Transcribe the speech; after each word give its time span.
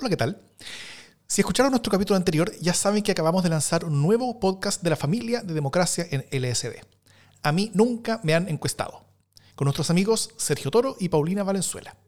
Hola, 0.00 0.08
¿qué 0.08 0.16
tal? 0.16 0.40
Si 1.26 1.42
escucharon 1.42 1.72
nuestro 1.72 1.92
capítulo 1.92 2.16
anterior, 2.16 2.50
ya 2.62 2.72
saben 2.72 3.02
que 3.02 3.12
acabamos 3.12 3.42
de 3.42 3.50
lanzar 3.50 3.84
un 3.84 4.00
nuevo 4.00 4.40
podcast 4.40 4.80
de 4.82 4.88
la 4.88 4.96
familia 4.96 5.42
de 5.42 5.52
democracia 5.52 6.06
en 6.10 6.24
LSD. 6.32 6.76
A 7.42 7.52
mí 7.52 7.70
nunca 7.74 8.18
me 8.22 8.32
han 8.32 8.48
encuestado. 8.48 9.04
Con 9.56 9.66
nuestros 9.66 9.90
amigos 9.90 10.30
Sergio 10.38 10.70
Toro 10.70 10.96
y 10.98 11.10
Paulina 11.10 11.42
Valenzuela. 11.42 11.98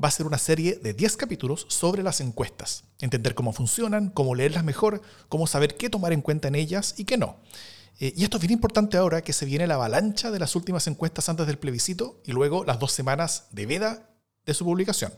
Va 0.00 0.06
a 0.06 0.12
ser 0.12 0.26
una 0.26 0.38
serie 0.38 0.76
de 0.76 0.94
10 0.94 1.16
capítulos 1.16 1.66
sobre 1.68 2.04
las 2.04 2.20
encuestas. 2.20 2.84
Entender 3.00 3.34
cómo 3.34 3.52
funcionan, 3.52 4.10
cómo 4.10 4.36
leerlas 4.36 4.62
mejor, 4.62 5.02
cómo 5.28 5.48
saber 5.48 5.76
qué 5.76 5.90
tomar 5.90 6.12
en 6.12 6.22
cuenta 6.22 6.46
en 6.46 6.54
ellas 6.54 6.94
y 6.98 7.04
qué 7.04 7.16
no. 7.16 7.40
Eh, 7.98 8.12
y 8.16 8.22
esto 8.22 8.36
es 8.36 8.42
bien 8.42 8.52
importante 8.52 8.96
ahora 8.96 9.22
que 9.22 9.32
se 9.32 9.44
viene 9.44 9.66
la 9.66 9.74
avalancha 9.74 10.30
de 10.30 10.38
las 10.38 10.54
últimas 10.54 10.86
encuestas 10.86 11.28
antes 11.28 11.48
del 11.48 11.58
plebiscito 11.58 12.20
y 12.24 12.30
luego 12.30 12.64
las 12.64 12.78
dos 12.78 12.92
semanas 12.92 13.48
de 13.50 13.66
veda 13.66 14.08
de 14.46 14.54
su 14.54 14.64
publicación. 14.64 15.12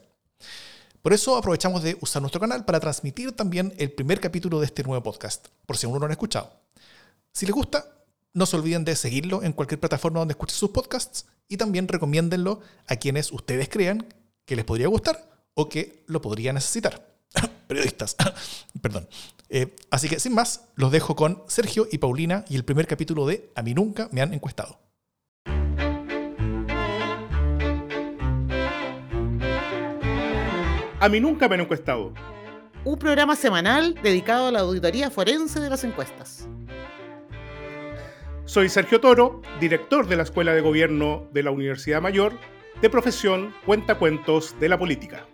Por 1.06 1.12
eso 1.12 1.36
aprovechamos 1.36 1.84
de 1.84 1.96
usar 2.00 2.20
nuestro 2.20 2.40
canal 2.40 2.64
para 2.64 2.80
transmitir 2.80 3.30
también 3.30 3.72
el 3.78 3.92
primer 3.92 4.18
capítulo 4.18 4.58
de 4.58 4.66
este 4.66 4.82
nuevo 4.82 5.04
podcast, 5.04 5.46
por 5.64 5.76
si 5.76 5.86
aún 5.86 5.92
no 5.94 6.00
lo 6.00 6.06
han 6.06 6.10
escuchado. 6.10 6.50
Si 7.30 7.46
les 7.46 7.54
gusta, 7.54 8.02
no 8.34 8.44
se 8.44 8.56
olviden 8.56 8.84
de 8.84 8.96
seguirlo 8.96 9.44
en 9.44 9.52
cualquier 9.52 9.78
plataforma 9.78 10.18
donde 10.18 10.32
escuchen 10.32 10.56
sus 10.56 10.70
podcasts 10.70 11.26
y 11.46 11.58
también 11.58 11.86
recomiéndenlo 11.86 12.60
a 12.88 12.96
quienes 12.96 13.30
ustedes 13.30 13.68
crean 13.68 14.12
que 14.44 14.56
les 14.56 14.64
podría 14.64 14.88
gustar 14.88 15.30
o 15.54 15.68
que 15.68 16.02
lo 16.08 16.20
podría 16.20 16.52
necesitar. 16.52 17.06
Periodistas, 17.68 18.16
perdón. 18.82 19.08
Eh, 19.48 19.76
así 19.92 20.08
que 20.08 20.18
sin 20.18 20.34
más, 20.34 20.62
los 20.74 20.90
dejo 20.90 21.14
con 21.14 21.44
Sergio 21.46 21.86
y 21.88 21.98
Paulina 21.98 22.44
y 22.48 22.56
el 22.56 22.64
primer 22.64 22.88
capítulo 22.88 23.28
de 23.28 23.52
A 23.54 23.62
mí 23.62 23.74
nunca 23.74 24.08
me 24.10 24.22
han 24.22 24.34
encuestado. 24.34 24.80
A 30.98 31.10
mí 31.10 31.20
nunca 31.20 31.46
me 31.46 31.56
han 31.56 31.60
encuestado. 31.60 32.14
Un 32.84 32.98
programa 32.98 33.36
semanal 33.36 33.94
dedicado 34.02 34.46
a 34.46 34.50
la 34.50 34.60
auditoría 34.60 35.10
forense 35.10 35.60
de 35.60 35.68
las 35.68 35.84
encuestas. 35.84 36.48
Soy 38.46 38.70
Sergio 38.70 38.98
Toro, 38.98 39.42
director 39.60 40.06
de 40.06 40.16
la 40.16 40.22
Escuela 40.22 40.54
de 40.54 40.62
Gobierno 40.62 41.26
de 41.32 41.42
la 41.42 41.50
Universidad 41.50 42.00
Mayor, 42.00 42.38
de 42.80 42.88
profesión 42.88 43.54
Cuentacuentos 43.66 44.58
de 44.58 44.70
la 44.70 44.78
Política. 44.78 45.26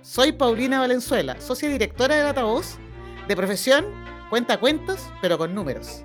Soy 0.00 0.32
Paulina 0.32 0.80
Valenzuela, 0.80 1.38
socia 1.38 1.68
directora 1.68 2.16
de 2.16 2.22
Datavoz, 2.22 2.78
de 3.28 3.36
profesión 3.36 3.84
Cuentacuentos, 4.30 5.10
pero 5.20 5.36
con 5.36 5.54
números. 5.54 6.02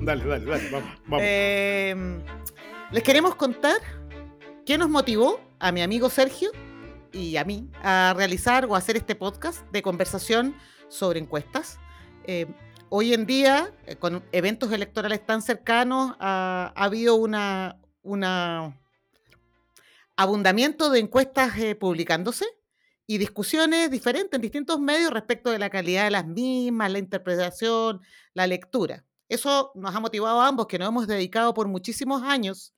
Dale, 0.00 0.24
dale, 0.24 0.44
dale, 0.44 0.70
vamos. 0.70 0.90
vamos. 1.06 1.20
Eh, 1.22 1.94
les 2.90 3.02
queremos 3.02 3.36
contar 3.36 3.76
¿Qué 4.64 4.78
nos 4.78 4.88
motivó 4.88 5.40
a 5.58 5.72
mi 5.72 5.82
amigo 5.82 6.08
Sergio 6.08 6.50
y 7.12 7.36
a 7.36 7.44
mí 7.44 7.68
a 7.82 8.14
realizar 8.16 8.64
o 8.64 8.74
hacer 8.74 8.96
este 8.96 9.14
podcast 9.14 9.60
de 9.72 9.82
conversación 9.82 10.56
sobre 10.88 11.20
encuestas? 11.20 11.78
Eh, 12.26 12.46
hoy 12.88 13.12
en 13.12 13.26
día, 13.26 13.74
eh, 13.84 13.96
con 13.96 14.24
eventos 14.32 14.72
electorales 14.72 15.26
tan 15.26 15.42
cercanos, 15.42 16.16
ha, 16.18 16.72
habido 16.76 17.14
una, 17.16 17.78
abundamiento 20.16 20.88
de 20.88 21.00
encuestas 21.00 21.58
eh, 21.58 21.74
publicándose 21.74 22.46
y 23.06 23.18
discusiones 23.18 23.90
diferentes 23.90 24.34
en 24.34 24.40
distintos 24.40 24.80
medios 24.80 25.10
respecto 25.10 25.50
de 25.50 25.58
la 25.58 25.68
calidad 25.68 26.04
de 26.04 26.10
las 26.10 26.26
mismas, 26.26 26.90
la 26.90 27.00
interpretación, 27.00 28.00
la 28.32 28.46
lectura. 28.46 29.04
Eso 29.28 29.72
nos 29.74 29.94
ha 29.94 30.00
motivado 30.00 30.40
a 30.40 30.48
ambos, 30.48 30.68
que 30.68 30.78
nos 30.78 30.88
hemos 30.88 31.06
dedicado 31.06 31.52
por 31.52 31.68
muchísimos 31.68 32.22
años 32.22 32.73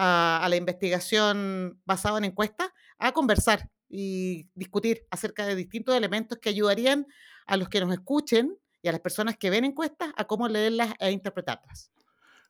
a, 0.00 0.46
la 0.48 0.56
investigación 0.56 1.80
basada 1.84 2.18
en 2.18 2.24
encuestas, 2.24 2.70
a 2.98 3.12
conversar 3.12 3.68
y 3.88 4.48
discutir 4.54 5.06
acerca 5.10 5.44
de 5.44 5.56
distintos 5.56 5.96
elementos 5.96 6.38
que 6.38 6.50
ayudarían 6.50 7.06
a 7.46 7.56
los 7.56 7.68
que 7.68 7.80
nos 7.80 7.92
escuchen 7.92 8.56
y 8.80 8.88
a 8.88 8.92
las 8.92 9.00
personas 9.00 9.36
que 9.36 9.50
ven 9.50 9.64
encuestas 9.64 10.10
a 10.16 10.24
cómo 10.24 10.46
leerlas 10.46 10.94
e 11.00 11.10
interpretarlas. 11.10 11.90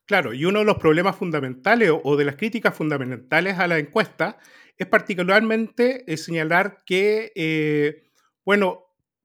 Claro, 0.05 0.35
y 0.35 0.45
uno 0.45 0.59
de 0.59 0.67
los 0.67 0.77
problemas 0.77 1.17
fundamentales 1.17 1.91
o 2.03 2.17
de 2.17 2.25
las 2.27 2.37
críticas 2.37 2.75
fundamentales 2.75 3.59
a 3.59 3.67
la 3.67 3.79
encuesta 3.79 4.39
es 4.77 4.87
particularmente 4.87 6.05
eh, 6.07 6.17
señalar 6.19 6.83
que, 6.85 7.33
eh, 7.35 8.11
bueno, 8.45 8.85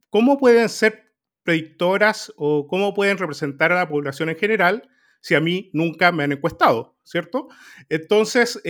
¿cómo 0.09 0.38
pueden 0.38 0.69
ser 0.69 1.13
predictoras 1.44 2.33
o 2.38 2.67
cómo 2.67 2.94
pueden 2.94 3.17
representar 3.17 3.73
a 3.73 3.75
la 3.75 3.89
población 3.89 4.29
en 4.29 4.38
general 4.38 4.89
si 5.19 5.35
a 5.35 5.41
mí 5.41 5.69
nunca 5.73 6.12
me 6.12 6.23
han 6.23 6.31
encuestado, 6.31 6.93
¿cierto? 7.03 7.50
Entonces, 7.90 8.62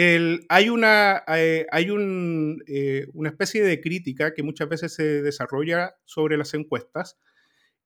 hay, 0.49 0.69
una, 0.69 1.23
eh, 1.27 1.65
hay 1.71 1.87
eh, 2.67 3.07
una 3.13 3.29
especie 3.29 3.63
de 3.63 3.79
crítica 3.79 4.33
que 4.33 4.43
muchas 4.43 4.69
veces 4.69 4.93
se 4.93 5.21
desarrolla 5.21 5.95
sobre 6.05 6.37
las 6.37 6.53
encuestas 6.53 7.19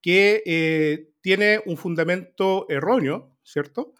que 0.02 0.44
eh, 0.46 1.10
tiene 1.22 1.62
un 1.66 1.76
fundamento 1.78 2.66
erróneo, 2.70 3.38
¿cierto? 3.44 3.94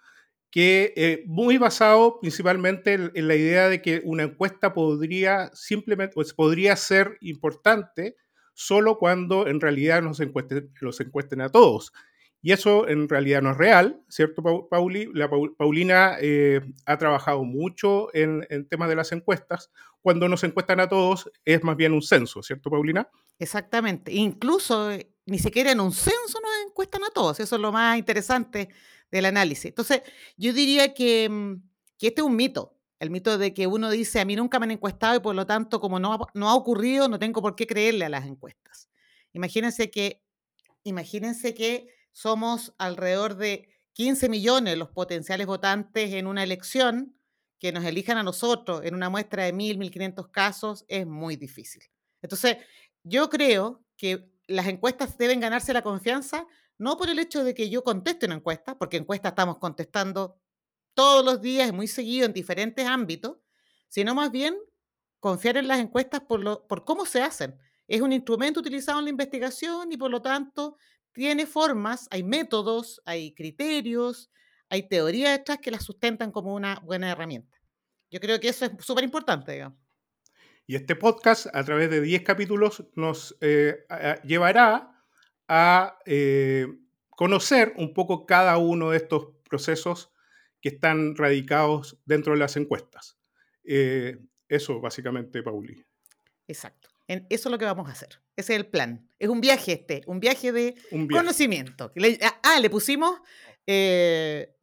Que 0.50 1.24
muy 1.28 1.58
basado 1.58 2.20
principalmente 2.22 2.94
en, 2.94 3.28
la 3.28 3.36
idea 3.36 3.68
de 3.68 3.82
que 3.82 4.02
una 4.06 4.24
encuesta 4.24 4.74
podría 4.74 5.52
simplemente, 5.54 6.14
pues, 6.14 6.34
podría 6.34 6.76
ser 6.76 7.18
importante 7.20 8.16
solo 8.54 8.98
cuando 8.98 9.48
en 9.48 9.60
realidad 9.60 10.02
nos 10.02 10.20
encuesten, 10.20 10.72
los 10.80 11.00
encuesten 11.02 11.42
a 11.42 11.50
todos. 11.50 11.92
Y 12.42 12.52
eso 12.52 12.88
en 12.88 13.10
realidad 13.10 13.42
no 13.42 13.52
es 13.52 13.58
real, 13.58 14.02
¿cierto, 14.10 14.68
Pauli? 14.70 15.10
La 15.14 15.30
Paulina 15.30 16.18
eh, 16.22 16.62
ha 16.86 16.98
trabajado 16.98 17.44
mucho 17.44 18.14
en, 18.14 18.46
temas 18.70 18.90
de 18.90 18.96
las 18.96 19.12
encuestas. 19.12 19.72
Cuando 20.02 20.30
nos 20.30 20.44
encuestan 20.44 20.80
a 20.80 20.88
todos, 20.88 21.32
es 21.46 21.64
más 21.64 21.76
bien 21.76 21.94
un 21.94 22.02
censo, 22.02 22.44
¿cierto, 22.44 22.70
Paulina? 22.70 23.10
Exactamente. 23.40 24.14
Incluso 24.14 24.92
eh, 24.92 25.12
ni 25.26 25.40
siquiera 25.40 25.72
en 25.72 25.80
un 25.80 25.92
censo 25.92 26.40
nos 26.42 26.68
encuestan 26.68 27.04
a 27.04 27.10
todos. 27.10 27.40
Eso 27.40 27.56
es 27.56 27.62
lo 27.62 27.72
más 27.72 27.98
interesante 27.98 28.70
del 29.12 29.26
análisis. 29.26 29.66
Entonces, 29.66 30.04
yo 30.38 30.54
diría 30.54 30.94
que, 30.94 31.28
mm, 31.30 31.56
que 31.98 32.08
este 32.08 32.22
es 32.22 32.28
un 32.28 32.36
mito. 32.36 32.78
El 33.00 33.10
mito 33.10 33.38
de 33.38 33.54
que 33.54 33.68
uno 33.68 33.90
dice, 33.90 34.20
a 34.20 34.26
mí 34.26 34.36
nunca 34.36 34.60
me 34.60 34.66
han 34.66 34.72
encuestado 34.72 35.18
y 35.18 35.20
por 35.20 35.36
lo 35.36 35.46
tanto, 35.46 35.80
como 35.80 36.00
no 36.00 36.18
no 36.34 36.50
ha 36.50 36.56
ocurrido, 36.56 37.08
no 37.08 37.20
tengo 37.20 37.42
por 37.42 37.56
qué 37.56 37.68
creerle 37.68 38.06
a 38.06 38.10
las 38.10 38.26
encuestas. 38.26 38.90
Imagínense 39.34 39.92
que, 39.92 40.24
imagínense 40.84 41.54
que 41.54 41.97
somos 42.18 42.74
alrededor 42.80 43.36
de 43.36 43.70
15 43.94 44.28
millones 44.28 44.76
los 44.76 44.90
potenciales 44.90 45.46
votantes 45.46 46.14
en 46.14 46.26
una 46.26 46.42
elección, 46.42 47.16
que 47.60 47.72
nos 47.72 47.86
elijan 47.86 48.18
a 48.18 48.24
nosotros 48.24 48.82
en 48.86 48.96
una 48.96 49.08
muestra 49.12 49.44
de 49.44 49.54
1.000, 49.54 49.78
1.500 49.78 50.32
casos 50.32 50.84
es 50.88 51.06
muy 51.06 51.36
difícil. 51.36 51.84
Entonces, 52.24 52.58
yo 53.04 53.30
creo 53.30 53.84
que 53.98 54.32
las 54.48 54.66
encuestas 54.66 55.16
deben 55.20 55.40
ganarse 55.40 55.74
la 55.74 55.84
confianza, 55.84 56.48
no 56.80 56.98
por 56.98 57.08
el 57.10 57.20
hecho 57.20 57.44
de 57.44 57.54
que 57.54 57.70
yo 57.70 57.84
conteste 57.84 58.26
una 58.26 58.36
encuesta, 58.36 58.80
porque 58.80 58.98
encuestas 58.98 59.34
estamos 59.34 59.60
contestando 59.60 60.40
todos 60.96 61.24
los 61.24 61.40
días 61.40 61.72
muy 61.72 61.88
seguido 61.88 62.26
en 62.26 62.34
diferentes 62.34 62.88
ámbitos, 62.88 63.38
sino 63.90 64.16
más 64.16 64.32
bien 64.32 64.58
confiar 65.20 65.58
en 65.58 65.68
las 65.68 65.80
encuestas 65.80 66.22
por, 66.22 66.40
lo, 66.40 66.66
por 66.68 66.84
cómo 66.84 67.06
se 67.06 67.22
hacen. 67.22 67.60
Es 67.88 68.02
un 68.02 68.12
instrumento 68.12 68.60
utilizado 68.60 68.98
en 68.98 69.06
la 69.06 69.12
investigación 69.12 69.92
y 69.92 69.98
por 69.98 70.10
lo 70.10 70.22
tanto 70.22 70.78
tiene 71.18 71.48
formas, 71.48 72.08
hay 72.12 72.22
métodos, 72.22 73.02
hay 73.04 73.34
criterios, 73.34 74.30
hay 74.70 74.88
teorías 74.88 75.40
detrás 75.40 75.58
que 75.58 75.72
las 75.72 75.84
sustentan 75.84 76.32
como 76.32 76.54
una 76.54 76.80
buena 76.82 77.10
herramienta. 77.10 77.58
Yo 78.12 78.20
creo 78.20 78.40
que 78.40 78.50
eso 78.50 78.66
es 78.66 78.72
súper 78.86 79.04
importante. 79.04 79.68
Y 80.68 80.76
este 80.76 80.96
podcast, 80.96 81.48
a 81.54 81.64
través 81.64 81.90
de 81.90 82.02
10 82.02 82.22
capítulos, 82.22 82.86
nos 82.94 83.36
eh, 83.42 83.84
llevará 84.26 85.04
a 85.48 85.98
eh, 86.06 86.68
conocer 87.10 87.74
un 87.78 87.96
poco 87.96 88.28
cada 88.28 88.56
uno 88.60 88.92
de 88.92 88.98
estos 88.98 89.30
procesos 89.50 90.12
que 90.62 90.70
están 90.70 91.16
radicados 91.16 91.98
dentro 92.06 92.34
de 92.34 92.40
las 92.40 92.58
encuestas. 92.58 93.18
Eh, 93.64 94.20
eso, 94.48 94.80
básicamente, 94.80 95.42
Pauli. 95.42 95.84
Exacto 96.48 96.90
eso 97.08 97.26
es 97.30 97.52
lo 97.52 97.58
que 97.58 97.66
vamos 97.66 97.88
a 97.88 97.92
hacer. 97.92 98.22
Ese 98.36 98.54
es 98.54 98.60
el 98.60 98.68
plan. 98.68 99.07
Es 99.20 99.30
un 99.30 99.42
viaje 99.42 99.74
este, 99.74 100.04
un 100.06 100.20
viaje 100.20 100.52
de 100.52 100.76
conocimiento. 101.12 101.92
Ah, 102.22 102.40
ah, 102.44 102.60
le 102.60 102.70
pusimos 102.70 103.20
eh, 103.66 104.56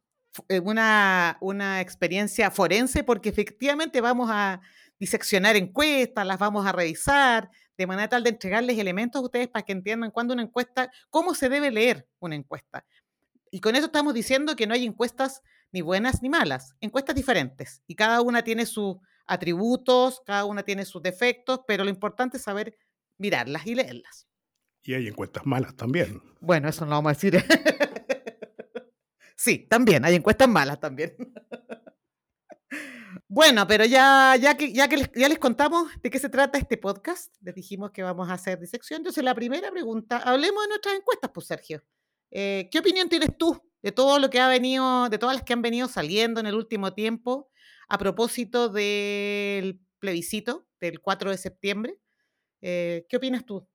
eh, 0.47 0.59
una, 0.59 1.37
una 1.41 1.81
experiencia 1.81 2.51
forense 2.51 3.03
porque 3.03 3.29
efectivamente 3.29 4.01
vamos 4.01 4.29
a 4.31 4.61
diseccionar 4.99 5.55
encuestas, 5.55 6.25
las 6.25 6.39
vamos 6.39 6.65
a 6.65 6.71
revisar, 6.71 7.49
de 7.77 7.87
manera 7.87 8.07
tal 8.07 8.23
de 8.23 8.29
entregarles 8.29 8.77
elementos 8.77 9.21
a 9.21 9.25
ustedes 9.25 9.47
para 9.47 9.65
que 9.65 9.73
entiendan 9.73 10.11
cuándo 10.11 10.33
una 10.33 10.43
encuesta, 10.43 10.91
cómo 11.09 11.35
se 11.35 11.49
debe 11.49 11.71
leer 11.71 12.07
una 12.19 12.35
encuesta. 12.35 12.85
Y 13.51 13.59
con 13.59 13.75
eso 13.75 13.87
estamos 13.87 14.13
diciendo 14.13 14.55
que 14.55 14.67
no 14.67 14.73
hay 14.73 14.85
encuestas 14.85 15.41
ni 15.71 15.81
buenas 15.81 16.21
ni 16.21 16.29
malas, 16.29 16.73
encuestas 16.79 17.15
diferentes. 17.15 17.81
Y 17.87 17.95
cada 17.95 18.21
una 18.21 18.43
tiene 18.43 18.65
su 18.65 19.01
atributos, 19.27 20.21
cada 20.25 20.45
una 20.45 20.63
tiene 20.63 20.85
sus 20.85 21.01
defectos, 21.01 21.61
pero 21.67 21.83
lo 21.83 21.89
importante 21.89 22.37
es 22.37 22.43
saber 22.43 22.77
mirarlas 23.17 23.65
y 23.65 23.75
leerlas. 23.75 24.27
Y 24.85 24.93
hay 24.93 25.07
encuestas 25.07 25.45
malas 25.47 25.75
también. 25.75 26.21
Bueno, 26.39 26.69
eso 26.69 26.85
no 26.85 26.91
vamos 26.91 27.09
a 27.09 27.13
decir. 27.15 27.43
sí, 29.35 29.65
también, 29.67 30.05
hay 30.05 30.15
encuestas 30.15 30.47
malas 30.47 30.79
también. 30.79 31.15
Bueno, 33.27 33.65
pero 33.67 33.83
ya, 33.85 34.35
ya, 34.39 34.55
que, 34.55 34.71
ya 34.71 34.87
que 34.87 34.97
les, 34.97 35.11
ya 35.13 35.27
les 35.27 35.39
contamos 35.39 35.89
de 36.01 36.09
qué 36.09 36.19
se 36.19 36.29
trata 36.29 36.59
este 36.59 36.77
podcast, 36.77 37.35
les 37.41 37.55
dijimos 37.55 37.91
que 37.91 38.03
vamos 38.03 38.29
a 38.29 38.33
hacer 38.33 38.59
disección. 38.59 38.99
Entonces, 38.99 39.23
la 39.23 39.33
primera 39.33 39.71
pregunta, 39.71 40.19
hablemos 40.19 40.63
de 40.63 40.69
nuestras 40.69 40.95
encuestas, 40.95 41.31
pues 41.33 41.47
Sergio. 41.47 41.83
Eh, 42.29 42.69
¿Qué 42.71 42.79
opinión 42.79 43.09
tienes 43.09 43.35
tú 43.35 43.59
de 43.81 43.91
todo 43.91 44.19
lo 44.19 44.29
que 44.29 44.39
ha 44.39 44.47
venido, 44.47 45.09
de 45.09 45.17
todas 45.17 45.35
las 45.35 45.43
que 45.43 45.53
han 45.53 45.63
venido 45.63 45.87
saliendo 45.87 46.39
en 46.39 46.45
el 46.45 46.53
último 46.53 46.93
tiempo 46.93 47.49
a 47.89 47.97
propósito 47.97 48.69
del 48.69 49.81
plebiscito 49.99 50.67
del 50.79 51.01
4 51.01 51.31
de 51.31 51.37
septiembre? 51.37 51.99
Eh, 52.61 53.05
¿Qué 53.09 53.17
opinas 53.17 53.43
tú 53.43 53.67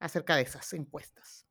acerca 0.00 0.36
de 0.36 0.42
esas 0.42 0.72
encuestas? 0.72 1.46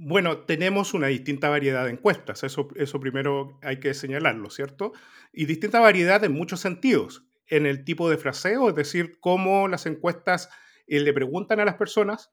Bueno, 0.00 0.44
tenemos 0.44 0.94
una 0.94 1.08
distinta 1.08 1.48
variedad 1.48 1.84
de 1.84 1.90
encuestas, 1.90 2.44
eso, 2.44 2.68
eso 2.76 3.00
primero 3.00 3.58
hay 3.62 3.80
que 3.80 3.94
señalarlo, 3.94 4.48
¿cierto? 4.48 4.92
Y 5.32 5.46
distinta 5.46 5.80
variedad 5.80 6.22
en 6.22 6.32
muchos 6.32 6.60
sentidos, 6.60 7.24
en 7.48 7.66
el 7.66 7.84
tipo 7.84 8.08
de 8.08 8.16
fraseo, 8.16 8.68
es 8.68 8.76
decir, 8.76 9.18
cómo 9.18 9.66
las 9.66 9.86
encuestas 9.86 10.50
eh, 10.86 11.00
le 11.00 11.12
preguntan 11.12 11.58
a 11.58 11.64
las 11.64 11.74
personas, 11.74 12.30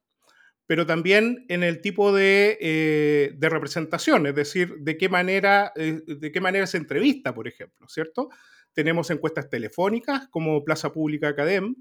pero 0.67 0.85
también 0.85 1.43
en 1.49 1.63
el 1.63 1.81
tipo 1.81 2.13
de, 2.13 2.57
eh, 2.61 3.33
de 3.35 3.49
representación, 3.49 4.27
es 4.27 4.35
decir, 4.35 4.75
de 4.79 4.97
qué, 4.97 5.09
manera, 5.09 5.71
eh, 5.75 6.01
de 6.05 6.31
qué 6.31 6.41
manera 6.41 6.67
se 6.67 6.77
entrevista, 6.77 7.33
por 7.33 7.47
ejemplo, 7.47 7.87
¿cierto? 7.89 8.29
Tenemos 8.73 9.09
encuestas 9.09 9.49
telefónicas 9.49 10.27
como 10.29 10.63
Plaza 10.63 10.91
Pública 10.91 11.29
Academ, 11.29 11.75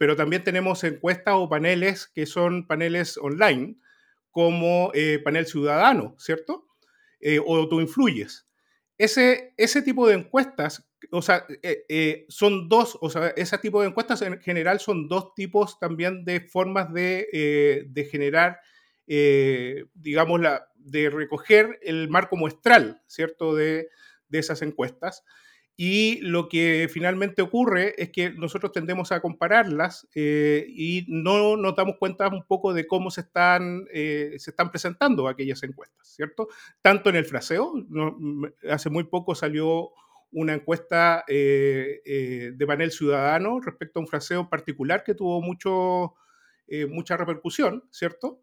pero 0.00 0.16
también 0.16 0.42
tenemos 0.42 0.82
encuestas 0.82 1.34
o 1.36 1.50
paneles 1.50 2.06
que 2.06 2.24
son 2.24 2.66
paneles 2.66 3.18
online, 3.18 3.76
como 4.30 4.90
eh, 4.94 5.18
panel 5.22 5.44
ciudadano, 5.44 6.16
¿cierto? 6.18 6.66
Eh, 7.20 7.38
o 7.44 7.68
tú 7.68 7.82
influyes. 7.82 8.48
Ese, 8.96 9.52
ese 9.58 9.82
tipo 9.82 10.08
de 10.08 10.14
encuestas, 10.14 10.88
o 11.10 11.20
sea, 11.20 11.44
eh, 11.62 12.24
son 12.30 12.70
dos, 12.70 12.96
o 13.02 13.10
sea, 13.10 13.34
ese 13.36 13.58
tipo 13.58 13.82
de 13.82 13.88
encuestas 13.88 14.22
en 14.22 14.40
general 14.40 14.80
son 14.80 15.06
dos 15.06 15.34
tipos 15.34 15.78
también 15.78 16.24
de 16.24 16.40
formas 16.40 16.90
de, 16.94 17.86
de 17.86 18.04
generar, 18.06 18.58
digamos, 19.06 20.40
la, 20.40 20.66
de 20.76 21.10
recoger 21.10 21.78
el 21.82 22.08
marco 22.08 22.36
muestral, 22.36 23.02
¿cierto? 23.06 23.54
De, 23.54 23.90
de 24.30 24.38
esas 24.38 24.62
encuestas. 24.62 25.24
Y 25.82 26.20
lo 26.20 26.50
que 26.50 26.90
finalmente 26.92 27.40
ocurre 27.40 27.94
es 27.96 28.10
que 28.10 28.28
nosotros 28.28 28.70
tendemos 28.70 29.12
a 29.12 29.22
compararlas 29.22 30.06
eh, 30.14 30.66
y 30.68 31.06
no 31.08 31.56
nos 31.56 31.74
damos 31.74 31.96
cuenta 31.98 32.28
un 32.28 32.44
poco 32.44 32.74
de 32.74 32.86
cómo 32.86 33.10
se 33.10 33.22
están, 33.22 33.86
eh, 33.90 34.34
se 34.36 34.50
están 34.50 34.70
presentando 34.70 35.26
aquellas 35.26 35.62
encuestas, 35.62 36.06
¿cierto? 36.06 36.48
Tanto 36.82 37.08
en 37.08 37.16
el 37.16 37.24
fraseo, 37.24 37.72
hace 38.68 38.90
muy 38.90 39.04
poco 39.04 39.34
salió 39.34 39.88
una 40.32 40.52
encuesta 40.52 41.24
eh, 41.26 42.52
de 42.54 42.66
panel 42.66 42.90
ciudadano 42.90 43.58
respecto 43.58 44.00
a 44.00 44.02
un 44.02 44.06
fraseo 44.06 44.50
particular 44.50 45.02
que 45.02 45.14
tuvo 45.14 45.40
mucho, 45.40 46.14
mucha 46.90 47.16
repercusión, 47.16 47.84
¿cierto? 47.90 48.42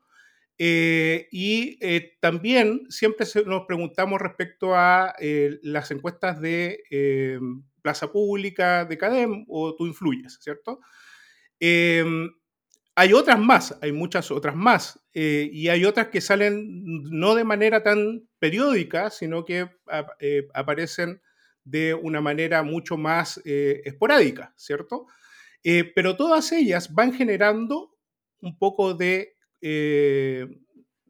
Eh, 0.59 1.27
y 1.31 1.77
eh, 1.81 2.17
también 2.19 2.87
siempre 2.89 3.27
nos 3.45 3.65
preguntamos 3.67 4.19
respecto 4.19 4.75
a 4.75 5.13
eh, 5.19 5.59
las 5.61 5.91
encuestas 5.91 6.41
de 6.41 7.39
Plaza 7.81 8.11
Pública, 8.11 8.85
de 8.85 8.97
CADEM 8.97 9.45
o 9.47 9.75
Tú 9.75 9.85
Influyes, 9.85 10.39
¿cierto? 10.41 10.79
Hay 11.59 13.13
otras 13.13 13.39
más, 13.39 13.77
hay 13.81 13.91
muchas 13.91 14.31
otras 14.31 14.55
más, 14.55 14.99
y 15.13 15.67
hay 15.67 15.85
otras 15.85 16.07
que 16.07 16.19
salen 16.19 16.83
no 16.83 17.35
de 17.35 17.43
manera 17.43 17.83
tan 17.83 18.27
periódica, 18.39 19.11
sino 19.11 19.45
que 19.45 19.69
aparecen 20.53 21.21
de 21.63 21.93
una 21.93 22.21
manera 22.21 22.63
mucho 22.63 22.97
más 22.97 23.39
esporádica, 23.45 24.53
¿cierto? 24.57 25.05
pero 25.95 26.15
todas 26.15 26.51
ellas 26.51 26.93
van 26.93 27.13
generando 27.13 27.95
un 28.41 28.57
poco 28.57 28.93
de 28.93 29.36
eh, 29.61 30.47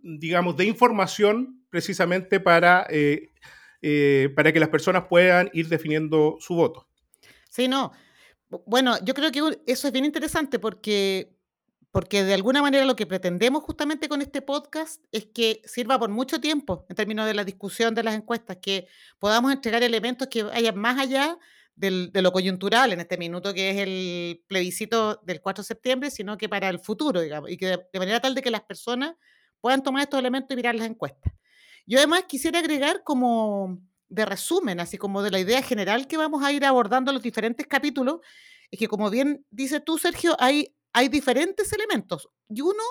digamos, 0.01 0.55
de 0.55 0.65
información 0.65 1.65
precisamente 1.69 2.39
para, 2.39 2.88
eh, 2.89 3.29
eh, 3.81 4.31
para 4.35 4.51
que 4.53 4.59
las 4.59 4.69
personas 4.69 5.05
puedan 5.09 5.49
ir 5.53 5.67
definiendo 5.67 6.38
su 6.39 6.55
voto. 6.55 6.88
Sí, 7.49 7.67
no. 7.67 7.91
Bueno, 8.65 8.95
yo 9.03 9.13
creo 9.13 9.31
que 9.31 9.59
eso 9.65 9.88
es 9.88 9.94
bien 9.94 10.05
interesante 10.05 10.57
porque, 10.59 11.35
porque 11.91 12.23
de 12.23 12.33
alguna 12.33 12.61
manera 12.61 12.85
lo 12.85 12.95
que 12.95 13.05
pretendemos 13.05 13.63
justamente 13.63 14.07
con 14.07 14.21
este 14.21 14.41
podcast 14.41 15.03
es 15.11 15.25
que 15.25 15.61
sirva 15.65 16.00
por 16.00 16.09
mucho 16.09 16.39
tiempo 16.39 16.85
en 16.88 16.95
términos 16.95 17.25
de 17.25 17.33
la 17.33 17.43
discusión 17.43 17.93
de 17.93 18.03
las 18.03 18.15
encuestas, 18.15 18.57
que 18.61 18.88
podamos 19.19 19.51
entregar 19.51 19.83
elementos 19.83 20.29
que 20.29 20.43
vayan 20.43 20.77
más 20.77 20.97
allá 20.97 21.38
de 21.77 22.21
lo 22.24 22.31
coyuntural 22.31 22.91
en 22.91 23.00
este 23.00 23.18
minuto, 23.18 23.53
que 23.53 23.69
es 23.69 23.77
el 23.77 24.44
plebiscito 24.47 25.21
del 25.24 25.41
4 25.41 25.62
de 25.62 25.68
septiembre, 25.68 26.09
sino 26.09 26.35
que 26.35 26.50
para 26.50 26.69
el 26.69 26.79
futuro, 26.79 27.21
digamos, 27.21 27.51
y 27.51 27.57
que 27.57 27.68
de, 27.68 28.00
manera 28.00 28.19
tal 28.19 28.33
de 28.33 28.41
que 28.41 28.50
las 28.50 28.63
personas 28.63 29.15
puedan 29.62 29.83
tomar 29.83 30.03
estos 30.03 30.19
elementos 30.19 30.51
y 30.51 30.56
mirar 30.56 30.74
las 30.74 30.88
encuestas. 30.88 31.33
Yo 31.85 32.00
además 32.00 32.24
quisiera 32.27 32.59
agregar 32.59 33.03
como 33.03 33.79
de 34.09 34.25
resumen, 34.25 34.79
así 34.79 34.97
como 34.97 35.21
de 35.21 35.29
la 35.29 35.39
idea 35.39 35.62
general 35.62 36.07
que 36.07 36.18
vamos 36.18 36.44
a 36.44 36.51
ir 36.51 36.65
abordando 36.65 37.13
los 37.13 37.21
diferentes 37.21 37.68
capítulos, 37.68 38.21
es 38.71 38.79
que 38.79 38.88
como 38.88 39.12
bien 39.12 39.45
dices 39.51 39.83
tú, 39.85 40.00
Sergio, 40.00 40.35
hay, 40.39 40.75
hay 40.94 41.09
diferentes 41.09 41.71
elementos 41.74 42.27
y 42.50 42.62
uno, 42.62 42.83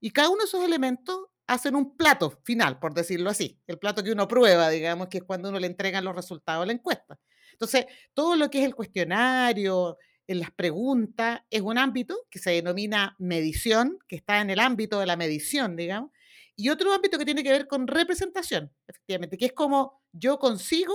y 0.00 0.10
cada 0.10 0.28
uno 0.28 0.40
de 0.40 0.48
esos 0.48 0.62
elementos 0.62 1.18
hacen 1.46 1.76
un 1.76 1.96
plato 1.96 2.38
final, 2.44 2.78
por 2.78 2.92
decirlo 2.92 3.30
así, 3.30 3.58
el 3.66 3.78
plato 3.78 4.02
que 4.02 4.12
uno 4.12 4.28
prueba, 4.28 4.68
digamos, 4.68 5.08
que 5.08 5.18
es 5.18 5.24
cuando 5.24 5.48
uno 5.48 5.58
le 5.58 5.66
entregan 5.66 6.04
los 6.04 6.14
resultados 6.14 6.62
de 6.62 6.66
la 6.66 6.72
encuesta. 6.74 7.18
Entonces, 7.54 7.86
todo 8.12 8.36
lo 8.36 8.50
que 8.50 8.60
es 8.60 8.64
el 8.66 8.74
cuestionario, 8.74 9.98
las 10.26 10.50
preguntas, 10.50 11.40
es 11.50 11.60
un 11.60 11.78
ámbito 11.78 12.16
que 12.30 12.38
se 12.38 12.50
denomina 12.50 13.14
medición, 13.18 13.98
que 14.08 14.16
está 14.16 14.40
en 14.40 14.50
el 14.50 14.58
ámbito 14.58 14.98
de 14.98 15.06
la 15.06 15.16
medición, 15.16 15.76
digamos, 15.76 16.10
y 16.56 16.68
otro 16.68 16.92
ámbito 16.92 17.18
que 17.18 17.24
tiene 17.24 17.42
que 17.42 17.50
ver 17.50 17.66
con 17.66 17.86
representación, 17.86 18.72
efectivamente, 18.86 19.36
que 19.36 19.46
es 19.46 19.52
como 19.52 20.02
yo 20.12 20.38
consigo 20.38 20.94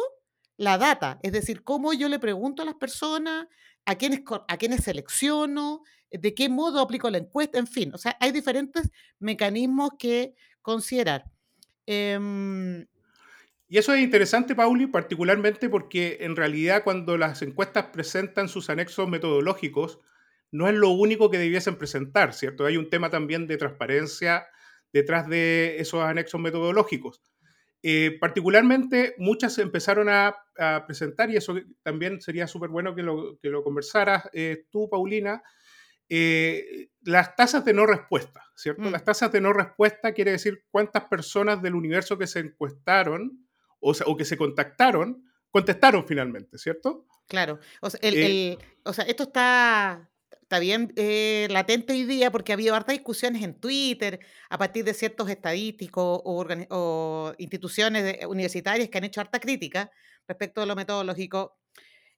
la 0.58 0.78
data, 0.78 1.20
es 1.22 1.32
decir, 1.32 1.64
cómo 1.64 1.94
yo 1.94 2.10
le 2.10 2.20
pregunto 2.20 2.62
a 2.62 2.66
las 2.66 2.76
personas, 2.76 3.48
a 3.86 3.96
quiénes, 3.96 4.22
a 4.48 4.58
quiénes 4.58 4.84
selecciono, 4.84 5.84
de 6.12 6.34
qué 6.34 6.50
modo 6.50 6.80
aplico 6.80 7.10
la 7.10 7.20
encuesta, 7.20 7.60
en 7.60 7.68
fin, 7.68 7.94
o 7.94 7.98
sea, 7.98 8.18
hay 8.20 8.32
diferentes 8.32 8.90
mecanismos 9.20 9.92
que 10.00 10.36
considerar. 10.62 11.26
Em, 11.86 12.86
y 13.70 13.78
eso 13.78 13.94
es 13.94 14.02
interesante, 14.02 14.56
Pauli, 14.56 14.88
particularmente 14.88 15.70
porque 15.70 16.18
en 16.22 16.36
realidad 16.36 16.84
cuando 16.84 17.18
las 17.18 17.44
encuestas 17.44 17.86
presentan 17.94 18.50
sus 18.50 18.70
anexos 18.72 19.08
metodológicos, 19.08 20.00
no 20.52 20.68
es 20.68 20.74
lo 20.74 20.90
único 20.90 21.30
que 21.30 21.38
debiesen 21.38 21.78
presentar, 21.78 22.34
¿cierto? 22.34 22.66
Hay 22.66 22.78
un 22.78 22.90
tema 22.90 23.12
también 23.12 23.46
de 23.46 23.58
transparencia 23.58 24.48
detrás 24.92 25.30
de 25.30 25.80
esos 25.80 26.02
anexos 26.02 26.42
metodológicos. 26.42 27.22
Eh, 27.84 28.18
particularmente, 28.20 29.14
muchas 29.20 29.58
empezaron 29.60 30.10
a, 30.10 30.36
presentar, 30.88 31.30
y 31.30 31.38
eso 31.38 31.56
también 31.84 32.20
sería 32.20 32.48
súper 32.48 32.70
bueno 32.70 32.94
que 32.94 33.04
lo, 33.04 33.38
que 33.40 33.50
lo 33.50 33.64
conversaras 33.64 34.30
eh, 34.34 34.66
tú, 34.70 34.90
Paulina, 34.90 35.42
eh, 36.10 36.90
las 37.04 37.36
tasas 37.36 37.64
de 37.64 37.74
no 37.74 37.86
respuesta, 37.86 38.44
¿cierto? 38.56 38.82
Mm. 38.82 38.92
Las 38.92 39.04
tasas 39.06 39.32
de 39.32 39.40
no 39.40 39.54
respuesta 39.54 40.12
quiere 40.12 40.32
decir 40.32 40.66
cuántas 40.72 41.06
personas 41.06 41.62
del 41.62 41.76
universo 41.76 42.18
que 42.18 42.28
se 42.28 42.40
encuestaron 42.40 43.48
o, 43.80 44.18
que 44.18 44.26
se 44.26 44.38
contactaron, 44.38 45.24
contestaron 45.50 46.06
finalmente, 46.08 46.58
¿cierto? 46.58 47.06
Claro. 47.28 47.60
O 47.82 47.90
sea, 47.90 48.00
eh, 48.04 48.58
esto 49.08 49.24
está, 49.24 50.10
está 50.42 50.60
bien 50.60 50.92
eh, 50.96 51.48
latente 51.52 51.94
hoy 51.94 52.06
día 52.06 52.32
porque 52.32 52.52
ha 52.52 52.56
habido 52.56 52.74
hartas 52.76 52.94
discusiones 52.94 53.44
en 53.44 53.60
Twitter 53.60 54.20
a 54.50 54.58
partir 54.58 54.84
de 54.84 54.94
ciertos 54.94 55.30
estadísticos 55.30 56.22
o, 56.24 57.34
instituciones 57.38 58.26
universitarias 58.26 58.90
que 58.90 58.98
han 58.98 59.04
hecho 59.04 59.22
harta 59.22 59.40
crítica 59.40 59.92
respecto 60.28 60.62
a 60.62 60.66
lo 60.66 60.76
metodológico. 60.76 61.59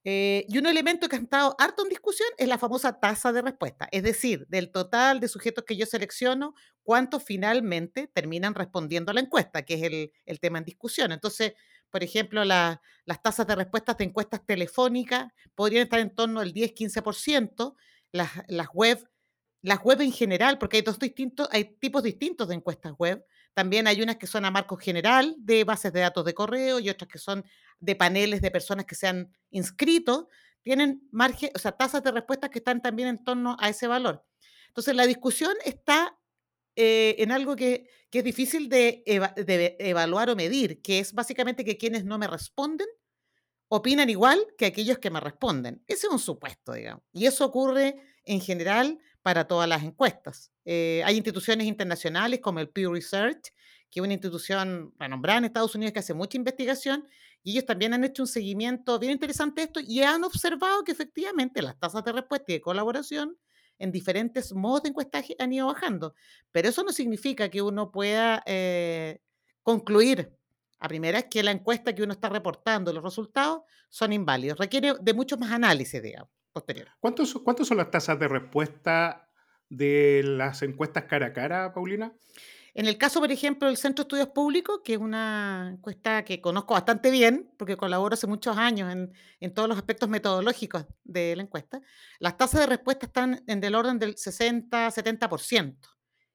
Eh, 0.04 0.46
y 0.50 0.58
un 0.58 0.66
elemento 0.66 1.08
que 1.08 1.16
ha 1.16 1.20
estado 1.20 1.56
harto 1.60 1.84
en 1.84 1.90
discusión 1.90 2.28
es 2.40 2.48
la 2.48 2.58
famosa 2.58 3.00
tasa 3.00 3.32
de 3.32 3.44
respuesta, 3.44 3.88
es 3.92 4.02
decir, 4.02 4.48
del 4.50 4.72
total 4.72 5.20
de 5.20 5.28
sujetos 5.28 5.64
que 5.64 5.78
yo 5.78 5.86
selecciono, 5.86 6.56
cuántos 6.82 7.24
finalmente 7.24 8.08
terminan 8.08 8.56
respondiendo 8.56 9.12
a 9.12 9.14
la 9.14 9.20
encuesta, 9.22 9.62
que 9.64 9.76
es 9.76 10.12
el, 10.26 10.40
tema 10.40 10.58
en 10.58 10.66
discusión. 10.66 11.12
Entonces, 11.12 11.54
por 11.92 12.04
ejemplo, 12.04 12.44
las 12.44 12.80
tasas 13.22 13.46
de 13.46 13.56
respuestas 13.56 13.98
de 13.98 14.06
encuestas 14.06 14.44
telefónicas 14.44 15.32
podrían 15.54 15.84
estar 15.84 16.00
en 16.00 16.16
torno 16.16 16.40
al 16.40 16.52
10-15%, 16.52 17.76
las, 18.12 18.32
las 18.48 18.70
web, 18.74 19.08
las 19.62 19.80
web 19.84 20.02
en 20.02 20.12
general, 20.12 20.58
porque 20.58 20.78
hay 20.78 20.84
dos 20.84 20.98
distintos, 20.98 21.48
hay 21.52 21.76
tipos 21.78 22.02
distintos 22.02 22.48
de 22.48 22.56
encuestas 22.56 22.94
web, 22.98 23.24
también 23.54 23.86
hay 23.88 24.02
unas 24.02 24.16
que 24.16 24.28
son 24.28 24.46
a 24.46 24.52
marco 24.52 24.78
general 24.78 25.36
de 25.38 25.64
bases 25.64 25.92
de 25.92 26.00
datos 26.00 26.26
de 26.26 26.34
correo 26.34 26.80
y 26.80 26.90
otras 26.90 27.10
que 27.10 27.20
son 27.20 27.44
de 27.82 27.96
paneles 27.96 28.42
de 28.42 28.52
personas 28.52 28.86
que 28.86 28.96
se 28.96 29.08
han 29.08 29.30
inscrito. 29.50 30.30
Tienen 30.64 31.08
margen, 31.12 31.50
o 31.54 31.60
sea, 31.60 31.74
tasas 31.74 32.04
de 32.04 32.12
respuestas 32.12 32.50
que 32.50 32.60
están 32.60 32.82
también 32.82 33.10
en 33.10 33.24
torno 33.24 33.58
a 33.60 33.68
ese 33.68 33.88
valor. 33.88 34.24
Entonces, 34.68 34.96
la 34.96 35.06
discusión 35.06 35.54
está 35.66 36.18
eh, 36.76 37.16
en 37.18 37.32
algo 37.32 37.56
que, 37.56 37.90
es 38.12 38.24
difícil 38.24 38.70
de, 38.70 39.04
evaluar 39.80 40.30
o 40.30 40.36
medir, 40.36 40.82
que 40.82 41.00
es 41.00 41.14
básicamente 41.14 41.66
que 41.66 41.78
quienes 41.78 42.06
no 42.06 42.18
me 42.18 42.28
responden 42.28 42.88
opinan 43.70 44.10
igual 44.10 44.46
que 44.58 44.66
aquellos 44.66 45.00
que 45.00 45.10
me 45.10 45.22
responden. 45.22 45.82
Ese 45.88 46.08
es 46.08 46.14
un 46.14 46.20
supuesto, 46.20 46.74
digamos. 46.74 47.04
Y 47.14 47.26
eso 47.26 47.46
ocurre 47.46 47.96
en 48.26 48.42
general 48.42 49.00
para 49.22 49.48
todas 49.48 49.68
las 49.68 49.84
encuestas. 49.84 50.52
Eh, 50.66 51.02
hay 51.06 51.16
instituciones 51.16 51.68
internacionales 51.68 52.42
como 52.42 52.60
el 52.60 52.70
Pew 52.70 52.94
Research, 52.94 53.54
que 53.90 54.00
es 54.00 54.04
una 54.04 54.14
institución 54.14 54.94
renombrada 54.98 55.40
en 55.40 55.46
Estados 55.46 55.76
Unidos 55.76 55.94
que 55.94 56.00
hace 56.00 56.14
mucha 56.14 56.38
investigación, 56.38 57.08
y 57.44 57.52
ellos 57.52 57.66
también 57.66 57.94
han 57.94 58.04
hecho 58.04 58.24
un 58.24 58.28
seguimiento 58.28 59.00
bien 59.00 59.14
interesante 59.14 59.62
de 59.62 59.66
esto 59.66 59.80
y 59.80 60.02
han 60.02 60.24
observado 60.24 60.84
que 60.84 60.92
efectivamente 60.92 61.62
las 61.62 61.80
tasas 61.80 62.04
de 62.04 62.12
respuesta 62.12 62.46
y 62.50 62.54
de 62.56 62.62
colaboración 62.62 63.38
en 63.80 63.92
diferentes 63.92 64.54
modos 64.54 64.84
de 64.84 64.90
encuestaje 64.90 65.36
han 65.40 65.52
ido 65.52 65.68
bajando. 65.68 66.14
Pero 66.52 66.70
eso 66.70 66.84
no 66.84 66.92
significa 66.92 67.50
que 67.50 67.62
uno 67.62 67.92
pueda 67.92 68.44
eh, 68.46 69.22
concluir 69.64 70.38
a 70.80 70.88
primera 70.88 71.24
que 71.24 71.44
la 71.44 71.52
encuesta 71.52 71.94
que 71.94 72.04
uno 72.04 72.14
está 72.14 72.30
reportando, 72.30 72.94
los 72.94 73.04
resultados, 73.04 73.62
son 73.90 74.14
inválidos. 74.14 74.58
Requiere 74.58 74.94
de 75.00 75.14
mucho 75.14 75.38
más 75.38 75.52
análisis, 75.52 76.02
digamos, 76.02 76.30
posterior. 76.52 76.90
¿Cuántos, 77.00 77.34
¿Cuántos 77.44 77.68
son 77.68 77.78
las 77.78 77.92
tasas 77.92 78.20
de 78.20 78.28
respuesta 78.28 79.30
de 79.70 80.22
las 80.24 80.62
encuestas 80.64 81.06
cara 81.06 81.28
a 81.28 81.34
cara, 81.34 81.74
Paulina? 81.74 82.14
En 82.74 82.86
el 82.86 82.98
caso, 82.98 83.20
por 83.20 83.32
ejemplo, 83.32 83.68
del 83.68 83.76
Centro 83.76 84.04
de 84.04 84.08
Estudios 84.08 84.30
Públicos, 84.30 84.80
que 84.84 84.94
es 84.94 85.00
una 85.00 85.72
encuesta 85.74 86.24
que 86.24 86.40
conozco 86.40 86.74
bastante 86.74 87.12
bien, 87.12 87.52
porque 87.58 87.76
colaboro 87.76 88.14
hace 88.14 88.28
muchos 88.28 88.58
años 88.58 88.92
en, 89.40 89.54
todos 89.54 89.68
los 89.68 89.78
aspectos 89.78 90.08
metodológicos 90.08 90.86
de 91.04 91.36
la 91.36 91.44
encuesta, 91.44 91.82
las 92.20 92.38
tasas 92.38 92.62
de 92.62 92.68
respuesta 92.68 93.08
están 93.08 93.44
en 93.48 93.60
del 93.60 93.76
orden 93.76 94.00
del 94.00 94.16
60-70%. 94.16 95.76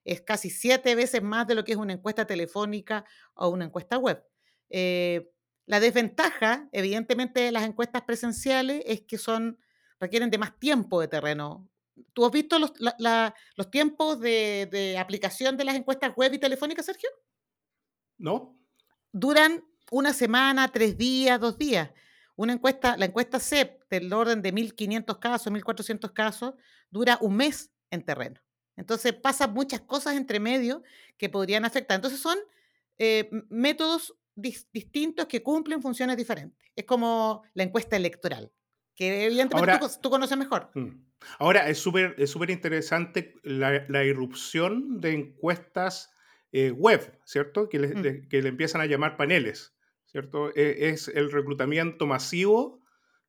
Es 0.05 0.21
casi 0.21 0.51
siete 0.51 0.95
veces 0.95 1.23
más 1.23 1.47
de 1.47 1.55
lo 1.55 1.65
que 1.65 1.73
es 1.73 1.79
una 1.79 1.95
encuesta 1.95 2.27
telefónica 2.27 3.07
o 3.35 3.49
una 3.49 3.65
encuesta 3.65 3.97
web. 3.97 4.23
Eh, 4.69 5.31
la 5.65 5.81
desventaja, 5.81 6.69
evidentemente, 6.71 7.41
de 7.41 7.51
las 7.53 7.65
encuestas 7.65 8.03
presenciales 8.03 8.83
es 8.87 9.01
que 9.01 9.17
son, 9.17 9.59
requieren 9.99 10.31
de 10.31 10.39
más 10.39 10.59
tiempo 10.59 11.01
de 11.01 11.09
terreno 11.09 11.69
¿Tú 12.13 12.25
has 12.25 12.33
visto 12.33 12.59
los, 12.59 12.73
los 13.57 13.71
tiempos 13.71 14.21
de, 14.21 14.69
de, 14.71 14.99
aplicación 14.99 15.57
de 15.57 15.65
las 15.65 15.77
encuestas 15.77 16.15
web 16.17 16.33
y 16.35 16.39
telefónicas, 16.39 16.87
Sergio? 16.87 17.11
No. 18.19 18.59
Duran 19.13 19.65
una 19.91 20.13
semana, 20.13 20.69
tres 20.69 20.97
días, 20.97 21.41
dos 21.41 21.59
días. 21.59 21.91
Una 22.35 22.53
encuesta, 22.53 22.97
la 22.97 23.07
encuesta 23.07 23.41
CEP 23.41 23.83
del 23.91 24.13
orden 24.13 24.43
de 24.43 24.53
1.500 24.53 25.19
casos, 25.19 25.53
1.400 25.53 26.13
casos, 26.13 26.55
dura 26.91 27.19
un 27.21 27.37
mes 27.37 27.71
en 27.91 28.05
terreno. 28.05 28.41
Entonces 28.77 29.15
pasan 29.15 29.55
muchas 29.55 29.81
cosas 29.81 30.17
entre 30.17 30.39
medio 30.39 30.83
que 31.17 31.31
podrían 31.31 31.65
afectar. 31.65 31.97
Entonces 31.97 32.21
son 32.21 32.39
eh, 32.99 33.31
métodos 33.49 34.15
dis 34.35 34.69
distintos 34.71 35.27
que 35.27 35.43
cumplen 35.43 35.81
funciones 35.81 36.17
diferentes. 36.17 36.59
Es 36.77 36.85
como 36.85 37.43
la 37.55 37.63
encuesta 37.63 37.97
electoral 37.97 38.53
que 38.97 39.27
evidentemente 39.27 39.73
Ahora, 39.73 39.79
tú, 39.79 40.01
tú, 40.01 40.11
conoces 40.11 40.37
mejor. 40.37 40.71
Mm. 40.75 41.07
Ahora, 41.39 41.69
es 41.69 41.79
súper 41.79 42.15
es 42.19 42.31
súper 42.31 42.51
interesante 42.51 43.35
la, 43.43 43.85
la, 43.89 44.05
irrupción 44.05 45.01
de 45.01 45.13
encuestas 45.13 46.11
eh, 46.53 46.71
web, 46.71 47.19
¿cierto? 47.25 47.69
Que 47.69 47.79
le, 47.79 47.89
mm. 47.89 48.03
de, 48.03 48.29
que 48.29 48.43
le, 48.43 48.49
empiezan 48.49 48.81
a 48.81 48.87
llamar 48.87 49.17
paneles, 49.17 49.75
¿cierto? 50.07 50.51
E, 50.57 50.89
es 50.89 51.09
el 51.09 51.31
reclutamiento 51.31 52.07
masivo 52.07 52.83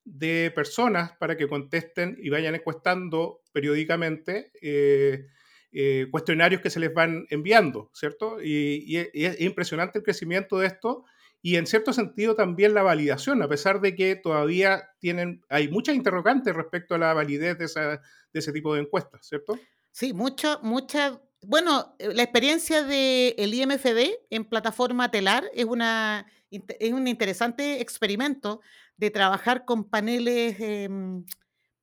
de 0.06 0.52
personas 0.56 1.12
para 1.18 1.36
que 1.36 1.50
contesten 1.50 2.18
y 2.22 2.30
vayan 2.30 2.56
encuestando 2.56 3.42
periódicamente 3.52 4.52
eh, 4.62 5.26
eh, 5.74 6.08
cuestionarios 6.12 6.62
que 6.62 6.70
se 6.70 6.80
les 6.80 6.94
van 6.94 7.26
enviando, 7.30 7.92
¿cierto? 7.94 8.42
Y, 8.42 8.86
y, 8.88 9.10
y 9.14 9.26
es 9.26 9.42
impresionante 9.42 10.00
el 10.00 10.06
crecimiento 10.06 10.60
de 10.60 10.68
esto 10.68 11.04
y 11.42 11.56
en 11.56 11.68
cierto 11.68 11.94
sentido 11.94 12.36
también 12.36 12.74
la 12.74 12.84
validación, 12.84 13.42
a 13.42 13.48
pesar 13.48 13.80
de 13.80 13.96
que 13.96 14.16
todavía 14.16 14.90
tienen, 15.00 15.42
hay 15.50 15.68
muchas 15.70 15.96
interrogantes 15.96 16.56
respecto 16.56 16.96
a 16.96 16.98
la 16.98 17.14
validez 17.14 17.58
de, 17.58 17.66
esa, 17.66 18.02
de 18.34 18.40
ese 18.40 18.52
tipo 18.52 18.74
de 18.74 18.82
encuestas, 18.82 19.26
¿cierto? 19.28 19.60
Sí, 19.92 20.14
mucho, 20.14 20.60
mucha, 20.64 21.22
bueno, 21.42 21.96
eh, 22.00 22.14
la 22.14 22.24
experiencia 22.24 22.84
del 22.84 23.34
el 23.38 23.54
IMFD 23.54 24.28
en 24.30 24.46
plataforma 24.46 25.12
telar 25.12 25.46
es, 25.54 25.66
una, 25.66 26.26
es 26.52 26.94
un 26.94 27.08
interesante 27.08 27.82
experimento 27.82 28.62
de 28.98 29.12
trabajar 29.12 29.64
con 29.64 29.90
paneles, 29.90 30.56
eh, 30.60 30.90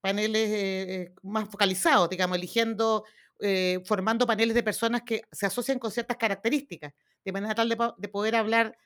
paneles 0.00 0.50
eh, 0.52 1.14
más 1.22 1.48
focalizados, 1.48 2.10
digamos, 2.10 2.36
eligiendo, 2.36 3.04
eh, 3.40 3.80
formando 3.86 4.26
paneles 4.26 4.54
de 4.54 4.62
personas 4.62 5.02
que 5.02 5.22
se 5.32 5.46
asocian 5.46 5.78
con 5.78 5.90
ciertas 5.90 6.16
características, 6.16 6.92
de 7.24 7.32
manera 7.32 7.54
tal 7.54 7.68
de, 7.68 7.78
de 7.96 8.08
poder 8.08 8.36
hablar 8.36 8.76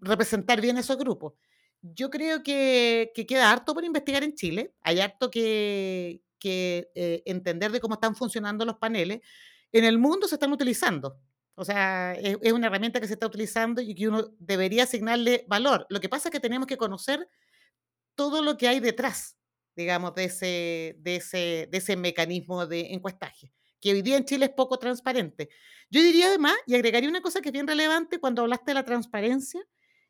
representar 0.00 0.60
bien 0.60 0.78
esos 0.78 0.96
grupos. 0.96 1.34
Yo 1.82 2.10
creo 2.10 2.42
que, 2.42 3.12
que, 3.14 3.26
queda 3.26 3.50
harto 3.50 3.74
por 3.74 3.84
investigar 3.84 4.22
en 4.22 4.34
Chile, 4.34 4.74
hay 4.82 5.00
harto 5.00 5.30
que, 5.30 6.22
eh, 6.42 7.22
entender 7.26 7.72
de 7.72 7.80
cómo 7.80 7.94
están 7.94 8.14
funcionando 8.14 8.64
los 8.64 8.76
paneles. 8.76 9.20
En 9.72 9.84
el 9.84 9.98
mundo 9.98 10.28
se 10.28 10.34
están 10.34 10.52
utilizando, 10.52 11.18
o 11.54 11.64
sea, 11.64 12.14
es, 12.14 12.52
una 12.52 12.66
herramienta 12.66 13.00
que 13.00 13.06
se 13.06 13.14
está 13.14 13.26
utilizando 13.26 13.80
y 13.80 13.94
que 13.94 14.08
uno 14.08 14.30
debería 14.38 14.84
asignarle 14.84 15.44
valor. 15.48 15.86
Lo 15.90 16.00
que 16.00 16.08
pasa 16.08 16.28
es 16.28 16.32
que 16.32 16.40
tenemos 16.40 16.66
que 16.66 16.76
conocer 16.76 17.28
todo 18.14 18.42
lo 18.42 18.56
que 18.56 18.68
hay 18.68 18.80
detrás, 18.80 19.38
digamos, 19.76 20.14
de 20.14 20.24
ese 21.04 21.96
mecanismo 21.96 22.66
de 22.66 22.92
encuestaje 22.92 23.52
que 23.80 23.92
hoy 23.92 24.02
día 24.02 24.16
en 24.16 24.24
Chile 24.24 24.46
es 24.46 24.52
poco 24.52 24.78
transparente. 24.78 25.48
Yo 25.90 26.02
diría 26.02 26.26
además, 26.26 26.54
y 26.66 26.74
agregaría 26.74 27.08
una 27.08 27.22
cosa 27.22 27.40
que 27.40 27.48
es 27.48 27.52
bien 27.52 27.66
relevante 27.66 28.20
cuando 28.20 28.42
hablaste 28.42 28.70
de 28.70 28.74
la 28.74 28.84
transparencia, 28.84 29.60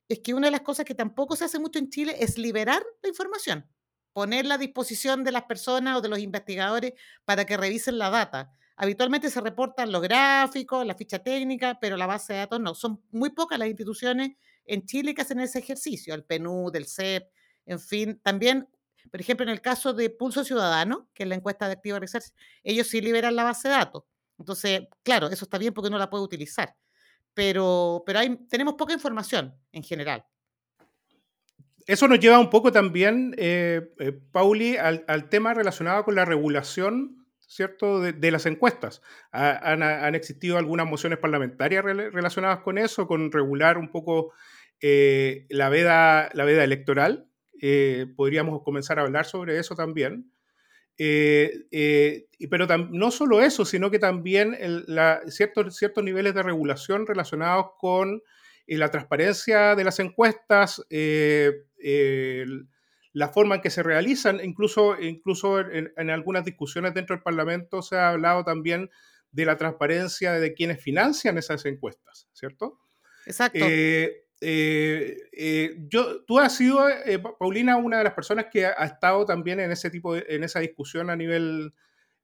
es 0.08 0.18
que 0.18 0.34
una 0.34 0.48
de 0.48 0.50
las 0.50 0.62
cosas 0.62 0.84
que 0.84 0.94
tampoco 0.94 1.36
se 1.36 1.44
hace 1.44 1.58
mucho 1.58 1.78
en 1.78 1.88
Chile 1.88 2.16
es 2.18 2.36
liberar 2.36 2.82
la 3.02 3.08
información, 3.08 3.66
ponerla 4.12 4.56
a 4.56 4.58
disposición 4.58 5.22
de 5.22 5.30
las 5.30 5.44
personas 5.44 5.96
o 5.96 6.00
de 6.00 6.08
los 6.08 6.18
investigadores 6.18 6.94
para 7.24 7.44
que 7.44 7.56
revisen 7.56 7.96
la 7.96 8.10
data. 8.10 8.52
Habitualmente 8.76 9.30
se 9.30 9.40
reportan 9.40 9.92
los 9.92 10.02
gráficos, 10.02 10.84
la 10.84 10.94
ficha 10.94 11.20
técnica, 11.20 11.78
pero 11.80 11.96
la 11.96 12.06
base 12.06 12.32
de 12.32 12.40
datos 12.40 12.60
no. 12.60 12.74
Son 12.74 13.02
muy 13.10 13.30
pocas 13.30 13.58
las 13.58 13.68
instituciones 13.68 14.32
en 14.64 14.84
Chile 14.84 15.14
que 15.14 15.22
hacen 15.22 15.38
ese 15.38 15.60
ejercicio, 15.60 16.14
el 16.14 16.24
PNUD, 16.24 16.74
el 16.74 16.86
CEP, 16.86 17.30
en 17.66 17.78
fin. 17.78 18.20
También 18.22 18.68
por 19.10 19.20
ejemplo, 19.20 19.44
en 19.44 19.50
el 19.50 19.60
caso 19.60 19.92
de 19.92 20.10
Pulso 20.10 20.44
Ciudadano, 20.44 21.08
que 21.14 21.24
es 21.24 21.28
la 21.28 21.34
encuesta 21.34 21.66
de 21.66 21.74
Activa 21.74 21.98
Research, 21.98 22.32
ellos 22.62 22.86
sí 22.86 23.00
liberan 23.00 23.36
la 23.36 23.44
base 23.44 23.68
de 23.68 23.74
datos. 23.74 24.04
Entonces, 24.38 24.82
claro, 25.02 25.28
eso 25.28 25.44
está 25.44 25.58
bien 25.58 25.74
porque 25.74 25.88
uno 25.88 25.98
la 25.98 26.10
puede 26.10 26.24
utilizar. 26.24 26.74
Pero, 27.34 28.02
pero 28.06 28.18
hay, 28.18 28.36
tenemos 28.48 28.74
poca 28.74 28.92
información 28.92 29.54
en 29.72 29.82
general. 29.82 30.24
Eso 31.86 32.08
nos 32.08 32.20
lleva 32.20 32.38
un 32.38 32.50
poco 32.50 32.72
también, 32.72 33.34
eh, 33.36 33.92
eh, 33.98 34.12
Pauli, 34.32 34.76
al, 34.76 35.04
al, 35.08 35.28
tema 35.28 35.54
relacionado 35.54 36.04
con 36.04 36.14
la 36.14 36.24
regulación, 36.24 37.26
¿cierto?, 37.40 38.00
de, 38.00 38.30
las 38.30 38.46
encuestas. 38.46 39.02
Ha, 39.32 39.72
han, 39.72 40.14
existido 40.14 40.56
algunas 40.56 40.86
mociones 40.86 41.18
parlamentarias 41.18 41.84
re, 41.84 42.10
relacionadas 42.10 42.60
con 42.60 42.78
eso, 42.78 43.06
con 43.06 43.32
regular 43.32 43.76
un 43.78 43.90
poco 43.90 44.32
eh, 44.80 45.46
la, 45.50 45.68
veda, 45.68 46.30
la 46.32 46.44
veda 46.44 46.64
electoral. 46.64 47.29
Eh, 47.60 48.06
podríamos 48.16 48.62
comenzar 48.62 48.98
a 48.98 49.02
hablar 49.02 49.26
sobre 49.26 49.58
eso 49.58 49.74
también. 49.74 50.32
Eh, 50.96 51.66
eh, 51.70 52.26
pero 52.50 52.66
no 52.66 53.10
solo 53.10 53.40
eso, 53.40 53.64
sino 53.64 53.90
que 53.90 53.98
también 53.98 54.56
el, 54.58 54.84
la, 54.86 55.22
ciertos, 55.28 55.76
ciertos 55.76 56.04
niveles 56.04 56.34
de 56.34 56.42
regulación 56.42 57.06
relacionados 57.06 57.66
con 57.78 58.22
la 58.66 58.90
transparencia 58.90 59.74
de 59.74 59.84
las 59.84 59.98
encuestas, 59.98 60.84
la 63.12 63.28
forma 63.28 63.56
en 63.56 63.60
que 63.62 63.70
se 63.70 63.82
realizan, 63.82 64.40
incluso, 64.44 65.00
incluso 65.00 65.58
en, 65.58 65.92
en, 65.96 66.10
algunas 66.10 66.44
discusiones 66.44 66.94
dentro 66.94 67.16
del 67.16 67.22
Parlamento 67.22 67.82
se 67.82 67.96
ha 67.96 68.10
hablado 68.10 68.44
también 68.44 68.90
de 69.32 69.44
la 69.44 69.56
transparencia 69.56 70.32
de 70.32 70.54
quienes 70.54 70.82
financian 70.82 71.38
esas 71.38 71.64
encuestas, 71.66 72.28
¿cierto? 72.32 72.78
Exacto. 73.26 73.58
Eh, 73.62 74.24
eh, 74.42 75.76
yo, 75.88 76.22
tú 76.24 76.38
has 76.38 76.56
sido, 76.56 76.88
eh, 76.88 77.18
Paulina, 77.38 77.76
una 77.76 77.98
de 77.98 78.04
las 78.04 78.14
personas 78.14 78.46
que 78.50 78.66
ha, 78.66 78.74
ha, 78.76 78.86
estado 78.86 79.26
también 79.26 79.60
en 79.60 79.70
ese 79.70 79.90
tipo 79.90 80.14
de, 80.14 80.24
en 80.28 80.44
esa 80.44 80.60
discusión 80.60 81.10
a 81.10 81.16
nivel, 81.16 81.74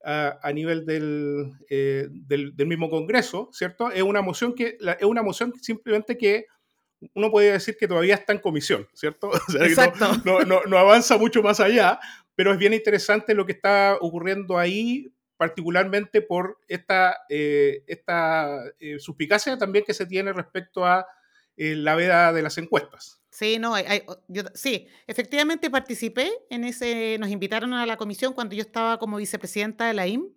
a, 0.03 0.39
a 0.43 0.53
nivel 0.53 0.87
del, 0.87 1.53
eh, 1.69 2.09
del, 2.11 2.57
del, 2.57 2.67
mismo 2.67 2.89
Congreso, 2.89 3.51
¿cierto? 3.53 3.91
Es 3.91 4.03
una 4.03 4.23
moción 4.23 4.55
que 4.55 4.79
la, 4.81 4.93
es 4.93 5.05
una 5.05 5.23
moción 5.23 5.53
simplemente 5.61 6.17
que 6.17 6.47
uno 7.15 7.31
puede 7.31 7.53
decir 7.53 7.77
que 7.79 7.87
todavía 7.87 8.15
está 8.15 8.33
en 8.33 8.39
comisión, 8.39 8.89
¿cierto? 8.95 9.31
O 9.49 9.53
sea, 9.53 9.67
Exacto. 9.67 10.07
No, 10.25 10.41
no, 10.41 10.63
no, 10.67 10.79
avanza 10.79 11.19
mucho 11.19 11.43
más 11.43 11.61
allá, 11.61 12.01
pero 12.35 12.53
es 12.53 12.59
bien 12.59 12.73
interesante 12.73 13.35
lo 13.35 13.45
que 13.45 13.53
está 13.53 13.99
ocurriendo 14.01 14.57
ahí, 14.57 15.13
particularmente 15.37 16.23
por 16.23 16.59
esta, 16.67 17.19
eh, 17.29 17.85
esta 17.87 18.63
suspicacia 18.99 19.59
también 19.59 19.85
que 19.85 19.93
se 19.93 20.07
tiene 20.07 20.33
respecto 20.33 20.87
a 20.87 21.07
la 21.57 21.95
veda 21.95 22.33
de 22.33 22.43
las 22.43 22.59
encuestas. 22.59 23.23
Sí, 23.31 23.59
no, 23.59 23.75
sí, 24.55 24.87
efectivamente 25.07 25.69
participé 25.69 26.33
en 26.49 26.65
ese, 26.65 27.19
nos 27.19 27.29
invitaron 27.29 27.75
a 27.75 27.85
la 27.85 27.99
comisión 27.99 28.33
cuando 28.33 28.55
yo 28.55 28.63
estaba 28.63 28.99
como 28.99 29.19
vicepresidenta 29.19 29.87
de 29.87 29.95
la 29.95 30.07
IM. 30.07 30.35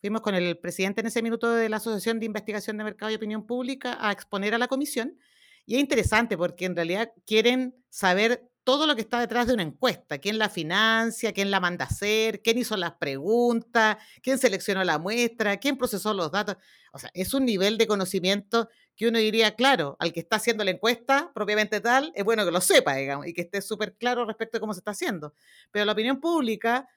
Fuimos 0.00 0.20
con 0.20 0.36
el 0.36 0.56
presidente 0.58 1.00
en 1.00 1.08
ese 1.08 1.20
minuto 1.20 1.50
de 1.52 1.68
la 1.68 1.78
Asociación 1.78 2.20
de 2.20 2.26
Investigación 2.26 2.78
de 2.78 2.84
Mercado 2.84 3.10
y 3.10 3.16
Opinión 3.16 3.44
Pública 3.44 3.98
a 4.00 4.12
exponer 4.12 4.54
a 4.54 4.58
la 4.58 4.68
comisión. 4.68 5.18
Y 5.66 5.74
es 5.74 5.80
interesante 5.80 6.38
porque 6.38 6.66
en 6.66 6.76
realidad 6.76 7.12
quieren 7.26 7.74
saber 7.90 8.48
todo 8.62 8.86
lo 8.86 8.94
que 8.94 9.00
está 9.00 9.18
detrás 9.18 9.46
de 9.46 9.54
una 9.54 9.62
encuesta, 9.62 10.18
quién 10.18 10.38
la 10.38 10.48
financia, 10.48 11.32
quién 11.32 11.50
la 11.50 11.58
manda 11.58 11.86
a 11.86 11.88
hacer, 11.88 12.42
quién 12.42 12.58
hizo 12.58 12.76
las 12.76 12.92
preguntas, 12.92 13.96
quién 14.22 14.38
seleccionó 14.38 14.84
la 14.84 14.98
muestra, 14.98 15.56
quién 15.56 15.76
procesó 15.76 16.14
los 16.14 16.30
datos. 16.30 16.56
O 16.92 16.98
sea, 16.98 17.10
es 17.14 17.34
un 17.34 17.44
nivel 17.44 17.78
de 17.78 17.86
conocimiento 17.86 18.68
que 18.98 19.06
uno 19.06 19.18
diría, 19.18 19.54
claro, 19.54 19.96
al 20.00 20.12
que 20.12 20.18
está 20.18 20.36
haciendo 20.36 20.64
la 20.64 20.72
encuesta 20.72 21.30
propiamente 21.32 21.80
tal, 21.80 22.10
es 22.16 22.24
bueno 22.24 22.44
que 22.44 22.50
lo 22.50 22.60
sepa, 22.60 22.96
digamos, 22.96 23.28
y 23.28 23.32
que 23.32 23.42
esté 23.42 23.62
súper 23.62 23.94
claro 23.94 24.24
respecto 24.26 24.58
a 24.58 24.60
cómo 24.60 24.74
se 24.74 24.80
está 24.80 24.90
haciendo. 24.90 25.34
Pero 25.70 25.84
la 25.84 25.92
opinión 25.92 26.18
pública, 26.20 26.88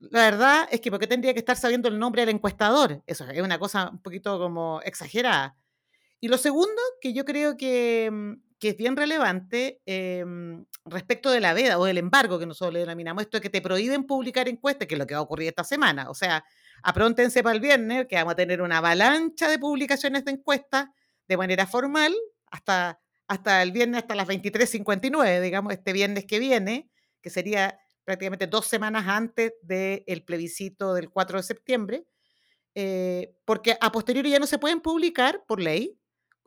la 0.00 0.24
verdad 0.24 0.68
es 0.72 0.80
que 0.80 0.90
¿por 0.90 0.98
qué 0.98 1.06
tendría 1.06 1.32
que 1.32 1.38
estar 1.38 1.56
sabiendo 1.56 1.88
el 1.88 1.96
nombre 1.96 2.22
del 2.22 2.34
encuestador? 2.34 3.04
Eso 3.06 3.24
es 3.30 3.40
una 3.40 3.60
cosa 3.60 3.90
un 3.90 4.02
poquito 4.02 4.36
como 4.36 4.80
exagerada. 4.82 5.56
Y 6.18 6.26
lo 6.26 6.38
segundo, 6.38 6.82
que 7.00 7.12
yo 7.12 7.24
creo 7.24 7.56
que, 7.56 8.10
mm, 8.10 8.32
que 8.58 8.70
es 8.70 8.76
bien 8.76 8.96
relevante 8.96 9.80
em, 9.86 10.64
respecto 10.86 11.30
de 11.30 11.40
la 11.40 11.54
veda 11.54 11.78
o 11.78 11.84
del 11.84 11.98
embargo 11.98 12.40
que 12.40 12.46
nosotros 12.46 12.74
le 12.74 12.80
denominamos, 12.80 13.22
esto 13.22 13.36
de 13.36 13.42
que 13.42 13.50
te 13.50 13.62
prohíben 13.62 14.06
publicar 14.08 14.48
encuestas, 14.48 14.88
que 14.88 14.96
es 14.96 14.98
lo 14.98 15.06
que 15.06 15.14
va 15.14 15.20
a 15.20 15.22
ocurrir 15.22 15.46
esta 15.46 15.62
semana. 15.62 16.10
O 16.10 16.14
sea, 16.14 16.44
apróntense 16.82 17.44
para 17.44 17.54
el 17.54 17.60
viernes, 17.60 18.06
que 18.08 18.16
vamos 18.16 18.32
a 18.32 18.36
tener 18.36 18.60
una 18.60 18.78
avalancha 18.78 19.48
de 19.48 19.60
publicaciones 19.60 20.24
de 20.24 20.32
encuestas 20.32 20.86
de 21.28 21.36
manera 21.36 21.66
formal 21.66 22.14
hasta, 22.46 23.00
hasta 23.26 23.62
el 23.62 23.72
viernes, 23.72 24.02
hasta 24.02 24.14
las 24.14 24.28
23.59, 24.28 25.40
digamos, 25.40 25.72
este 25.72 25.92
viernes 25.92 26.26
que 26.26 26.38
viene, 26.38 26.90
que 27.20 27.30
sería 27.30 27.78
prácticamente 28.04 28.46
dos 28.46 28.66
semanas 28.66 29.06
antes 29.08 29.52
del 29.62 30.24
plebiscito 30.24 30.94
del 30.94 31.10
4 31.10 31.38
de 31.38 31.42
septiembre, 31.42 32.06
eh, 32.74 33.34
porque 33.44 33.76
a 33.80 33.92
posteriori 33.92 34.30
ya 34.30 34.38
no 34.38 34.46
se 34.46 34.58
pueden 34.58 34.80
publicar 34.80 35.44
por 35.46 35.60
ley 35.60 35.98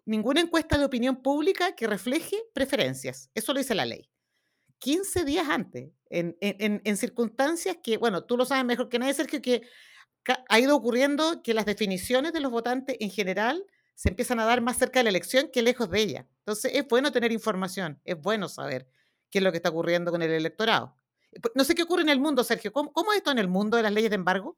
ninguna 0.06 0.42
encuesta 0.42 0.78
de 0.78 0.86
opinión 0.86 1.22
pública 1.22 1.76
que 1.76 1.88
refleje 1.88 2.38
preferencias. 2.54 3.30
Eso 3.34 3.54
lo 3.54 3.60
dice 3.60 3.76
la 3.76 3.86
ley. 3.86 4.10
15 4.80 5.26
días 5.26 5.50
antes, 5.50 5.90
en, 6.10 6.98
circunstancias 6.98 7.78
que, 7.84 7.98
bueno, 7.98 8.24
tú 8.24 8.38
lo 8.38 8.46
sabes 8.46 8.64
mejor 8.64 8.90
que 8.90 9.00
nadie, 9.00 9.16
Sergio, 9.16 9.42
que 9.42 9.64
ha 10.48 10.60
ido 10.60 10.76
ocurriendo 10.76 11.42
que 11.42 11.54
las 11.54 11.66
definiciones 11.66 12.32
de 12.32 12.42
los 12.42 12.52
votantes 12.52 12.96
en 13.00 13.10
general 13.10 13.66
se 13.98 14.10
empiezan 14.10 14.40
a 14.40 14.46
dar 14.46 14.62
más 14.62 14.78
cerca 14.78 15.00
de 15.00 15.06
la 15.06 15.10
elección 15.10 15.50
que 15.52 15.64
lejos 15.64 15.90
de 15.90 16.00
ella. 16.00 16.28
Entonces, 16.38 16.72
es 16.76 16.88
bueno 16.88 17.12
tener 17.12 17.32
información, 17.32 18.00
es 18.06 18.16
bueno 18.22 18.48
saber 18.48 18.88
qué 19.32 19.40
es 19.40 19.44
lo 19.44 19.52
que 19.52 19.58
está 19.58 19.70
ocurriendo 19.70 20.12
con 20.12 20.22
el 20.22 20.30
electorado. 20.30 20.96
No 21.56 21.64
sé 21.64 21.74
qué 21.74 21.82
ocurre 21.82 22.04
en 22.04 22.10
el 22.10 22.20
mundo, 22.20 22.44
Sergio. 22.44 22.72
¿Cómo, 22.72 22.94
cómo 22.94 23.12
es 23.12 23.18
esto 23.18 23.32
en 23.32 23.40
el 23.40 23.48
mundo 23.48 23.76
de 23.76 23.82
las 23.82 23.92
leyes 23.92 24.12
de 24.12 24.16
embargo? 24.16 24.56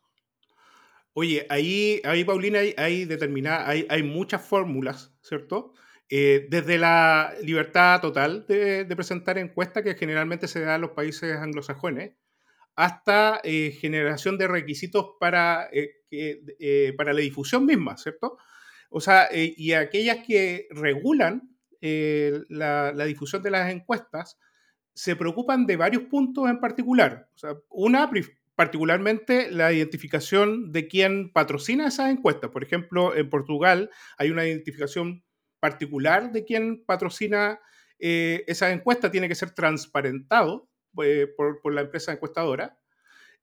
Oye, 1.13 1.47
ahí, 1.49 2.01
ahí 2.03 2.25
Paulina, 2.25 2.59
hay, 2.59 2.75
hay, 2.77 3.05
determinada, 3.05 3.65
hay, 3.67 3.87
hay 3.89 4.03
muchas 4.03 4.41
fórmulas, 4.41 5.13
¿cierto? 5.21 5.73
Eh, 6.09 6.47
desde 6.49 6.77
la 6.77 7.33
libertad 7.41 8.01
total 8.01 8.45
de, 8.45 8.85
presentar 8.93 9.37
encuestas 9.37 9.83
que 9.83 9.95
generalmente 9.95 10.49
se 10.49 10.59
da 10.59 10.75
en 10.75 10.81
los 10.81 10.91
países 10.91 11.37
anglosajones, 11.37 12.11
hasta 12.75 13.39
eh, 13.45 13.71
generación 13.79 14.37
de 14.37 14.49
requisitos 14.49 15.11
para, 15.17 15.69
eh, 15.71 16.93
para 16.97 17.13
la 17.13 17.21
difusión 17.21 17.65
misma, 17.65 17.95
¿cierto? 17.95 18.37
O 18.89 18.99
sea, 18.99 19.29
y 19.31 19.73
aquellas 19.73 20.25
que 20.25 20.67
regulan 20.71 21.55
la, 21.81 22.91
la, 22.93 23.05
difusión 23.05 23.41
de 23.41 23.51
las 23.51 23.71
encuestas 23.71 24.37
se 24.93 25.15
preocupan 25.15 25.65
de 25.65 25.77
varios 25.77 26.03
puntos 26.03 26.49
en 26.49 26.59
particular. 26.59 27.29
O 27.35 27.37
sea, 27.37 27.55
una, 27.69 28.09
particularmente 28.59 29.49
la 29.49 29.71
identificación 29.71 30.73
de 30.73 30.89
quién 30.89 31.31
patrocina 31.31 31.87
esas 31.87 32.09
encuestas. 32.09 32.49
Por 32.49 32.61
ejemplo, 32.61 33.15
en 33.15 33.29
Portugal 33.29 33.89
hay 34.17 34.31
una 34.31 34.45
identificación 34.45 35.23
particular 35.61 36.33
de 36.33 36.43
quién 36.43 36.83
patrocina 36.85 37.61
eh, 37.99 38.43
esa 38.47 38.71
encuesta, 38.71 39.11
tiene 39.11 39.29
que 39.29 39.35
ser 39.35 39.51
transparentado 39.51 40.69
eh, 41.01 41.27
por, 41.37 41.73
la 41.73 41.81
empresa 41.81 42.11
encuestadora. 42.11 42.77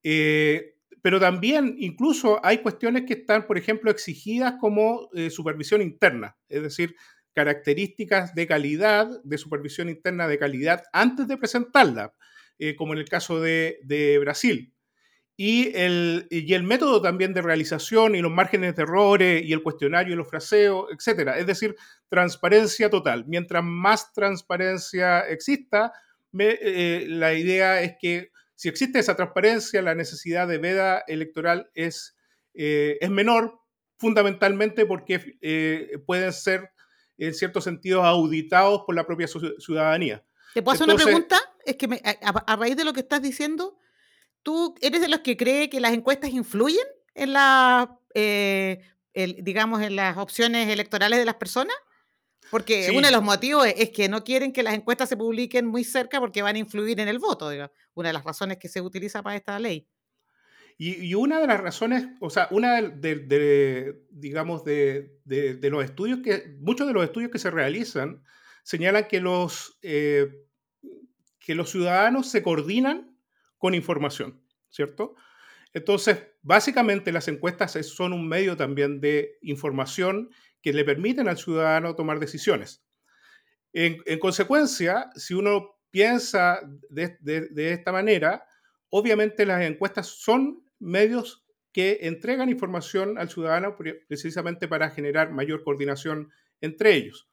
Eh, 0.02 0.75
pero 1.06 1.20
también 1.20 1.76
incluso 1.78 2.44
hay 2.44 2.58
cuestiones 2.58 3.04
que 3.06 3.12
están, 3.12 3.46
por 3.46 3.56
ejemplo, 3.56 3.92
exigidas 3.92 4.54
como 4.60 5.09
supervisión 5.31 5.81
interna, 5.81 6.37
es 6.48 6.64
decir, 6.64 6.96
características 7.33 8.35
de 8.35 8.48
calidad, 8.48 9.09
de 9.22 9.38
supervisión 9.38 9.88
interna 9.88 10.26
de 10.26 10.37
calidad 10.37 10.83
antes 10.92 11.28
de 11.28 11.37
presentarla, 11.37 12.12
como 12.76 12.94
en 12.94 12.98
el 12.98 13.09
caso 13.09 13.38
de, 13.38 13.78
de 13.85 14.18
Brasil 14.18 14.74
y 15.37 15.70
el, 15.76 16.26
y 16.28 16.52
el 16.54 16.64
método 16.64 17.00
también 17.00 17.35
de 17.35 17.42
realización 17.42 18.16
y 18.16 18.20
los 18.20 18.33
márgenes 18.33 18.74
de 18.74 18.83
errores 18.83 19.44
y 19.44 19.52
el 19.52 19.62
cuestionario 19.62 20.14
y 20.14 20.16
los 20.16 20.28
fraseos, 20.28 20.88
etcétera. 20.90 21.38
Es 21.38 21.46
decir, 21.46 21.76
transparencia 22.09 22.90
total. 22.90 23.26
Mientras 23.28 23.62
más 23.62 24.12
transparencia 24.12 25.20
exista, 25.20 25.92
eh, 26.37 27.07
la 27.09 27.33
idea 27.35 27.81
es 27.81 27.94
que 28.00 28.33
si 28.57 28.69
existe 28.69 28.99
esa 28.99 29.14
transparencia, 29.14 29.81
la 29.83 29.95
necesidad 29.95 30.49
de 30.49 30.59
veda 30.59 31.05
electoral 31.07 31.71
es, 31.75 32.16
eh, 32.55 32.99
es 33.01 33.11
menor, 33.11 33.61
fundamentalmente 33.97 34.85
porque 34.85 35.38
eh, 35.40 35.99
pueden 36.07 36.33
ser, 36.33 36.71
en 37.19 37.33
ciertos 37.33 37.64
sentidos, 37.64 38.05
auditados 38.05 38.83
por 38.85 38.95
la 38.95 39.07
propia 39.07 39.29
ciudadanía. 39.59 40.25
¿Te 40.53 40.62
puedo 40.62 40.75
hacer 40.75 40.88
una 40.88 41.03
pregunta? 41.03 41.38
Es 41.64 41.77
que 41.77 41.88
a 42.03 42.57
raíz 42.57 42.77
de 42.77 42.85
lo 42.85 42.92
que 42.92 43.01
estás 43.01 43.23
diciendo, 43.23 43.79
¿Tú 44.47 44.77
eres 44.81 45.01
de 45.01 45.09
los 45.09 45.23
que 45.23 45.37
cree 45.37 45.69
que 45.69 45.81
las 45.81 45.92
encuestas 45.92 46.31
influyen 46.31 46.87
en 47.14 47.33
la, 47.33 47.99
eh, 48.14 48.81
digamos, 49.42 49.83
en 49.83 49.97
las 49.97 50.16
opciones 50.19 50.69
electorales 50.69 51.19
de 51.19 51.25
las 51.25 51.35
personas? 51.35 51.75
Porque 52.50 52.90
uno 52.94 53.06
de 53.06 53.12
los 53.12 53.22
motivos 53.22 53.66
es, 53.66 53.90
que 53.90 54.09
no 54.09 54.24
quieren 54.24 54.52
que 54.52 54.62
las 54.62 54.74
encuestas 54.74 55.09
se 55.09 55.16
publiquen 55.16 55.66
muy 55.66 55.85
cerca 55.85 56.20
porque 56.20 56.42
van 56.42 56.56
a 56.56 56.59
influir 56.59 57.00
en 57.00 57.09
el 57.09 57.18
voto, 57.18 57.50
una 57.94 58.09
de 58.09 58.12
las 58.12 58.24
razones 58.24 58.59
que 58.59 58.68
se 58.68 58.80
utiliza 58.80 59.22
para 59.22 59.37
esta 59.37 59.59
ley. 59.59 59.88
Y, 60.78 61.14
una 61.14 61.40
de 61.40 61.46
las 61.46 61.59
razones, 61.59 62.06
o 62.20 62.28
sea, 62.28 62.48
una 62.50 62.82
de, 62.82 63.96
digamos, 64.11 64.62
de, 64.62 65.20
los 65.62 65.85
estudios 65.85 66.20
que, 66.22 66.56
muchos 66.61 66.87
de 66.87 66.92
los 66.92 67.04
estudios 67.04 67.30
que 67.30 67.38
se 67.38 67.50
realizan 67.50 68.22
señalan 68.62 69.09
que 69.09 69.20
los, 69.20 69.78
eh, 69.82 70.44
que 71.38 71.54
los 71.54 71.70
ciudadanos 71.70 72.30
se 72.30 72.42
coordinan 72.42 73.16
con 73.56 73.74
información, 73.74 74.42
¿cierto? 74.68 75.14
Entonces, 75.72 76.26
básicamente 76.42 77.11
las 77.11 77.28
encuestas 77.28 77.72
son 77.87 78.12
un 78.12 78.28
medio 78.28 78.56
también 78.56 79.00
de 79.00 79.38
información 79.40 80.30
que 80.66 80.72
le 80.72 80.85
permiten 80.85 81.29
al 81.29 81.38
ciudadano 81.38 81.94
tomar 81.94 82.18
decisiones. 82.18 82.83
En, 83.72 84.02
consecuencia, 84.18 85.11
si 85.14 85.33
uno 85.33 85.76
piensa 85.92 86.61
de, 86.90 87.72
esta 87.72 87.92
manera, 87.92 88.44
obviamente 88.90 89.46
las 89.46 89.62
encuestas 89.62 90.09
son 90.09 90.64
medios 90.81 91.46
que 91.72 92.00
entregan 92.02 92.48
información 92.48 93.16
al 93.16 93.31
ciudadano 93.31 93.76
precisamente 94.09 94.66
para 94.66 94.90
generar 94.90 95.31
mayor 95.31 95.62
coordinación 95.62 96.33
entre 96.61 96.94
ellos. 96.94 97.31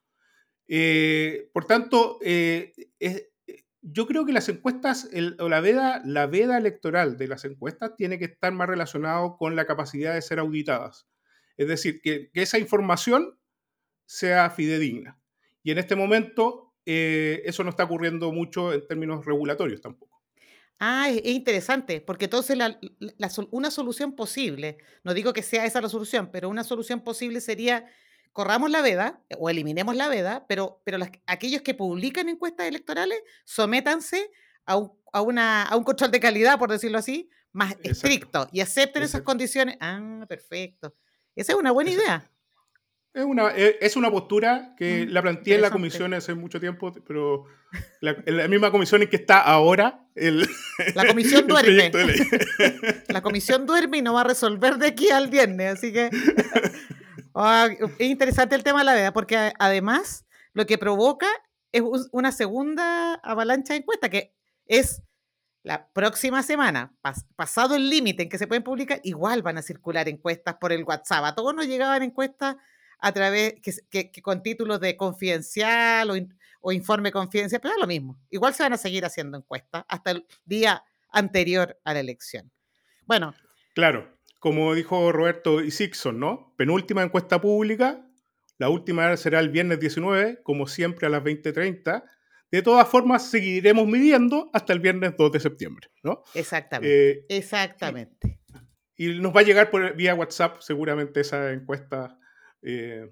Eh, 0.68 1.50
por 1.52 1.64
tanto, 1.64 2.20
eh, 2.22 2.72
yo 3.82 4.06
creo 4.06 4.24
que 4.24 4.32
las 4.32 4.48
encuestas, 4.48 5.10
o 5.40 5.48
la 5.48 5.60
veda, 5.60 6.02
la 6.04 6.28
veda 6.28 6.56
electoral 6.56 7.16
de 7.16 7.26
las 7.26 7.44
encuestas 7.44 7.96
tiene 7.96 8.16
que 8.16 8.26
estar 8.26 8.52
más 8.52 8.68
relacionado 8.68 9.36
con 9.36 9.56
la 9.56 9.66
capacidad 9.66 10.14
de 10.14 10.22
ser 10.22 10.38
auditadas. 10.38 11.08
Es 11.56 11.68
decir, 11.68 12.00
que, 12.00 12.30
esa 12.34 12.58
información 12.58 13.38
sea 14.06 14.50
fidedigna. 14.50 15.18
Y 15.62 15.70
en 15.70 15.78
este 15.78 15.96
momento 15.96 16.74
eh, 16.84 17.42
eso 17.44 17.64
no 17.64 17.70
está 17.70 17.84
ocurriendo 17.84 18.32
mucho 18.32 18.72
en 18.72 18.86
términos 18.86 19.24
regulatorios 19.24 19.80
tampoco. 19.80 20.22
Ah, 20.80 21.08
es, 21.08 21.24
interesante, 21.24 22.00
porque 22.00 22.24
entonces 22.24 22.58
una 23.50 23.70
solución 23.70 24.16
posible, 24.16 24.78
no 25.04 25.14
digo 25.14 25.32
que 25.32 25.42
sea 25.42 25.64
esa 25.64 25.80
la 25.80 25.88
solución, 25.88 26.30
pero 26.32 26.48
una 26.48 26.64
solución 26.64 27.00
posible 27.02 27.40
sería 27.40 27.86
corramos 28.32 28.68
la 28.70 28.82
veda 28.82 29.22
o 29.38 29.48
eliminemos 29.48 29.94
la 29.94 30.08
veda, 30.08 30.44
pero, 30.48 30.82
pero 30.84 30.98
aquellos 31.26 31.62
que 31.62 31.72
publican 31.72 32.28
encuestas 32.28 32.66
electorales 32.66 33.18
sométanse 33.44 34.28
a 34.66 34.76
un, 34.76 34.92
a, 35.12 35.22
una, 35.22 35.62
a 35.62 35.76
un 35.76 35.84
control 35.84 36.10
de 36.10 36.18
calidad, 36.18 36.58
por 36.58 36.70
decirlo 36.70 36.98
así, 36.98 37.30
más 37.52 37.76
estricto 37.84 38.48
y 38.52 38.60
acepten 38.60 39.04
esas 39.04 39.22
condiciones. 39.22 39.76
Ah, 39.80 40.26
perfecto. 40.28 40.94
Esa 41.36 41.52
es 41.52 41.58
una 41.58 41.72
buena 41.72 41.90
idea. 41.90 42.30
Es 43.12 43.24
una, 43.24 43.54
e, 43.56 43.78
es 43.80 43.96
una 43.96 44.10
postura 44.10 44.74
que 44.76 45.06
mm, 45.06 45.12
la 45.12 45.22
planteé 45.22 45.54
en 45.54 45.62
la 45.62 45.70
comisión 45.70 46.14
hace 46.14 46.34
mucho 46.34 46.58
tiempo, 46.58 46.92
pero 47.06 47.44
la, 48.00 48.16
en 48.26 48.36
la 48.36 48.48
misma 48.48 48.70
comisión 48.70 49.02
en 49.02 49.08
que 49.08 49.16
está 49.16 49.40
ahora 49.40 50.08
el, 50.14 50.48
la 50.94 51.06
comisión 51.06 51.46
duerme. 51.48 51.92
La 53.08 53.22
comisión 53.22 53.66
duerme 53.66 53.98
y 53.98 54.02
no 54.02 54.14
va 54.14 54.22
a 54.22 54.24
resolver 54.24 54.78
de 54.78 54.88
aquí 54.88 55.10
al 55.10 55.28
viernes, 55.28 55.74
así 55.74 55.92
que 55.92 56.10
Ah, 57.34 57.68
es 57.98 58.08
interesante 58.08 58.54
el 58.54 58.62
tema 58.62 58.80
de 58.80 58.84
la 58.84 58.94
veda, 58.94 59.12
porque 59.12 59.52
además 59.58 60.24
lo 60.52 60.66
que 60.66 60.78
provoca 60.78 61.26
es 61.72 61.82
una 62.12 62.30
segunda 62.30 63.14
avalancha 63.14 63.74
de 63.74 63.80
encuestas, 63.80 64.10
que 64.10 64.34
es 64.66 65.02
la 65.64 65.88
próxima 65.88 66.42
semana, 66.42 66.92
pasado 67.36 67.74
el 67.74 67.88
límite 67.88 68.22
en 68.22 68.28
que 68.28 68.36
se 68.36 68.46
pueden 68.46 68.62
publicar, 68.62 69.00
igual 69.02 69.42
van 69.42 69.56
a 69.56 69.62
circular 69.62 70.08
encuestas 70.10 70.56
por 70.60 70.72
el 70.72 70.84
WhatsApp. 70.84 71.24
A 71.24 71.34
todos 71.34 71.54
nos 71.54 71.66
llegaban 71.66 72.02
encuestas 72.02 72.56
a 72.98 73.12
través, 73.12 73.54
que, 73.90 74.12
con 74.22 74.42
títulos 74.42 74.78
de 74.80 74.94
confidencial 74.96 76.10
o 76.60 76.72
informe 76.72 77.10
confidencial, 77.10 77.62
pero 77.62 77.74
es 77.74 77.80
lo 77.80 77.86
mismo. 77.86 78.20
Igual 78.28 78.52
se 78.54 78.62
van 78.62 78.74
a 78.74 78.76
seguir 78.76 79.06
haciendo 79.06 79.38
encuestas 79.38 79.84
hasta 79.88 80.10
el 80.10 80.26
día 80.44 80.84
anterior 81.10 81.80
a 81.82 81.94
la 81.94 82.00
elección. 82.00 82.52
Bueno. 83.06 83.34
Claro, 83.74 84.18
como 84.40 84.74
dijo 84.74 85.12
Roberto 85.12 85.62
Isixson, 85.62 86.20
¿no? 86.20 86.54
Penúltima 86.58 87.02
encuesta 87.02 87.40
pública, 87.40 88.06
la 88.58 88.68
última 88.68 89.16
será 89.16 89.40
el 89.40 89.48
viernes 89.48 89.80
19, 89.80 90.42
como 90.42 90.66
siempre 90.66 91.06
a 91.06 91.10
las 91.10 91.22
20.30. 91.22 92.04
De 92.54 92.62
todas 92.62 92.86
formas, 92.86 93.28
seguiremos 93.28 93.84
midiendo 93.84 94.48
hasta 94.52 94.72
el 94.72 94.78
viernes 94.78 95.16
2 95.18 95.32
de 95.32 95.40
septiembre, 95.40 95.90
¿no? 96.04 96.22
Exactamente. 96.34 97.10
Eh, 97.10 97.26
exactamente. 97.28 98.38
Y, 98.96 99.18
nos 99.18 99.34
va 99.34 99.40
a 99.40 99.42
llegar 99.42 99.72
por 99.72 99.96
vía 99.96 100.14
WhatsApp 100.14 100.60
seguramente 100.60 101.20
esa 101.20 101.50
encuesta 101.50 102.16
eh, 102.62 103.10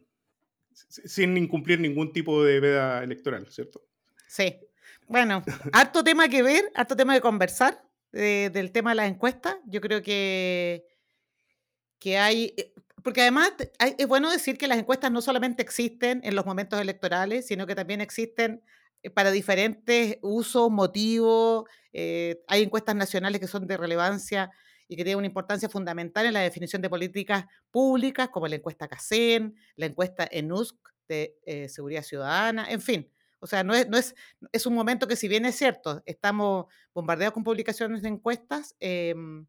sin 0.73 1.37
incumplir 1.37 1.81
ningún 1.81 2.13
tipo 2.13 2.45
de 2.45 2.61
veda 2.61 3.03
electoral, 3.03 3.49
¿cierto? 3.51 3.83
Sí. 4.29 4.61
Bueno, 5.09 5.43
harto 5.73 6.05
tema 6.05 6.29
que 6.29 6.45
ver, 6.45 6.71
harto 6.77 6.97
tema 6.97 7.15
de 7.15 7.21
conversar 7.21 7.83
del 8.13 8.71
tema 8.71 8.91
de 8.91 8.95
las 8.95 9.11
encuestas. 9.11 9.57
Yo 9.67 9.81
creo 9.81 10.03
que, 10.03 10.87
que 11.99 12.17
hay, 12.17 12.55
eh, 12.57 12.73
porque 13.03 13.23
además 13.23 13.55
es 13.99 14.07
bueno 14.07 14.31
decir 14.31 14.57
que 14.57 14.69
las 14.69 14.79
encuestas 14.79 15.11
no 15.11 15.21
solamente 15.21 15.65
existen 15.65 16.21
en 16.23 16.37
los 16.37 16.47
momentos 16.47 16.81
electorales, 16.81 17.49
sino 17.49 17.67
que 17.67 17.75
también 17.75 18.01
existen 18.01 18.63
eh, 18.63 18.73
para 19.11 19.31
diferentes 19.31 20.19
usos, 20.23 20.71
motivos. 20.71 21.65
Eh, 21.93 22.43
hay 22.49 22.63
encuestas 22.63 22.95
nacionales 22.95 23.41
que 23.41 23.47
son 23.47 23.67
de 23.67 23.77
relevancia 23.77 24.51
y 24.89 24.97
que 24.97 25.05
tienen 25.05 25.19
una 25.19 25.27
importancia 25.27 25.69
fundamental 25.69 26.27
en 26.27 26.35
la 26.35 26.41
definición 26.41 26.83
de 26.83 26.91
políticas 26.91 27.47
públicas, 27.71 28.29
como 28.29 28.47
la 28.47 28.57
encuesta 28.57 28.89
CACEN, 28.89 29.55
la 29.77 29.87
encuesta 29.87 30.29
ENUSC 30.31 30.77
de 31.09 31.69
Seguridad 31.69 32.03
Ciudadana, 32.03 32.71
en 32.71 32.81
fin. 32.81 33.11
O 33.43 33.49
sea, 33.49 33.65
no 33.65 33.75
es, 33.75 33.89
no 33.89 33.99
es, 33.99 34.15
es 34.53 34.67
un 34.67 34.75
momento 34.75 35.09
que 35.09 35.17
si 35.17 35.27
bien 35.27 35.45
es 35.47 35.57
cierto, 35.57 36.01
estamos 36.07 36.67
bombardeados 36.95 37.35
con 37.35 37.43
publicaciones 37.43 38.01
de 38.03 38.09
encuestas, 38.09 38.77
em, 38.79 39.47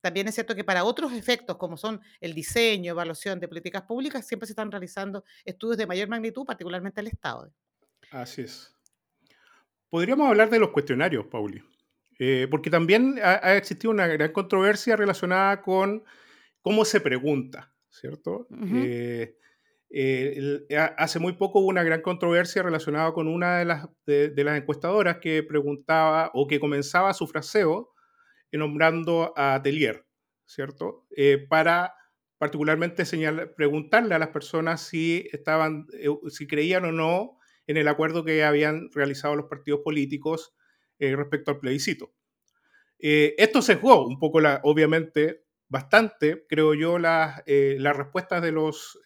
también 0.00 0.28
es 0.28 0.36
cierto 0.36 0.54
que 0.54 0.62
para 0.62 0.84
otros 0.84 1.12
efectos, 1.12 1.56
como 1.56 1.76
son 1.76 2.00
el 2.20 2.34
diseño, 2.34 2.92
evaluación 2.92 3.40
de 3.40 3.48
políticas 3.48 3.82
públicas, 3.82 4.24
siempre 4.26 4.46
se 4.46 4.52
están 4.52 4.70
realizando 4.70 5.24
estudios 5.44 5.76
de 5.76 5.88
mayor 5.88 6.08
magnitud, 6.08 6.44
particularmente 6.44 7.00
el 7.00 7.08
Estado. 7.08 7.52
Así 8.12 8.42
es. 8.42 8.71
Podríamos 9.92 10.26
hablar 10.26 10.48
de 10.48 10.58
los 10.58 10.70
cuestionarios, 10.70 11.26
Pauli, 11.26 11.62
eh, 12.18 12.48
porque 12.50 12.70
también 12.70 13.16
ha, 13.22 13.54
existido 13.56 13.90
una 13.90 14.06
gran 14.06 14.32
controversia 14.32 14.96
relacionada 14.96 15.60
con 15.60 16.02
cómo 16.62 16.86
se 16.86 16.98
pregunta, 16.98 17.74
¿cierto? 17.90 18.48
Eh, 19.90 20.64
hace 20.96 21.18
muy 21.18 21.34
poco 21.34 21.58
hubo 21.58 21.68
una 21.68 21.82
gran 21.82 22.00
controversia 22.00 22.62
relacionada 22.62 23.12
con 23.12 23.28
una 23.28 23.58
de 23.58 23.66
las, 23.66 23.86
de, 24.06 24.32
las 24.42 24.56
encuestadoras 24.56 25.18
que 25.18 25.42
preguntaba 25.42 26.30
o 26.32 26.46
que 26.46 26.58
comenzaba 26.58 27.12
su 27.12 27.26
fraseo 27.26 27.92
nombrando 28.50 29.34
a 29.36 29.56
Atelier, 29.56 30.06
¿cierto? 30.46 31.04
Eh, 31.14 31.44
para 31.50 31.92
particularmente 32.38 33.04
preguntarle 33.54 34.14
a 34.14 34.18
las 34.18 34.28
personas 34.30 34.80
si, 34.80 35.28
estaban, 35.32 35.86
eh, 35.92 36.08
si 36.30 36.46
creían 36.46 36.86
o 36.86 36.92
no 36.92 37.38
en 37.66 37.76
el 37.76 37.88
acuerdo 37.88 38.24
que 38.24 38.44
habían 38.44 38.90
realizado 38.92 39.36
los 39.36 39.46
partidos 39.46 39.80
políticos 39.84 40.54
respecto 40.98 41.50
al 41.50 41.58
plebiscito. 41.58 42.12
esto 42.98 43.60
sesgó 43.60 44.06
un 44.06 44.20
poco, 44.20 44.40
la, 44.40 44.60
obviamente, 44.62 45.44
bastante, 45.68 46.46
creo 46.48 46.74
yo, 46.74 46.98
las, 46.98 47.42
las 47.46 47.96
respuestas 47.96 48.40
de 48.40 48.52
los 48.52 49.00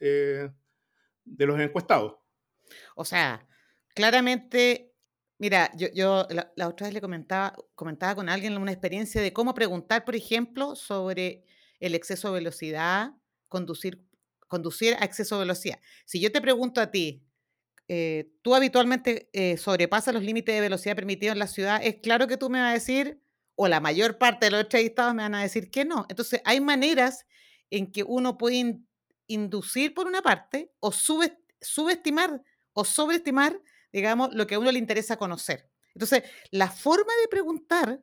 de 1.27 1.47
los 1.47 1.61
encuestados. 1.61 2.17
O 2.95 3.05
sea, 3.05 3.47
claramente, 3.95 4.95
mira, 5.39 5.71
yo, 5.77 5.89
yo 5.95 6.27
la, 6.31 6.69
otra 6.69 6.87
vez 6.87 6.95
le 6.95 7.01
comentaba, 7.01 7.55
comentaba 7.75 8.15
con 8.15 8.29
alguien 8.29 8.57
una 8.57 8.73
experiencia 8.73 9.21
de 9.21 9.33
cómo 9.33 9.55
preguntar, 9.55 10.05
por 10.05 10.17
ejemplo, 10.17 10.77
sobre 10.77 11.45
el 11.81 11.95
exceso 11.95 12.29
de 12.29 12.35
velocidad, 12.35 13.11
conducir, 13.49 14.07
conducir 14.49 14.95
a 14.95 15.05
exceso 15.05 15.37
de 15.37 15.41
velocidad. 15.41 15.79
Si 16.07 16.21
yo 16.21 16.33
te 16.33 16.41
pregunto 16.41 16.81
a 16.81 16.91
ti, 16.91 17.26
eh, 17.89 18.33
¿tú 18.43 18.55
habitualmente 18.55 19.29
eh, 19.33 19.57
sobrepasas 19.57 20.15
los 20.15 20.23
límites 20.23 20.55
de 20.55 20.61
velocidad 20.61 20.97
permitidos 20.97 21.35
en 21.35 21.39
la 21.39 21.47
ciudad? 21.47 21.81
Es 21.83 21.97
claro 21.97 22.27
que 22.27 22.37
tú 22.37 22.51
me 22.51 22.61
vas 22.61 22.71
a 22.71 22.75
decir, 22.75 23.21
o 23.55 23.69
la 23.69 23.81
mayor 23.81 24.19
parte 24.19 24.47
de 24.47 24.51
los 24.51 24.61
entrevistados 24.61 25.15
me 25.15 25.23
van 25.23 25.35
a 25.35 25.43
decir 25.43 25.71
que 25.71 25.85
no. 25.85 26.07
Entonces, 26.09 26.41
hay 26.45 26.61
maneras 26.61 27.27
en 27.71 27.91
que 27.91 28.03
uno 28.03 28.39
puede 28.39 28.81
inducir 29.27 29.95
por 29.95 30.07
una 30.07 30.23
parte 30.23 30.73
o 30.81 30.93
subestimar 30.93 32.43
o 32.73 32.85
sobreestimar, 32.85 33.61
digamos, 33.93 34.35
lo 34.35 34.47
que 34.47 34.57
a 34.57 34.59
uno 34.59 34.71
le 34.71 34.79
interesa 34.79 35.17
conocer. 35.17 35.69
Entonces, 35.95 36.25
la 36.51 36.71
forma 36.71 37.13
de 37.23 37.29
preguntar 37.29 38.03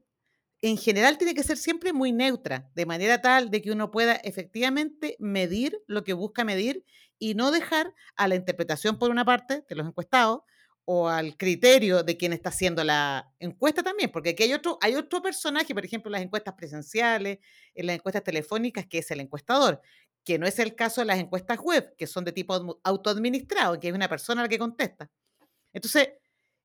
en 0.63 0.78
general 0.78 1.17
tiene 1.17 1.36
que 1.36 1.43
ser 1.43 1.58
siempre 1.58 1.91
muy 1.91 2.13
neutra, 2.13 2.71
de 2.73 2.86
manera 2.86 3.21
tal 3.21 3.52
de 3.52 3.62
que 3.62 3.69
uno 3.69 3.91
pueda 3.91 4.13
efectivamente 4.15 5.17
medir 5.19 5.78
lo 5.88 6.06
que 6.06 6.13
busca 6.13 6.45
medir 6.45 6.86
y 7.19 7.36
no 7.36 7.52
dejar 7.52 7.93
a 8.15 8.30
la 8.30 8.36
interpretación 8.36 8.97
por 8.97 9.12
una 9.12 9.26
parte 9.26 9.65
de 9.67 9.76
los 9.76 9.86
encuestados 9.86 10.39
o 10.86 11.10
al 11.10 11.36
criterio 11.36 12.04
de 12.04 12.15
quien 12.15 12.32
está 12.32 12.47
haciendo 12.47 12.82
la 12.86 13.30
encuesta 13.39 13.84
también, 13.84 14.10
porque 14.10 14.30
aquí 14.30 14.43
hay 14.43 14.54
otro, 14.54 14.78
hay 14.80 14.95
otro 14.95 15.21
personaje, 15.21 15.73
por 15.73 15.84
ejemplo, 15.84 16.08
en 16.08 16.13
las 16.13 16.21
encuestas 16.21 16.54
presenciales, 16.54 17.39
en 17.76 17.88
las 17.88 17.97
encuestas 17.97 18.23
telefónicas, 18.23 18.86
que 18.86 18.99
es 18.99 19.12
el 19.12 19.19
encuestador, 19.19 19.82
que 20.23 20.39
no 20.39 20.47
es 20.47 20.60
el 20.60 20.76
caso 20.76 21.02
de 21.02 21.06
las 21.08 21.19
encuestas 21.19 21.60
web, 21.60 21.93
que 21.97 22.08
son 22.08 22.23
de 22.23 22.32
tipo 22.32 22.80
autoadministrado, 22.86 23.82
que 23.82 23.89
es 23.89 23.93
una 23.93 24.08
persona 24.08 24.43
la 24.43 24.47
que 24.47 24.60
contesta. 24.60 25.12
Entonces, 25.73 26.10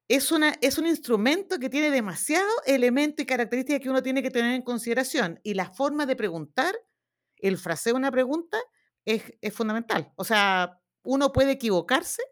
es, 0.09 0.33
una, 0.33 0.55
es 0.61 0.79
un 0.79 0.87
instrumento 0.87 1.59
que 1.59 1.69
tiene 1.69 1.91
demasiados 1.91 2.53
elementos 2.67 3.23
y 3.23 3.27
características 3.27 3.81
que 3.81 3.91
uno 3.91 4.03
tiene 4.03 4.23
que 4.23 4.31
tener 4.31 4.55
en 4.55 4.63
consideración. 4.63 5.41
Y 5.43 5.55
la 5.55 5.71
forma 5.71 6.07
de 6.07 6.17
preguntar, 6.17 6.75
el 7.37 7.59
fraseo 7.59 7.95
de 7.95 7.99
una 7.99 8.11
pregunta, 8.11 8.59
es, 9.05 9.23
es 9.41 9.55
fundamental. 9.55 10.13
O 10.17 10.25
sea, 10.25 10.81
uno 11.03 11.33
puede 11.33 11.53
equivocarse 11.53 12.23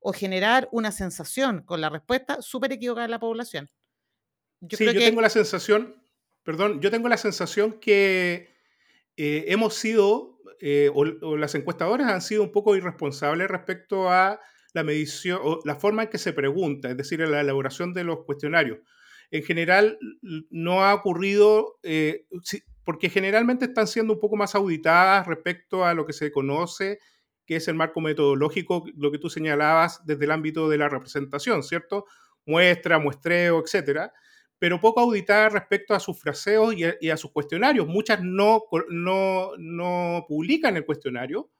o 0.00 0.12
generar 0.12 0.68
una 0.72 0.92
sensación 0.92 1.62
con 1.62 1.80
la 1.80 1.88
respuesta 1.88 2.40
súper 2.42 2.72
equivocada 2.72 3.06
de 3.06 3.10
la 3.10 3.20
población. 3.20 3.70
sí, 4.70 4.84
yo 4.84 4.94
tengo 4.94 5.20
la 5.20 5.30
sensación, 5.30 6.02
perdón, 6.42 6.80
yo 6.80 6.90
tengo 6.90 7.08
la 7.08 7.16
sensación 7.16 7.80
que 7.80 8.54
eh, 9.16 9.44
hemos 9.48 9.74
sido 9.74 10.36
eh, 10.60 10.90
o, 10.94 11.36
las 11.36 11.54
encuestadoras 11.54 12.08
han 12.08 12.22
sido 12.22 12.42
un 12.42 12.52
poco 12.52 12.76
irresponsables 12.76 13.48
respecto 13.48 14.10
a 14.10 14.40
la 14.76 14.84
medición 14.84 15.40
o 15.42 15.60
la 15.64 15.76
forma 15.76 16.02
en 16.02 16.10
que 16.10 16.18
se 16.18 16.34
pregunta, 16.34 16.90
es 16.90 16.98
decir, 16.98 17.20
la 17.20 17.40
elaboración 17.40 17.94
de 17.94 18.04
los 18.04 18.24
cuestionarios. 18.24 18.78
En 19.30 19.42
general, 19.42 19.98
no 20.50 20.84
ha 20.84 20.92
ocurrido, 20.92 21.78
eh, 21.82 22.26
porque 22.84 23.08
generalmente 23.08 23.64
están 23.64 23.86
siendo 23.86 24.12
un 24.12 24.20
poco 24.20 24.36
más 24.36 24.54
auditadas 24.54 25.26
respecto 25.26 25.86
a 25.86 25.94
lo 25.94 26.04
que 26.04 26.12
se 26.12 26.30
conoce, 26.30 26.98
que 27.46 27.56
es 27.56 27.66
el 27.68 27.74
marco 27.74 28.02
metodológico, 28.02 28.84
lo 28.96 29.10
que 29.10 29.18
tú 29.18 29.30
señalabas 29.30 30.04
desde 30.04 30.26
el 30.26 30.30
ámbito 30.30 30.68
de 30.68 30.76
la 30.76 30.90
representación, 30.90 31.62
¿cierto? 31.62 32.04
Muestra, 32.44 32.98
muestreo, 32.98 33.62
etcétera 33.64 34.12
pero 34.58 34.80
poco 34.80 35.00
auditada 35.00 35.50
respecto 35.50 35.92
a 35.92 36.00
sus 36.00 36.18
fraseos 36.18 36.74
y 36.74 37.10
a, 37.10 37.16
sus 37.18 37.30
cuestionarios. 37.30 37.86
Muchas 37.86 38.22
no, 38.22 38.62
no, 38.88 39.50
no 39.58 40.24
publican 40.26 40.78
el 40.78 40.86
cuestionario 40.86 41.50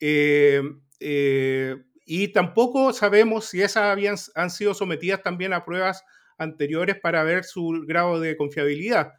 eh, 0.00 0.60
eh, 0.98 1.76
y 2.04 2.28
tampoco 2.28 2.92
sabemos 2.92 3.46
si 3.46 3.62
esas 3.62 3.84
habían, 3.84 4.16
han 4.34 4.50
sido 4.50 4.74
sometidas 4.74 5.22
también 5.22 5.52
a 5.52 5.64
pruebas 5.64 6.04
anteriores 6.38 6.96
para 7.00 7.22
ver 7.22 7.44
su 7.44 7.84
grado 7.86 8.20
de 8.20 8.36
confiabilidad, 8.36 9.12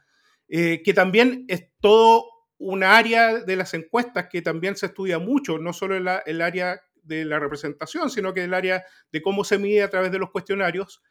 eh, 0.48 0.82
que 0.84 0.94
también 0.94 1.44
es 1.48 1.68
todo 1.80 2.24
un 2.58 2.82
área 2.82 3.40
de 3.40 3.56
las 3.56 3.74
encuestas 3.74 4.28
que 4.30 4.42
también 4.42 4.76
se 4.76 4.86
estudia 4.86 5.18
mucho, 5.18 5.58
no 5.58 5.72
solo 5.72 5.96
el, 5.96 6.08
el 6.26 6.40
área 6.40 6.80
de 7.02 7.24
la 7.24 7.38
representación, 7.38 8.10
sino 8.10 8.34
que 8.34 8.44
el 8.44 8.54
área 8.54 8.84
de 9.12 9.22
cómo 9.22 9.44
se 9.44 9.58
mide 9.58 9.82
a 9.82 9.90
través 9.90 10.10
de 10.10 10.18
los 10.18 10.30
cuestionarios 10.30 11.02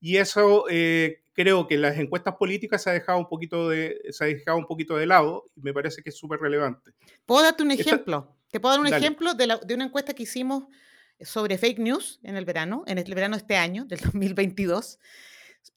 y 0.00 0.18
eso 0.18 0.66
eh, 0.68 1.22
creo 1.32 1.66
que 1.66 1.76
en 1.76 1.82
las 1.82 1.96
encuestas 1.96 2.34
políticas 2.36 2.82
se 2.82 2.90
ha 2.90 2.92
dejado 2.92 3.18
un 3.18 3.26
poquito 3.26 3.70
de, 3.70 4.00
se 4.10 4.24
ha 4.24 4.26
dejado 4.26 4.58
un 4.58 4.66
poquito 4.66 4.96
de 4.96 5.06
lado 5.06 5.46
y 5.56 5.62
me 5.62 5.72
parece 5.72 6.02
que 6.02 6.10
es 6.10 6.18
súper 6.18 6.40
relevante. 6.40 6.92
¿Puedo 7.24 7.42
darte 7.42 7.62
un 7.62 7.70
ejemplo? 7.70 8.36
Te 8.50 8.60
puedo 8.60 8.74
dar 8.74 8.80
un 8.80 8.92
ejemplo 8.92 9.32
de, 9.32 9.74
una 9.74 9.86
encuesta 9.86 10.12
que 10.12 10.24
hicimos 10.24 10.64
sobre 11.20 11.58
fake 11.58 11.78
news 11.78 12.20
en 12.22 12.36
el 12.36 12.44
verano, 12.44 12.84
en 12.86 12.98
el 12.98 13.14
verano 13.14 13.36
de 13.36 13.40
este 13.40 13.56
año, 13.56 13.84
del 13.84 14.00
2022, 14.12 14.98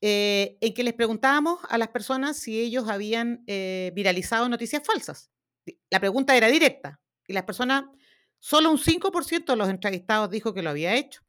eh, 0.02 0.58
en 0.62 0.74
que 0.74 0.84
les 0.84 0.94
preguntábamos 0.94 1.60
a 1.70 1.78
las 1.78 1.90
personas 1.90 2.38
si 2.38 2.60
ellos 2.60 2.90
habían 2.90 3.44
eh, 3.48 3.92
viralizado 3.96 4.50
noticias 4.50 4.84
falsas. 4.86 5.32
La 5.90 6.00
pregunta 6.00 6.36
era 6.36 6.48
directa 6.48 7.02
y 7.28 7.34
las 7.34 7.44
personas, 7.44 7.86
solo 8.40 8.72
un 8.72 8.78
5% 8.78 9.46
de 9.46 9.56
los 9.56 9.70
entrevistados 9.70 10.30
dijo 10.30 10.54
que 10.54 10.62
lo 10.62 10.70
había 10.70 10.96
hecho 10.96 11.22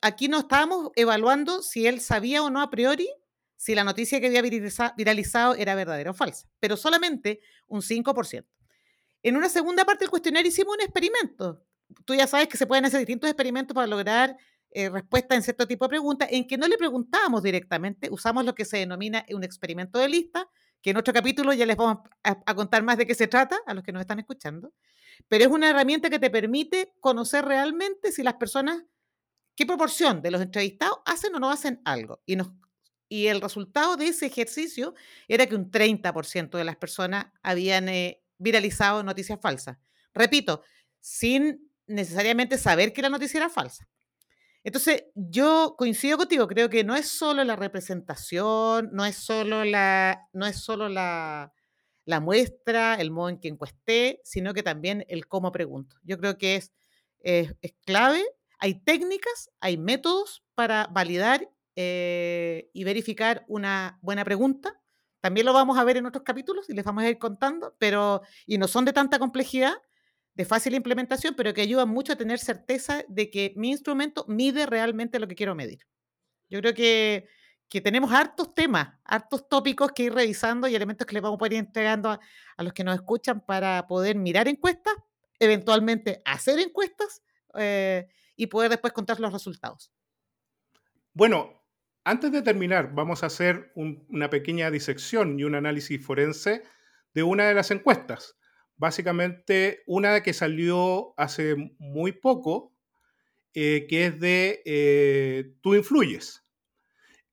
aquí 0.00 0.28
no 0.28 0.38
estábamos 0.38 0.90
evaluando 0.96 1.62
si 1.62 1.86
él 1.86 2.00
sabía 2.00 2.42
o 2.42 2.50
no 2.50 2.60
a 2.60 2.70
priori 2.70 3.08
si 3.56 3.74
la 3.74 3.84
noticia 3.84 4.20
que 4.20 4.26
había 4.26 4.42
viralizado 4.96 5.54
era 5.54 5.74
verdadera 5.74 6.10
o 6.10 6.14
falsa, 6.14 6.46
pero 6.60 6.76
solamente 6.76 7.40
un 7.68 7.80
5%. 7.80 8.44
En 9.22 9.36
una 9.36 9.48
segunda 9.48 9.84
parte 9.84 10.04
del 10.04 10.10
cuestionario 10.10 10.48
hicimos 10.50 10.74
un 10.74 10.82
experimento. 10.82 11.65
Tú 12.04 12.14
ya 12.14 12.26
sabes 12.26 12.48
que 12.48 12.56
se 12.56 12.66
pueden 12.66 12.84
hacer 12.84 13.00
distintos 13.00 13.28
experimentos 13.30 13.74
para 13.74 13.86
lograr 13.86 14.36
eh, 14.70 14.90
respuesta 14.90 15.34
en 15.34 15.42
cierto 15.42 15.66
tipo 15.66 15.86
de 15.86 15.88
preguntas, 15.88 16.28
en 16.30 16.46
que 16.46 16.58
no 16.58 16.68
le 16.68 16.76
preguntábamos 16.76 17.42
directamente, 17.42 18.10
usamos 18.10 18.44
lo 18.44 18.54
que 18.54 18.64
se 18.64 18.78
denomina 18.78 19.24
un 19.30 19.42
experimento 19.42 19.98
de 19.98 20.08
lista, 20.08 20.50
que 20.82 20.90
en 20.90 20.98
otro 20.98 21.14
capítulo 21.14 21.52
ya 21.52 21.64
les 21.66 21.76
vamos 21.76 22.06
a, 22.22 22.54
contar 22.54 22.82
más 22.82 22.98
de 22.98 23.06
qué 23.06 23.14
se 23.14 23.26
trata 23.26 23.58
a 23.66 23.74
los 23.74 23.82
que 23.82 23.92
nos 23.92 24.00
están 24.00 24.18
escuchando, 24.18 24.74
pero 25.28 25.44
es 25.44 25.50
una 25.50 25.70
herramienta 25.70 26.10
que 26.10 26.18
te 26.18 26.30
permite 26.30 26.92
conocer 27.00 27.44
realmente 27.44 28.12
si 28.12 28.22
las 28.22 28.34
personas, 28.34 28.82
qué 29.54 29.64
proporción 29.64 30.20
de 30.20 30.30
los 30.30 30.42
entrevistados 30.42 30.98
hacen 31.06 31.34
o 31.34 31.38
no 31.38 31.50
hacen 31.50 31.80
algo. 31.84 32.20
Y, 32.26 32.36
nos, 32.36 32.50
y 33.08 33.28
el 33.28 33.40
resultado 33.40 33.96
de 33.96 34.08
ese 34.08 34.26
ejercicio 34.26 34.94
era 35.26 35.46
que 35.46 35.54
un 35.56 35.70
30% 35.70 36.50
de 36.50 36.64
las 36.64 36.76
personas 36.76 37.32
habían 37.42 37.88
eh, 37.88 38.22
viralizado 38.36 39.02
noticias 39.02 39.40
falsas. 39.40 39.78
Repito, 40.12 40.62
sin 41.00 41.70
necesariamente 41.86 42.58
saber 42.58 42.92
que 42.92 43.02
la 43.02 43.08
noticia 43.08 43.38
era 43.38 43.48
falsa. 43.48 43.88
Entonces, 44.64 45.04
yo 45.14 45.76
coincido 45.78 46.18
contigo, 46.18 46.48
creo 46.48 46.68
que 46.68 46.82
no 46.82 46.96
es 46.96 47.08
solo 47.08 47.44
la 47.44 47.54
representación, 47.54 48.90
no 48.92 49.04
es 49.04 49.16
solo 49.16 49.64
la, 49.64 50.28
no 50.32 50.44
es 50.44 50.56
solo 50.56 50.88
la, 50.88 51.52
la 52.04 52.20
muestra, 52.20 52.94
el 52.94 53.10
modo 53.10 53.28
en 53.28 53.38
que 53.38 53.48
encuesté, 53.48 54.20
sino 54.24 54.54
que 54.54 54.62
también 54.62 55.04
el 55.08 55.26
cómo 55.28 55.52
pregunto. 55.52 55.96
Yo 56.02 56.18
creo 56.18 56.38
que 56.38 56.56
es, 56.56 56.72
es, 57.20 57.52
clave. 57.84 58.24
Hay 58.58 58.80
técnicas, 58.82 59.50
hay 59.60 59.76
métodos 59.76 60.44
para 60.54 60.86
validar 60.86 61.48
eh, 61.74 62.70
y 62.72 62.84
verificar 62.84 63.44
una 63.48 63.98
buena 64.02 64.24
pregunta. 64.24 64.80
También 65.20 65.46
lo 65.46 65.52
vamos 65.52 65.78
a 65.78 65.84
ver 65.84 65.96
en 65.96 66.06
otros 66.06 66.24
capítulos 66.24 66.70
y 66.70 66.74
les 66.74 66.84
vamos 66.84 67.02
a 67.02 67.10
ir 67.10 67.18
contando, 67.18 67.76
pero 67.78 68.22
y 68.46 68.58
no 68.58 68.68
son 68.68 68.84
de 68.84 68.92
tanta 68.92 69.18
complejidad, 69.18 69.74
de 70.36 70.44
fácil 70.44 70.74
implementación, 70.74 71.34
pero 71.34 71.54
que 71.54 71.62
ayudan 71.62 71.88
mucho 71.88 72.12
a 72.12 72.16
tener 72.16 72.38
certeza 72.38 73.04
de 73.08 73.30
que 73.30 73.54
mi 73.56 73.70
instrumento 73.70 74.26
mide 74.28 74.66
realmente 74.66 75.18
lo 75.18 75.26
que 75.26 75.34
quiero 75.34 75.54
medir. 75.54 75.86
Yo 76.50 76.60
creo 76.60 76.74
que, 76.74 77.26
que 77.70 77.80
tenemos 77.80 78.12
hartos 78.12 78.54
temas, 78.54 78.98
hartos 79.04 79.48
tópicos 79.48 79.92
que 79.92 80.04
ir 80.04 80.14
revisando 80.14 80.68
y 80.68 80.74
elementos 80.74 81.06
que 81.06 81.14
les 81.14 81.22
vamos 81.22 81.40
a 81.40 81.46
ir 81.46 81.54
entregando 81.54 82.10
a, 82.10 82.20
los 82.62 82.74
que 82.74 82.84
nos 82.84 82.94
escuchan 82.94 83.40
para 83.40 83.86
poder 83.86 84.16
mirar 84.16 84.46
encuestas, 84.46 84.94
eventualmente 85.38 86.20
hacer 86.26 86.58
encuestas 86.58 87.22
eh, 87.54 88.06
y 88.36 88.46
poder 88.48 88.70
después 88.70 88.92
contar 88.92 89.18
los 89.18 89.32
resultados. 89.32 89.90
Bueno, 91.14 91.64
antes 92.04 92.30
de 92.30 92.42
terminar, 92.42 92.92
vamos 92.92 93.22
a 93.22 93.26
hacer 93.26 93.72
una 93.74 94.28
pequeña 94.28 94.70
disección 94.70 95.40
y 95.40 95.44
un 95.44 95.54
análisis 95.54 96.04
forense 96.04 96.62
de 97.14 97.22
una 97.22 97.46
de 97.46 97.54
las 97.54 97.70
encuestas 97.70 98.36
básicamente 98.76 99.82
una 99.86 100.22
que 100.22 100.32
salió 100.32 101.14
hace 101.16 101.56
muy 101.78 102.12
poco, 102.12 102.72
eh, 103.54 103.86
que 103.88 104.06
es 104.06 104.20
de 104.20 104.62
eh, 104.64 105.52
Tú 105.60 105.74
influyes. 105.74 106.42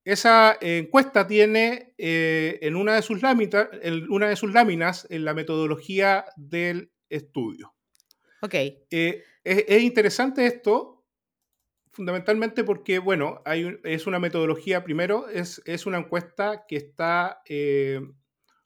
Esa 0.05 0.57
encuesta 0.59 1.27
tiene 1.27 1.93
eh, 1.97 2.59
en, 2.61 2.75
una 2.75 2.95
de 2.95 3.01
sus 3.01 3.21
láminas, 3.21 3.69
en 3.81 4.11
una 4.11 4.27
de 4.27 4.35
sus 4.35 4.53
láminas 4.53 5.07
en 5.09 5.23
la 5.23 5.33
metodología 5.33 6.25
del 6.35 6.91
estudio. 7.09 7.73
Ok. 8.41 8.55
Es, 8.89 9.83
interesante 9.83 10.45
esto, 10.45 11.05
fundamentalmente 11.91 12.65
porque, 12.65 12.99
bueno, 12.99 13.41
hay, 13.45 13.79
es 13.83 14.05
una 14.05 14.19
metodología, 14.19 14.83
primero, 14.83 15.29
es, 15.29 15.61
es 15.65 15.85
una 15.85 15.99
encuesta 15.99 16.65
que 16.67 16.75
está 16.75 17.41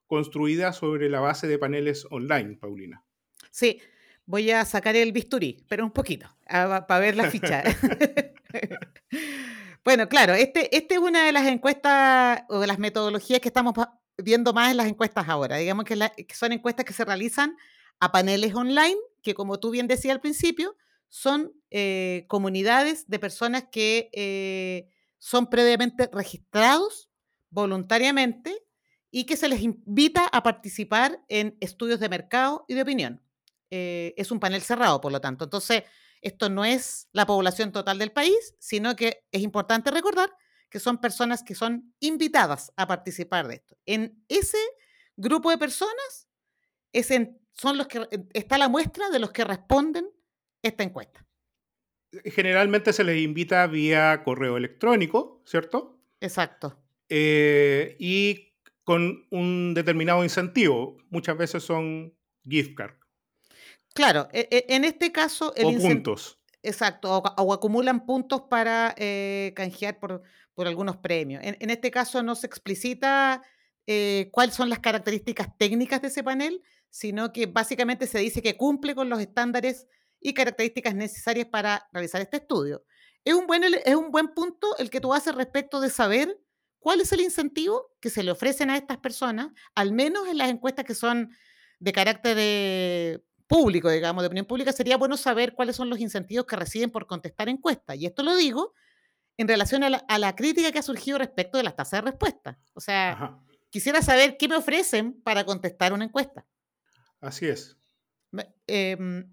construida 0.07 0.73
sobre 0.73 1.09
la 1.09 1.19
base 1.19 1.47
de 1.47 1.59
paneles 1.59 2.07
online, 2.09 2.57
Paulina. 2.57 3.03
Sí, 3.51 3.79
voy 4.25 4.51
a 4.51 4.65
sacar 4.65 4.95
el 4.95 5.11
bisturí, 5.11 5.63
pero 5.67 5.85
un 5.85 5.91
poquito, 5.91 6.27
para 6.47 6.99
ver 6.99 7.15
la 7.15 7.29
ficha. 7.29 7.63
bueno, 9.83 10.09
claro, 10.09 10.33
este, 10.33 10.75
este 10.75 10.95
es 10.95 10.99
una 10.99 11.25
de 11.25 11.31
las 11.31 11.47
encuestas 11.47 12.43
o 12.49 12.59
de 12.59 12.67
las 12.67 12.79
metodologías 12.79 13.39
que 13.39 13.49
estamos 13.49 13.73
viendo 14.17 14.53
más 14.53 14.71
en 14.71 14.77
las 14.77 14.87
encuestas 14.87 15.29
ahora. 15.29 15.57
Digamos 15.57 15.85
que, 15.85 15.95
son 16.33 16.51
encuestas 16.51 16.85
que 16.85 16.93
se 16.93 17.05
realizan 17.05 17.55
a 17.99 18.11
paneles 18.11 18.53
online, 18.53 18.97
que 19.23 19.33
como 19.33 19.59
tú 19.59 19.71
bien 19.71 19.87
decías 19.87 20.13
al 20.13 20.21
principio, 20.21 20.75
son 21.09 21.53
eh, 21.71 22.25
comunidades 22.27 23.07
de 23.07 23.19
personas 23.19 23.65
que 23.71 24.09
eh, 24.13 24.89
son 25.19 25.49
previamente 25.49 26.09
registrados 26.11 27.09
voluntariamente 27.49 28.66
y 29.11 29.25
que 29.25 29.37
se 29.37 29.47
les 29.47 29.61
invita 29.61 30.27
a 30.27 30.43
participar 30.43 31.23
en 31.29 31.57
estudios 31.59 31.99
de 31.99 32.09
mercado 32.09 32.65
y 32.67 32.73
de 32.73 32.81
opinión. 32.81 33.21
Eh, 33.69 34.13
es 34.17 34.31
un 34.31 34.39
panel 34.39 34.61
cerrado, 34.61 35.01
por 35.01 35.11
lo 35.11 35.21
tanto. 35.21 35.45
Entonces, 35.45 35.83
esto 36.21 36.49
no 36.49 36.65
es 36.65 37.07
la 37.11 37.25
población 37.25 37.71
total 37.71 37.99
del 37.99 38.11
país, 38.11 38.55
sino 38.59 38.95
que 38.95 39.25
es 39.31 39.41
importante 39.41 39.91
recordar 39.91 40.29
que 40.69 40.79
son 40.79 40.97
personas 40.99 41.43
que 41.43 41.55
son 41.55 41.93
invitadas 41.99 42.73
a 42.75 42.87
participar 42.87 43.47
de 43.47 43.55
esto. 43.55 43.77
En 43.85 44.23
ese 44.27 44.57
grupo 45.15 45.49
de 45.49 45.57
personas 45.57 46.27
es 46.91 47.09
son 47.53 47.77
los 47.77 47.87
que 47.87 47.99
eh, 47.99 48.27
está 48.33 48.57
la 48.57 48.69
muestra 48.69 49.09
de 49.09 49.19
los 49.19 49.31
que 49.31 49.43
responden 49.43 50.09
esta 50.61 50.83
encuesta. 50.83 51.25
Generalmente 52.25 52.93
se 52.93 53.03
les 53.03 53.21
invita 53.21 53.67
vía 53.67 54.23
correo 54.23 54.57
electrónico, 54.57 55.41
¿cierto? 55.45 56.01
Exacto. 56.19 56.81
Eh, 57.09 57.95
y 57.99 58.46
con 58.87 59.27
un 59.31 59.73
determinado 59.73 60.23
incentivo. 60.23 60.95
Muchas 61.09 61.37
veces 61.37 61.61
son 61.61 62.15
gift 62.47 62.73
cards. 62.73 62.97
Claro, 63.93 64.29
e, 64.31 64.47
e, 64.49 64.73
en 64.73 64.85
este 64.85 65.11
caso... 65.11 65.53
El 65.57 65.75
o 65.75 65.79
puntos. 65.81 66.39
Exacto, 66.63 67.17
o, 67.17 67.53
acumulan 67.53 68.05
puntos 68.05 68.43
para 68.49 68.95
eh, 68.97 69.51
canjear 69.57 69.99
por, 69.99 70.21
por, 70.53 70.67
algunos 70.67 70.95
premios. 70.95 71.41
En, 71.43 71.69
este 71.69 71.91
caso 71.91 72.23
no 72.23 72.33
se 72.33 72.47
explicita 72.47 73.43
eh, 73.87 74.29
cuáles 74.31 74.55
son 74.55 74.69
las 74.69 74.79
características 74.79 75.49
técnicas 75.57 76.01
de 76.01 76.07
ese 76.07 76.23
panel, 76.23 76.63
sino 76.89 77.33
que 77.33 77.45
básicamente 77.45 78.07
se 78.07 78.19
dice 78.19 78.41
que 78.41 78.55
cumple 78.55 78.95
con 78.95 79.09
los 79.09 79.19
estándares 79.19 79.85
y 80.21 80.33
características 80.33 80.95
necesarias 80.95 81.47
para 81.47 81.89
realizar 81.91 82.21
este 82.21 82.37
estudio. 82.37 82.85
Es 83.25 83.33
un 83.33 83.47
buen, 83.47 83.63
es 83.65 83.95
un 83.95 84.11
buen 84.11 84.29
punto 84.29 84.77
el 84.77 84.89
que 84.89 85.01
tú 85.01 85.13
haces 85.13 85.35
respecto 85.35 85.81
de 85.81 85.89
saber 85.89 86.39
¿Cuál 86.79 87.01
es 87.01 87.11
el 87.11 87.21
incentivo 87.21 87.95
que 87.99 88.09
se 88.09 88.23
le 88.23 88.31
ofrecen 88.31 88.69
a 88.69 88.77
estas 88.77 88.97
personas, 88.97 89.49
al 89.75 89.91
menos 89.91 90.27
en 90.27 90.37
las 90.37 90.49
encuestas 90.49 90.85
que 90.85 90.95
son 90.95 91.31
de 91.79 91.91
carácter 91.91 93.23
público, 93.47 93.89
digamos, 93.89 94.23
de 94.23 94.27
opinión 94.27 94.45
pública? 94.45 94.71
Sería 94.71 94.97
bueno 94.97 95.17
saber 95.17 95.53
cuáles 95.53 95.75
son 95.75 95.89
los 95.89 95.99
incentivos 95.99 96.45
que 96.45 96.55
reciben 96.55 96.91
por 96.91 97.07
contestar 97.07 97.49
encuestas. 97.49 97.97
Y 97.97 98.05
esto 98.05 98.23
lo 98.23 98.35
digo 98.35 98.73
en 99.37 99.47
relación 99.47 99.83
a 99.83 100.17
la, 100.17 100.35
crítica 100.35 100.71
que 100.71 100.79
ha 100.79 100.83
surgido 100.83 101.19
respecto 101.19 101.57
de 101.57 101.63
las 101.63 101.75
tasas 101.75 102.03
de 102.03 102.11
respuesta. 102.11 102.59
O 102.73 102.81
sea, 102.81 103.39
quisiera 103.69 104.01
saber 104.01 104.37
qué 104.37 104.47
me 104.47 104.55
ofrecen 104.55 105.21
para 105.21 105.45
contestar 105.45 105.93
una 105.93 106.05
encuesta. 106.05 106.45
Así 107.21 107.47
es. 107.47 107.77
Em, 108.65 109.31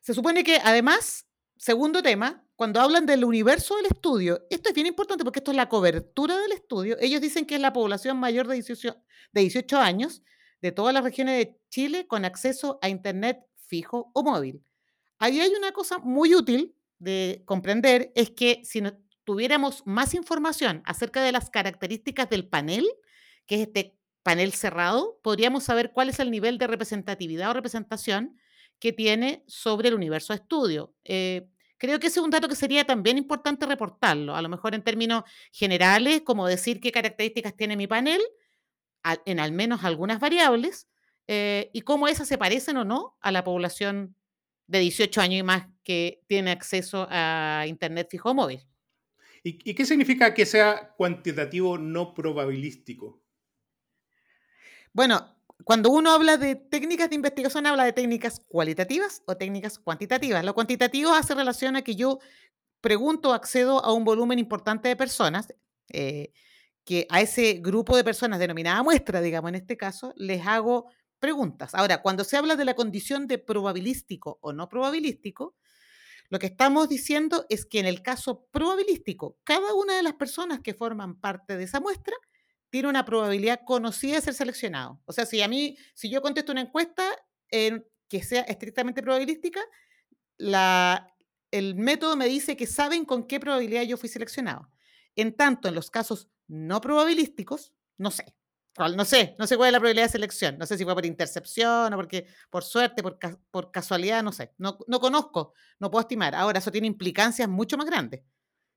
se 0.00 0.14
supone 0.14 0.44
que 0.44 0.58
además, 0.62 1.26
segundo 1.56 2.02
tema, 2.02 2.45
cuando 2.56 2.80
hablan 2.80 3.04
del 3.04 3.24
universo 3.24 3.76
del 3.76 3.86
estudio, 3.86 4.46
esto 4.50 4.70
es 4.70 4.74
bien 4.74 4.86
importante 4.86 5.24
porque 5.24 5.40
esto 5.40 5.50
es 5.50 5.56
la 5.56 5.68
cobertura 5.68 6.38
del 6.38 6.52
estudio. 6.52 6.96
Ellos 7.00 7.20
dicen 7.20 7.44
que 7.44 7.54
es 7.54 7.60
la 7.60 7.74
población 7.74 8.18
mayor 8.18 8.48
de 8.48 8.54
18, 8.54 8.96
de 9.32 9.40
18 9.42 9.78
años 9.78 10.22
de 10.62 10.72
todas 10.72 10.94
las 10.94 11.04
regiones 11.04 11.36
de 11.36 11.60
Chile 11.68 12.06
con 12.06 12.24
acceso 12.24 12.78
a 12.80 12.88
Internet 12.88 13.46
fijo 13.66 14.10
o 14.14 14.22
móvil. 14.22 14.64
Ahí 15.18 15.40
hay 15.40 15.50
una 15.50 15.72
cosa 15.72 15.98
muy 15.98 16.34
útil 16.34 16.74
de 16.98 17.42
comprender, 17.44 18.10
es 18.14 18.30
que 18.30 18.62
si 18.64 18.82
tuviéramos 19.24 19.82
más 19.86 20.14
información 20.14 20.82
acerca 20.86 21.22
de 21.22 21.32
las 21.32 21.50
características 21.50 22.30
del 22.30 22.48
panel, 22.48 22.86
que 23.46 23.56
es 23.56 23.60
este 23.62 23.98
panel 24.22 24.52
cerrado, 24.54 25.20
podríamos 25.22 25.64
saber 25.64 25.92
cuál 25.92 26.08
es 26.08 26.20
el 26.20 26.30
nivel 26.30 26.56
de 26.56 26.66
representatividad 26.66 27.50
o 27.50 27.54
representación 27.54 28.38
que 28.78 28.92
tiene 28.92 29.44
sobre 29.46 29.88
el 29.88 29.94
universo 29.94 30.32
de 30.32 30.38
estudio. 30.38 30.94
Eh, 31.04 31.48
Creo 31.78 31.98
que 31.98 32.06
ese 32.06 32.20
es 32.20 32.24
un 32.24 32.30
dato 32.30 32.48
que 32.48 32.56
sería 32.56 32.84
también 32.84 33.18
importante 33.18 33.66
reportarlo, 33.66 34.34
a 34.34 34.42
lo 34.42 34.48
mejor 34.48 34.74
en 34.74 34.82
términos 34.82 35.24
generales, 35.52 36.22
como 36.22 36.46
decir 36.46 36.80
qué 36.80 36.90
características 36.90 37.54
tiene 37.56 37.76
mi 37.76 37.86
panel, 37.86 38.20
en 39.24 39.40
al 39.40 39.52
menos 39.52 39.84
algunas 39.84 40.18
variables, 40.18 40.88
eh, 41.28 41.70
y 41.72 41.82
cómo 41.82 42.08
esas 42.08 42.28
se 42.28 42.38
parecen 42.38 42.76
o 42.76 42.84
no 42.84 43.16
a 43.20 43.30
la 43.32 43.44
población 43.44 44.16
de 44.66 44.80
18 44.80 45.20
años 45.20 45.40
y 45.40 45.42
más 45.42 45.68
que 45.82 46.22
tiene 46.26 46.50
acceso 46.50 47.06
a 47.10 47.64
Internet 47.66 48.08
fijo 48.10 48.30
o 48.30 48.34
móvil. 48.34 48.66
¿Y, 49.42 49.74
qué 49.74 49.86
significa 49.86 50.34
que 50.34 50.44
sea 50.44 50.92
cuantitativo 50.96 51.78
no 51.78 52.14
probabilístico? 52.14 53.22
Bueno, 54.92 55.35
cuando 55.66 55.90
uno 55.90 56.12
habla 56.12 56.36
de 56.36 56.54
técnicas 56.54 57.10
de 57.10 57.16
investigación, 57.16 57.66
habla 57.66 57.84
de 57.84 57.92
técnicas 57.92 58.40
cualitativas 58.46 59.24
o 59.26 59.36
técnicas 59.36 59.80
cuantitativas. 59.80 60.44
Lo 60.44 60.54
cuantitativo 60.54 61.10
hace 61.12 61.34
relación 61.34 61.74
a 61.74 61.82
que 61.82 61.96
yo 61.96 62.20
pregunto, 62.80 63.34
accedo 63.34 63.84
a 63.84 63.92
un 63.92 64.04
volumen 64.04 64.38
importante 64.38 64.88
de 64.88 64.94
personas, 64.96 65.48
eh, 65.92 66.32
que 66.84 67.08
a 67.10 67.20
ese 67.20 67.54
grupo 67.54 67.96
de 67.96 68.04
personas 68.04 68.38
denominada 68.38 68.80
muestra, 68.84 69.20
digamos, 69.20 69.48
en 69.48 69.56
este 69.56 69.76
caso, 69.76 70.14
les 70.16 70.46
hago 70.46 70.86
preguntas. 71.18 71.74
Ahora, 71.74 72.00
cuando 72.02 72.22
se 72.22 72.36
habla 72.36 72.54
de 72.54 72.64
la 72.64 72.74
condición 72.74 73.26
de 73.26 73.38
probabilístico 73.38 74.38
o 74.42 74.52
no 74.52 74.68
probabilístico, 74.68 75.56
Lo 76.30 76.38
que 76.38 76.46
estamos 76.46 76.88
diciendo 76.88 77.46
es 77.48 77.66
que 77.66 77.78
en 77.80 77.86
el 77.86 78.02
caso 78.02 78.46
probabilístico, 78.50 79.38
cada 79.44 79.74
una 79.74 79.96
de 79.96 80.02
las 80.02 80.14
personas 80.14 80.60
que 80.60 80.74
forman 80.74 81.20
parte 81.20 81.56
de 81.56 81.64
esa 81.64 81.80
muestra 81.80 82.16
tiene 82.76 82.90
una 82.90 83.06
probabilidad 83.06 83.60
conocida 83.64 84.16
de 84.16 84.20
ser 84.20 84.34
seleccionado. 84.34 85.00
O 85.06 85.12
sea, 85.14 85.24
si 85.24 85.40
a 85.40 85.48
mí, 85.48 85.78
si 85.94 86.10
yo 86.10 86.20
contesto 86.20 86.52
una 86.52 86.60
encuesta 86.60 87.04
que 87.48 88.22
sea 88.22 88.42
estrictamente 88.42 89.02
probabilística, 89.02 89.60
el 90.36 91.74
método 91.74 92.16
me 92.16 92.26
dice 92.26 92.54
que 92.54 92.66
saben 92.66 93.06
con 93.06 93.26
qué 93.26 93.40
probabilidad 93.40 93.84
yo 93.84 93.96
fui 93.96 94.10
seleccionado. 94.10 94.70
En 95.14 95.34
tanto, 95.34 95.68
en 95.68 95.74
los 95.74 95.90
casos 95.90 96.28
no 96.48 96.82
probabilísticos, 96.82 97.72
no 97.96 98.10
sé. 98.10 98.36
No 98.78 99.06
sé, 99.06 99.34
no 99.38 99.46
sé 99.46 99.56
cuál 99.56 99.68
es 99.68 99.72
la 99.72 99.78
probabilidad 99.78 100.04
de 100.08 100.12
selección. 100.12 100.58
No 100.58 100.66
sé 100.66 100.76
si 100.76 100.84
fue 100.84 100.92
por 100.92 101.06
intercepción 101.06 101.94
o 101.94 101.96
porque, 101.96 102.26
por 102.50 102.62
suerte, 102.62 103.02
por, 103.02 103.18
por 103.50 103.72
casualidad, 103.72 104.22
no 104.22 104.32
sé. 104.32 104.52
No, 104.58 104.76
no 104.86 105.00
conozco, 105.00 105.54
no 105.80 105.90
puedo 105.90 106.02
estimar. 106.02 106.34
Ahora, 106.34 106.58
eso 106.58 106.70
tiene 106.70 106.88
implicancias 106.88 107.48
mucho 107.48 107.78
más 107.78 107.86
grandes, 107.86 108.22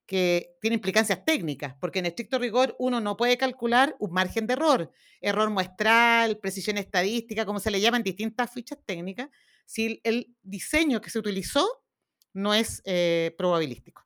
que 0.10 0.58
tiene 0.60 0.74
implicancias 0.74 1.24
técnicas, 1.24 1.76
porque 1.80 2.00
en 2.00 2.08
estricto 2.08 2.40
rigor 2.40 2.76
uno 2.80 3.00
no 3.00 3.16
puede 3.16 3.38
calcular 3.38 3.96
un 4.00 4.12
margen 4.12 4.48
de 4.48 4.54
error, 4.54 4.92
error 5.22 5.52
muestral, 5.52 6.40
precisión 6.40 6.80
estadística, 6.80 7.46
como 7.46 7.60
se 7.60 7.70
le 7.70 7.80
llama 7.80 7.98
en 7.98 8.04
distintas 8.04 8.52
fichas 8.52 8.80
técnicas, 8.88 9.30
si 9.68 10.02
el 10.04 10.36
diseño 10.42 11.00
que 11.00 11.12
se 11.12 11.20
utilizó 11.20 11.84
no 12.34 12.56
es 12.56 12.82
eh, 12.86 13.36
probabilístico. 13.38 14.04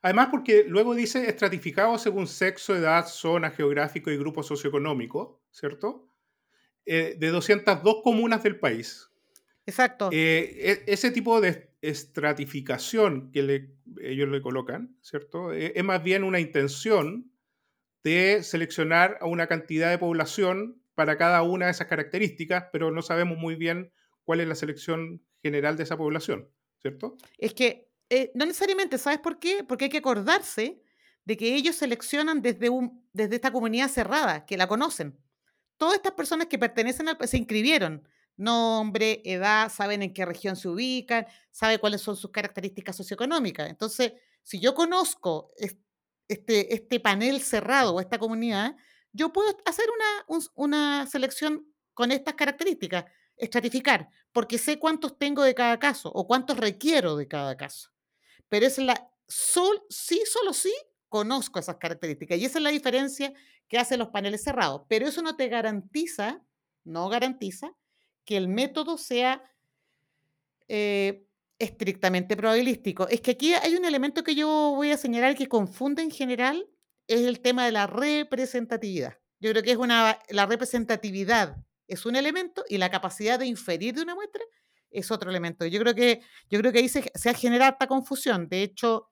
Además, 0.00 0.28
porque 0.30 0.64
luego 0.66 0.94
dice 0.94 1.28
estratificado 1.28 1.98
según 1.98 2.26
sexo, 2.26 2.74
edad, 2.74 3.06
zona 3.06 3.50
geográfico 3.50 4.10
y 4.10 4.16
grupo 4.16 4.42
socioeconómico, 4.42 5.42
¿cierto? 5.50 6.08
Eh, 6.86 7.16
de 7.18 7.28
202 7.28 7.96
comunas 8.02 8.42
del 8.42 8.58
país. 8.58 9.10
Exacto. 9.66 10.08
Eh, 10.12 10.84
e, 10.86 10.92
ese 10.94 11.10
tipo 11.10 11.42
de 11.42 11.67
estratificación 11.80 13.30
que 13.32 13.70
ellos 14.00 14.28
le 14.28 14.42
colocan, 14.42 14.96
¿cierto? 15.00 15.52
E, 15.52 15.72
es 15.74 15.84
más 15.84 16.02
bien 16.02 16.24
una 16.24 16.40
intención 16.40 17.32
de 18.04 18.42
seleccionar 18.42 19.18
a 19.20 19.26
una 19.26 19.46
cantidad 19.46 19.90
de 19.90 19.98
población 19.98 20.82
para 20.94 21.16
cada 21.16 21.42
una 21.42 21.66
de 21.66 21.72
esas 21.72 21.86
características, 21.86 22.66
pero 22.72 22.90
no 22.90 23.02
sabemos 23.02 23.38
muy 23.38 23.54
bien 23.54 23.92
cuál 24.24 24.40
es 24.40 24.48
la 24.48 24.54
selección 24.54 25.22
general 25.42 25.76
de 25.76 25.84
esa 25.84 25.96
población, 25.96 26.50
¿cierto? 26.80 27.16
Es 27.38 27.54
que 27.54 27.88
eh, 28.10 28.32
no 28.34 28.46
necesariamente, 28.46 28.98
¿sabes 28.98 29.18
por 29.18 29.38
qué? 29.38 29.64
Porque 29.66 29.84
hay 29.84 29.90
que 29.90 29.98
acordarse 29.98 30.82
de 31.24 31.36
que 31.36 31.54
ellos 31.54 31.76
seleccionan 31.76 32.40
desde, 32.40 32.70
desde 33.12 33.34
esta 33.34 33.52
comunidad 33.52 33.88
cerrada, 33.88 34.46
que 34.46 34.56
la 34.56 34.66
conocen. 34.66 35.18
Todas 35.76 35.96
estas 35.96 36.12
personas 36.12 36.46
que 36.46 36.58
pertenecen 36.58 37.08
al 37.08 37.18
se 37.28 37.36
inscribieron, 37.36 38.08
nombre, 38.38 39.20
edad, 39.24 39.70
saben 39.70 40.02
en 40.02 40.14
qué 40.14 40.24
región 40.24 40.56
se 40.56 40.68
ubican, 40.68 41.26
saben 41.50 41.78
cuáles 41.78 42.00
son 42.00 42.16
sus 42.16 42.30
características 42.30 42.96
socioeconómicas. 42.96 43.68
Entonces, 43.68 44.12
si 44.42 44.60
yo 44.60 44.74
conozco 44.74 45.52
este, 46.28 46.74
este 46.74 47.00
panel 47.00 47.42
cerrado 47.42 47.94
o 47.94 48.00
esta 48.00 48.18
comunidad, 48.18 48.76
yo 49.12 49.32
puedo 49.32 49.54
hacer 49.66 49.86
una, 49.90 50.42
una 50.54 51.06
selección 51.06 51.66
con 51.92 52.12
estas 52.12 52.34
características, 52.34 53.04
estratificar, 53.36 54.08
porque 54.32 54.56
sé 54.56 54.78
cuántos 54.78 55.18
tengo 55.18 55.42
de 55.42 55.54
cada 55.54 55.78
caso 55.78 56.10
o 56.14 56.26
cuántos 56.26 56.56
requiero 56.56 57.16
de 57.16 57.28
cada 57.28 57.56
caso 57.56 57.90
pero 58.48 58.66
es 58.66 58.78
la, 58.78 59.10
sol, 59.26 59.82
sí, 59.88 60.22
solo 60.26 60.52
sí, 60.52 60.72
conozco 61.08 61.58
esas 61.58 61.76
características. 61.76 62.38
Y 62.38 62.44
esa 62.44 62.58
es 62.58 62.64
la 62.64 62.70
diferencia 62.70 63.32
que 63.68 63.78
hacen 63.78 63.98
los 63.98 64.08
paneles 64.08 64.42
cerrados. 64.42 64.82
Pero 64.88 65.06
eso 65.06 65.22
no 65.22 65.36
te 65.36 65.48
garantiza, 65.48 66.42
no 66.84 67.08
garantiza, 67.08 67.74
que 68.28 68.36
el 68.36 68.46
método 68.46 68.98
sea 68.98 69.42
eh, 70.68 71.26
estrictamente 71.58 72.36
probabilístico. 72.36 73.08
Es 73.08 73.22
que 73.22 73.30
aquí 73.30 73.54
hay 73.54 73.74
un 73.74 73.86
elemento 73.86 74.22
que 74.22 74.34
yo 74.34 74.74
voy 74.76 74.90
a 74.90 74.98
señalar 74.98 75.34
que 75.34 75.48
confunde 75.48 76.02
en 76.02 76.10
general, 76.10 76.68
es 77.06 77.22
el 77.22 77.40
tema 77.40 77.64
de 77.64 77.72
la 77.72 77.86
representatividad. 77.86 79.16
Yo 79.40 79.50
creo 79.52 79.62
que 79.62 79.70
es 79.70 79.78
una, 79.78 80.18
la 80.28 80.44
representatividad 80.44 81.56
es 81.86 82.04
un 82.04 82.16
elemento 82.16 82.66
y 82.68 82.76
la 82.76 82.90
capacidad 82.90 83.38
de 83.38 83.46
inferir 83.46 83.94
de 83.94 84.02
una 84.02 84.14
muestra 84.14 84.42
es 84.90 85.10
otro 85.10 85.30
elemento. 85.30 85.64
Yo 85.64 85.80
creo 85.80 85.94
que, 85.94 86.20
yo 86.50 86.58
creo 86.58 86.70
que 86.70 86.80
ahí 86.80 86.88
se, 86.90 87.10
ha 87.30 87.32
generado 87.32 87.72
esta 87.72 87.86
confusión. 87.86 88.46
De 88.46 88.62
hecho, 88.62 89.08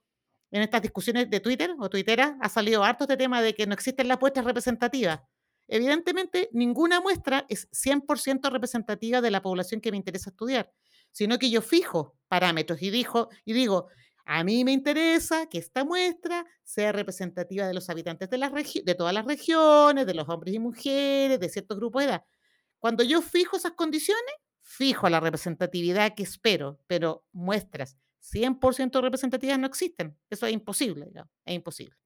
en 0.51 0.61
estas 0.61 0.83
discusiones 0.83 1.31
de 1.31 1.41
Twitter 1.41 1.75
o 1.79 1.89
Twittera 1.89 2.37
ha 2.43 2.51
salido 2.51 2.85
harto 2.85 3.05
este 3.05 3.17
tema 3.17 3.41
de 3.41 3.55
que 3.55 3.67
no 3.67 3.73
existen 3.73 4.09
las 4.09 4.21
muestras 4.21 4.45
representativas. 4.45 5.21
Evidentemente, 5.69 6.49
ninguna 6.53 7.01
muestra 7.01 7.45
es 7.49 7.69
100% 7.71 8.51
representativa 8.51 9.21
de 9.21 9.31
la 9.31 9.43
población 9.43 9.81
que 9.81 9.91
me 9.91 9.97
interesa 9.97 10.31
estudiar, 10.31 10.73
sino 11.11 11.39
que 11.39 11.51
yo 11.51 11.63
fijo 11.63 12.17
parámetros 12.29 12.83
y, 12.83 12.91
dijo, 12.91 13.29
y 13.45 13.53
digo, 13.53 13.89
a 14.25 14.43
mí 14.45 14.65
me 14.65 14.73
interesa 14.73 15.47
que 15.47 15.59
esta 15.59 15.85
muestra 15.85 16.45
sea 16.65 16.93
representativa 16.93 17.67
de 17.67 17.75
los 17.75 17.89
habitantes 17.91 18.29
de, 18.29 18.39
de 18.85 18.95
todas 18.95 19.15
las 19.15 19.25
regiones, 19.25 20.07
de 20.07 20.15
los 20.15 20.29
hombres 20.29 20.55
y 20.55 20.59
mujeres, 20.59 21.39
de 21.39 21.49
ciertos 21.49 21.79
grupos 21.79 22.03
de 22.03 22.09
edad. 22.09 22.25
Cuando 22.79 23.03
yo 23.03 23.23
fijo 23.23 23.57
esas 23.57 23.73
condiciones, 23.73 24.35
fijo 24.61 25.09
la 25.09 25.21
representatividad 25.21 26.15
que 26.15 26.25
espero, 26.25 26.81
pero 26.87 27.25
muestras 27.33 27.97
100% 28.21 29.01
representativas 29.01 29.59
no 29.59 29.67
existen. 29.67 30.19
Eso 30.29 30.47
es 30.47 30.53
imposible, 30.53 31.09
es 31.45 31.55
imposible. 31.55 31.97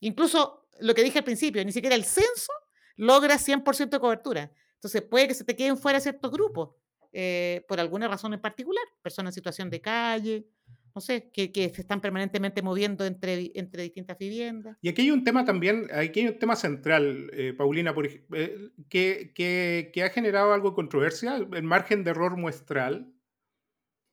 Incluso 0.00 0.68
lo 0.80 0.94
que 0.94 1.04
dije 1.04 1.18
al 1.18 1.24
principio, 1.24 1.64
ni 1.64 1.72
siquiera 1.72 1.94
el 1.94 2.04
censo 2.04 2.52
logra 2.96 3.38
100% 3.38 3.90
de 3.90 4.00
cobertura. 4.00 4.52
Entonces 4.74 5.02
puede 5.02 5.28
que 5.28 5.34
se 5.34 5.44
te 5.44 5.56
queden 5.56 5.76
fuera 5.76 6.00
ciertos 6.00 6.30
grupos 6.30 6.70
eh, 7.12 7.64
por 7.68 7.80
alguna 7.80 8.08
razón 8.08 8.34
en 8.34 8.40
particular, 8.40 8.84
personas 9.02 9.32
en 9.32 9.34
situación 9.34 9.70
de 9.70 9.80
calle, 9.80 10.46
no 10.94 11.00
sé, 11.00 11.30
que, 11.32 11.50
se 11.74 11.80
están 11.80 12.00
permanentemente 12.00 12.62
moviendo 12.62 13.04
entre, 13.04 13.50
entre 13.54 13.82
distintas 13.82 14.16
viviendas. 14.16 14.76
Y 14.80 14.88
aquí 14.88 15.02
hay 15.02 15.10
un 15.10 15.24
tema 15.24 15.44
también, 15.44 15.88
aquí 15.92 16.20
hay 16.20 16.28
un 16.28 16.38
tema 16.38 16.54
central, 16.54 17.30
eh, 17.32 17.52
Paulina, 17.52 17.94
por, 17.94 18.06
eh, 18.06 18.70
que, 18.88 19.32
que, 19.34 20.02
ha 20.02 20.10
generado 20.10 20.52
algo 20.52 20.70
de 20.70 20.76
controversia, 20.76 21.36
el 21.36 21.62
margen 21.64 22.04
de 22.04 22.10
error 22.10 22.36
muestral 22.36 23.12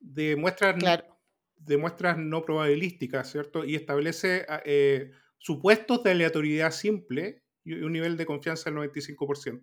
de 0.00 0.34
muestras, 0.34 0.76
de 1.56 1.76
muestras 1.76 2.18
no 2.18 2.44
probabilísticas, 2.44 3.30
¿cierto? 3.30 3.64
Y 3.64 3.76
establece 3.76 4.44
ah, 4.48 4.60
eh, 4.64 5.12
supuestos 5.38 6.02
de 6.02 6.10
aleatoriedad 6.10 6.72
simple 6.72 7.41
y 7.64 7.74
un 7.74 7.92
nivel 7.92 8.16
de 8.16 8.26
confianza 8.26 8.70
del 8.70 8.78
95%. 8.78 9.62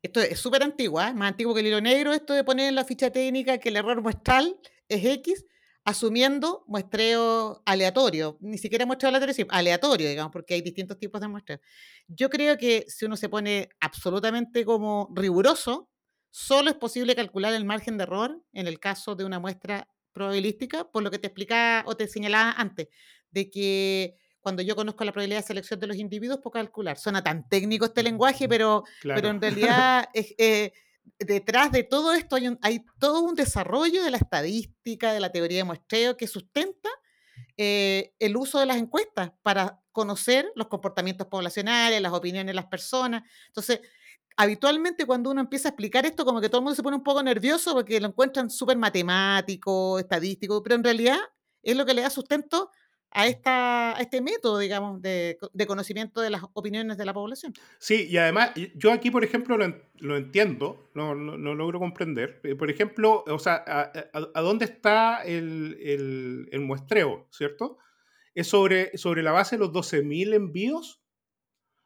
Esto 0.00 0.20
es 0.20 0.38
súper 0.38 0.62
antiguo, 0.62 1.00
¿eh? 1.00 1.12
más 1.12 1.30
antiguo 1.30 1.54
que 1.54 1.60
el 1.60 1.66
hilo 1.66 1.80
negro, 1.80 2.12
esto 2.12 2.32
de 2.32 2.44
poner 2.44 2.68
en 2.68 2.76
la 2.76 2.84
ficha 2.84 3.10
técnica 3.10 3.58
que 3.58 3.70
el 3.70 3.76
error 3.76 4.00
muestral 4.00 4.60
es 4.88 5.04
X, 5.04 5.44
asumiendo 5.84 6.64
muestreo 6.68 7.62
aleatorio, 7.64 8.36
ni 8.40 8.58
siquiera 8.58 8.86
muestreo 8.86 9.08
aleatorio, 9.08 9.34
sino 9.34 9.48
aleatorio, 9.50 10.08
digamos, 10.08 10.30
porque 10.32 10.54
hay 10.54 10.62
distintos 10.62 10.98
tipos 10.98 11.20
de 11.20 11.28
muestreo. 11.28 11.60
Yo 12.06 12.30
creo 12.30 12.56
que 12.56 12.84
si 12.88 13.06
uno 13.06 13.16
se 13.16 13.28
pone 13.28 13.70
absolutamente 13.80 14.64
como 14.64 15.10
riguroso, 15.14 15.90
solo 16.30 16.70
es 16.70 16.76
posible 16.76 17.16
calcular 17.16 17.54
el 17.54 17.64
margen 17.64 17.96
de 17.96 18.04
error 18.04 18.40
en 18.52 18.66
el 18.68 18.78
caso 18.78 19.16
de 19.16 19.24
una 19.24 19.40
muestra 19.40 19.88
probabilística, 20.12 20.90
por 20.90 21.02
lo 21.02 21.10
que 21.10 21.18
te 21.18 21.28
explicaba 21.28 21.84
o 21.86 21.96
te 21.96 22.06
señalaba 22.06 22.52
antes, 22.52 22.88
de 23.30 23.50
que 23.50 24.14
cuando 24.48 24.62
yo 24.62 24.74
conozco 24.74 25.04
la 25.04 25.12
probabilidad 25.12 25.40
de 25.40 25.46
selección 25.46 25.78
de 25.78 25.86
los 25.88 25.98
individuos, 25.98 26.40
puedo 26.42 26.52
calcular. 26.52 26.96
Suena 26.96 27.22
tan 27.22 27.46
técnico 27.50 27.84
este 27.84 28.02
lenguaje, 28.02 28.48
pero, 28.48 28.82
pero 29.02 29.28
en 29.28 29.42
realidad 29.42 30.08
es, 30.14 30.34
eh, 30.38 30.72
detrás 31.18 31.70
de 31.70 31.82
todo 31.82 32.14
esto 32.14 32.38
hay, 32.62 32.82
todo 32.98 33.20
un 33.20 33.34
desarrollo 33.34 34.02
de 34.02 34.10
la 34.10 34.16
estadística, 34.16 35.12
de 35.12 35.20
la 35.20 35.30
teoría 35.30 35.58
de 35.58 35.64
muestreo 35.64 36.16
que 36.16 36.26
sustenta 36.26 36.88
eh, 37.58 38.14
el 38.18 38.38
uso 38.38 38.58
de 38.58 38.64
las 38.64 38.78
encuestas 38.78 39.32
para 39.42 39.82
conocer 39.92 40.50
los 40.54 40.68
comportamientos 40.68 41.26
poblacionales, 41.26 42.00
las 42.00 42.14
opiniones 42.14 42.46
de 42.46 42.54
las 42.54 42.68
personas. 42.68 43.24
Entonces, 43.48 43.80
habitualmente 44.34 45.04
cuando 45.04 45.30
uno 45.30 45.42
empieza 45.42 45.68
a 45.68 45.72
explicar 45.72 46.06
esto, 46.06 46.24
como 46.24 46.40
que 46.40 46.48
todo 46.48 46.60
el 46.60 46.64
mundo 46.64 46.74
se 46.74 46.82
pone 46.82 46.96
un 46.96 47.04
poco 47.04 47.22
nervioso 47.22 47.74
porque 47.74 48.00
lo 48.00 48.08
encuentran 48.08 48.48
súper 48.48 48.78
matemático, 48.78 49.98
estadístico, 49.98 50.62
pero 50.62 50.76
en 50.76 50.84
realidad 50.84 51.18
es 51.62 51.76
lo 51.76 51.84
que 51.84 51.92
le 51.92 52.00
da 52.00 52.08
sustento 52.08 52.70
a, 53.10 53.26
esta, 53.26 53.96
este 54.00 54.20
método, 54.20 54.58
digamos, 54.58 55.00
de, 55.00 55.38
conocimiento 55.66 56.20
de 56.20 56.30
las 56.30 56.42
opiniones 56.52 56.96
de 56.98 57.04
la 57.04 57.14
población. 57.14 57.52
Sí, 57.78 58.06
y 58.08 58.16
además, 58.16 58.52
yo 58.74 58.92
aquí, 58.92 59.10
por 59.10 59.24
ejemplo, 59.24 59.56
lo, 59.56 60.16
entiendo, 60.16 60.90
no, 60.94 61.14
no, 61.14 61.54
logro 61.54 61.78
comprender. 61.78 62.40
Eh, 62.44 62.54
por 62.54 62.70
ejemplo, 62.70 63.24
o 63.26 63.38
sea, 63.38 63.64
¿a, 63.66 64.40
dónde 64.40 64.66
está 64.66 65.22
el, 65.24 66.48
el, 66.50 66.60
muestreo, 66.60 67.28
cierto? 67.30 67.78
¿Es 68.34 68.46
sobre, 68.48 68.96
sobre 68.96 69.22
la 69.22 69.32
base 69.32 69.56
de 69.56 69.60
los 69.60 69.72
12.000 69.72 70.34
envíos? 70.34 71.02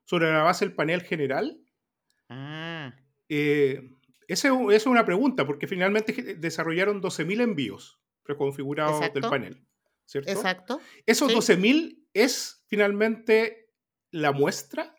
¿Sobre 0.04 0.30
la 0.30 0.42
base 0.42 0.64
del 0.64 0.74
panel 0.74 1.02
general? 1.02 1.60
Ah. 2.28 2.94
Eh, 3.28 3.90
esa 4.28 4.48
es 4.70 4.86
una 4.86 5.04
pregunta, 5.04 5.46
porque 5.46 5.66
finalmente 5.66 6.12
desarrollaron 6.36 7.00
12.000 7.00 7.42
envíos 7.42 8.00
preconfigurados 8.22 9.12
del 9.12 9.22
panel. 9.22 9.66
¿Cierto? 10.12 10.30
Exacto. 10.30 10.80
¿Esos 11.06 11.32
12.000 11.32 12.06
es 12.12 12.62
finalmente 12.66 13.70
la 14.10 14.32
muestra? 14.32 14.94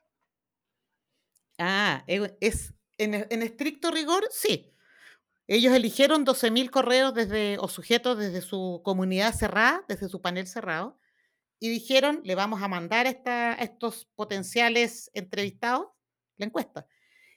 Ah, 1.59 2.03
es 2.07 2.74
en, 2.97 3.41
estricto 3.41 3.91
rigor, 3.91 4.28
sí. 4.32 4.72
Ellos 5.47 5.74
eligieron 5.74 6.26
12.000 6.26 6.70
correos 6.70 7.14
desde, 7.14 7.57
o 7.59 7.68
sujetos 7.68 8.18
desde 8.18 8.41
su 8.41 8.82
comunidad 8.84 9.34
cerrada, 9.34 9.84
desde 9.88 10.09
su 10.09 10.22
panel 10.22 10.47
cerrado, 10.47 10.97
y 11.59 11.70
dijeron, 11.70 12.22
le 12.24 12.36
vamos 12.36 12.61
a 12.61 12.68
mandar 12.68 13.07
a, 13.07 13.53
estos 13.53 14.05
potenciales 14.16 15.11
entrevistados 15.14 15.88
la 16.38 16.45
encuesta. 16.45 16.88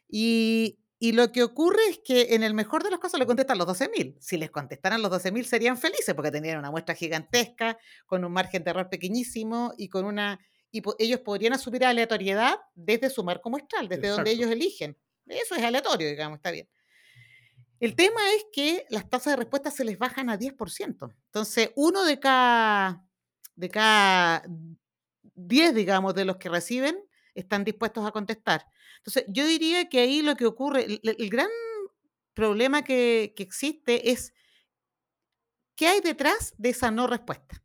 Y, 0.09 0.79
y, 0.99 1.13
lo 1.13 1.33
que 1.33 1.43
ocurre 1.43 1.81
es 1.91 2.01
que 2.05 2.35
en 2.35 2.43
el 2.43 2.55
mejor 2.55 2.83
de 2.83 2.91
los 2.91 2.99
casos 2.99 3.21
le 3.21 3.27
contestan 3.27 3.59
los 3.59 3.67
12.000. 3.67 4.17
Si 4.21 4.37
les 4.37 4.51
contestaran 4.51 5.03
los 5.03 5.11
12.000 5.11 5.45
serían 5.45 5.79
felices 5.79 6.15
porque 6.15 6.31
tenían 6.31 6.59
una 6.59 6.71
muestra 6.71 6.95
gigantesca, 6.95 7.79
con 8.07 8.25
un 8.25 8.33
margen 8.33 8.65
de 8.65 8.71
error 8.71 8.89
pequeñísimo 8.89 9.75
y 9.77 9.89
con 9.89 10.05
una... 10.05 10.41
Y 10.71 10.83
ellos 10.99 11.21
podrían 11.21 11.53
asumir 11.53 11.85
aleatoriedad 11.85 12.57
desde 12.75 13.09
su 13.09 13.25
marco 13.25 13.51
muestral, 13.51 13.89
desde 13.89 14.09
donde 14.09 14.31
ellos 14.31 14.51
eligen. 14.51 14.97
Eso 15.27 15.55
es 15.55 15.63
aleatorio, 15.63 16.09
digamos, 16.09 16.37
está 16.37 16.51
bien. 16.51 16.69
El 17.79 17.95
tema 17.95 18.21
es 18.37 18.47
que 18.53 18.87
las 18.89 19.09
tasas 19.09 19.33
de 19.33 19.37
respuesta 19.37 19.71
se 19.71 19.85
les 19.85 19.99
bajan 19.99 20.31
a 20.31 20.39
10%. 20.39 21.15
Entonces, 21.27 21.71
uno 21.77 22.05
de 22.05 22.19
cada, 22.19 23.05
de 23.55 23.69
cada 23.69 24.45
10, 25.35 25.75
digamos, 25.75 26.15
de 26.15 26.25
los 26.25 26.37
que 26.37 26.49
reciben 26.49 26.99
están 27.35 27.65
dispuestos 27.65 28.07
a 28.07 28.13
contestar. 28.13 28.67
Entonces, 29.07 29.25
yo 29.29 29.47
diría 29.47 29.89
que 29.89 30.01
ahí 30.01 30.21
lo 30.21 30.35
que 30.37 30.47
ocurre, 30.47 31.01
el, 31.03 31.31
gran 31.31 31.49
problema 32.35 32.83
que, 32.83 33.33
que, 33.37 33.45
existe 33.45 34.11
es 34.11 34.35
qué 35.77 35.87
hay 35.87 36.01
detrás 36.01 36.55
de 36.59 36.71
esa 36.71 36.91
no 36.91 37.07
respuesta. 37.07 37.63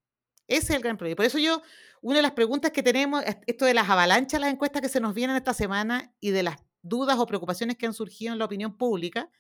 Ese 0.48 0.74
es 0.74 0.76
el 0.76 0.84
gran 0.84 0.98
problema. 0.98 1.16
Por 1.16 1.26
eso 1.26 1.40
yo, 1.40 1.64
una 2.02 2.18
de 2.18 2.22
las 2.22 2.34
preguntas 2.34 2.72
que 2.72 2.84
tenemos, 2.84 3.24
esto 3.48 3.66
de 3.66 3.74
las 3.74 3.90
avalanchas, 3.90 4.40
las 4.40 4.54
encuestas 4.54 4.82
que 4.82 4.90
se 4.90 5.00
nos 5.00 5.16
vienen 5.16 5.36
esta 5.36 5.54
semana 5.54 6.14
y 6.20 6.30
de 6.30 6.44
las 6.44 6.58
dudas 6.84 7.18
o 7.18 7.26
preocupaciones 7.26 7.78
que 7.78 7.86
han 7.86 7.94
surgido 7.94 8.34
en 8.34 8.40
la 8.40 8.46
opinión 8.46 8.78
pública, 8.78 9.32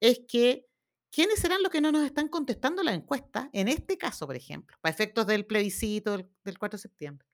es 0.00 0.20
que 0.28 0.68
¿quiénes 1.10 1.40
serán 1.40 1.62
los 1.62 1.70
que 1.70 1.80
no 1.80 1.92
nos 1.92 2.04
están 2.04 2.28
contestando 2.28 2.82
la 2.82 2.94
encuesta? 2.94 3.50
En 3.52 3.68
este 3.68 3.98
caso, 3.98 4.26
por 4.26 4.36
ejemplo, 4.36 4.76
para 4.80 4.92
efectos 4.92 5.26
del 5.26 5.46
plebiscito 5.46 6.16
del, 6.16 6.58
4 6.58 6.76
de 6.76 6.82
septiembre. 6.82 7.26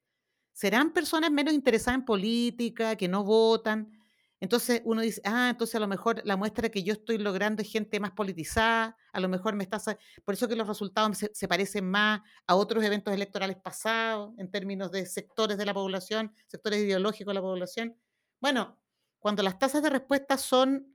¿Serán 0.53 0.93
personas 0.93 1.31
menos 1.31 1.53
interesadas 1.53 2.01
en 2.01 2.05
política, 2.05 2.97
que 2.97 3.09
no 3.09 3.25
votan? 3.25 3.96
Entonces 4.41 4.83
uno 4.85 5.01
dice, 5.01 5.21
ah, 5.25 5.49
entonces 5.51 5.75
a 5.77 5.81
lo 5.81 5.89
mejor 5.89 6.21
la 6.25 6.37
muestra 6.37 6.69
que 6.69 6.83
yo 6.83 6.93
estoy 6.93 7.17
logrando 7.19 7.63
es 7.63 7.73
gente 7.73 7.99
más 8.01 8.11
politizada, 8.13 8.97
a 9.13 9.21
lo 9.21 9.29
mejor 9.29 9.55
me 9.55 9.65
está... 9.65 9.79
Por 10.25 10.35
eso 10.35 10.47
que 10.47 10.57
los 10.57 10.69
resultados 10.69 11.19
se, 11.33 11.49
parecen 11.49 11.91
más 11.91 12.21
a 12.47 12.55
otros 12.55 12.85
eventos 12.85 13.15
electorales 13.15 13.57
pasados 13.57 14.35
en 14.39 14.51
términos 14.51 14.91
de 14.91 15.07
sectores 15.07 15.57
de 15.57 15.65
la 15.65 15.73
población, 15.73 16.33
sectores 16.47 16.81
ideológicos 16.81 17.31
de 17.31 17.35
la 17.35 17.41
población. 17.41 17.97
Bueno, 18.41 18.79
cuando 19.19 19.43
las 19.43 19.59
tasas 19.59 19.83
de 19.83 19.91
respuesta 19.91 20.37
son 20.37 20.95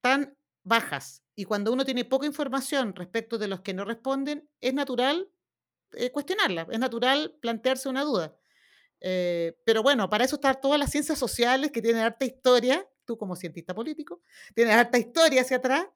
tan 0.00 0.36
bajas. 0.62 1.24
Y 1.34 1.44
cuando 1.44 1.72
uno 1.72 1.84
tiene 1.84 2.04
poca 2.04 2.26
información 2.26 2.94
respecto 2.94 3.38
de 3.38 3.48
los 3.48 3.60
que 3.60 3.74
no 3.74 3.84
responden, 3.84 4.48
es 4.60 4.74
natural 4.74 5.28
eh, 5.92 6.10
cuestionarla, 6.12 6.66
es 6.70 6.78
natural 6.78 7.36
plantearse 7.40 7.88
una 7.88 8.04
duda. 8.04 8.36
Eh, 9.00 9.56
pero 9.64 9.82
bueno, 9.82 10.08
para 10.08 10.24
eso 10.24 10.36
están 10.36 10.60
todas 10.60 10.78
las 10.78 10.90
ciencias 10.90 11.18
sociales 11.18 11.70
que 11.70 11.82
tienen 11.82 12.02
harta 12.02 12.24
historia, 12.24 12.86
tú 13.04 13.16
como 13.16 13.36
cientista 13.36 13.74
político, 13.74 14.22
tienes 14.54 14.74
harta 14.74 14.98
historia 14.98 15.42
hacia 15.42 15.58
atrás 15.58 15.86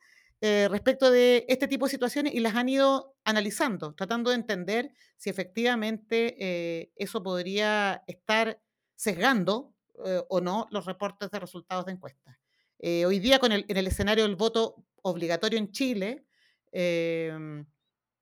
eh, 0.40 0.68
respecto 0.70 1.10
de 1.10 1.44
este 1.48 1.68
tipo 1.68 1.86
de 1.86 1.90
situaciones 1.90 2.34
y 2.34 2.40
las 2.40 2.54
han 2.54 2.68
ido 2.68 3.16
analizando, 3.24 3.94
tratando 3.94 4.30
de 4.30 4.36
entender 4.36 4.92
si 5.16 5.30
efectivamente 5.30 6.90
eso 6.96 7.22
podría 7.22 8.02
estar 8.06 8.60
sesgando 8.96 9.72
o 10.28 10.40
no 10.40 10.66
los 10.70 10.84
reportes 10.84 11.30
de 11.30 11.38
resultados 11.38 11.86
de 11.86 11.92
encuestas. 11.92 12.36
Eh, 12.84 13.06
hoy 13.06 13.20
día, 13.20 13.38
con 13.38 13.52
el, 13.52 13.64
en 13.68 13.76
el 13.76 13.86
escenario 13.86 14.24
del 14.24 14.34
voto 14.34 14.84
obligatorio 15.02 15.56
en 15.58 15.70
Chile, 15.70 16.26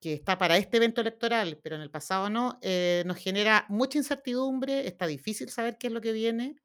que 0.00 0.14
está 0.14 0.38
para 0.38 0.56
este 0.56 0.78
evento 0.78 1.00
electoral, 1.00 1.58
pero 1.62 1.76
en 1.76 1.82
el 1.82 1.90
pasado 1.90 2.30
no, 2.30 2.58
eh, 2.62 3.02
nos 3.06 3.18
genera 3.18 3.66
mucha 3.68 3.98
incertidumbre, 3.98 4.86
está 4.86 5.06
difícil 5.06 5.50
saber 5.50 5.78
qué 5.78 5.88
es 5.88 5.92
lo 5.92 6.00
que 6.00 6.12
viene, 6.12 6.56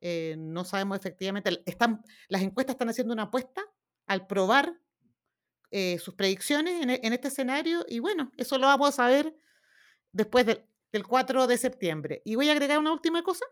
eh, 0.00 0.34
no 0.38 0.64
sabemos 0.64 0.98
efectivamente, 0.98 1.62
están, 1.64 2.02
las 2.28 2.42
encuestas 2.42 2.74
están 2.74 2.88
haciendo 2.88 3.14
una 3.14 3.24
apuesta 3.24 3.62
al 4.06 4.26
probar 4.26 4.74
sus 5.98 6.12
predicciones 6.12 6.82
en, 6.82 6.90
e, 6.90 7.00
en, 7.02 7.14
este 7.14 7.28
escenario 7.28 7.86
y 7.88 7.98
bueno, 7.98 8.30
eso 8.36 8.58
lo 8.58 8.66
vamos 8.66 8.90
a 8.90 8.92
saber 8.92 9.34
después 10.12 10.44
del 10.44 11.06
4 11.06 11.46
de 11.46 11.56
septiembre. 11.56 12.20
Y 12.26 12.34
voy 12.34 12.50
a 12.50 12.52
agregar 12.52 12.78
una 12.78 12.92
última 12.92 13.22
cosa 13.22 13.46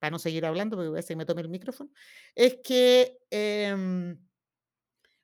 para 0.00 0.10
no 0.10 0.18
seguir 0.18 0.46
hablando, 0.46 0.76
porque 0.76 0.88
voy 0.88 0.98
a 0.98 1.02
que 1.02 1.14
me 1.14 1.26
tome 1.26 1.42
el 1.42 1.48
micrófono, 1.48 1.90
es 2.34 2.56
que 2.64 3.18
em, 3.30 4.18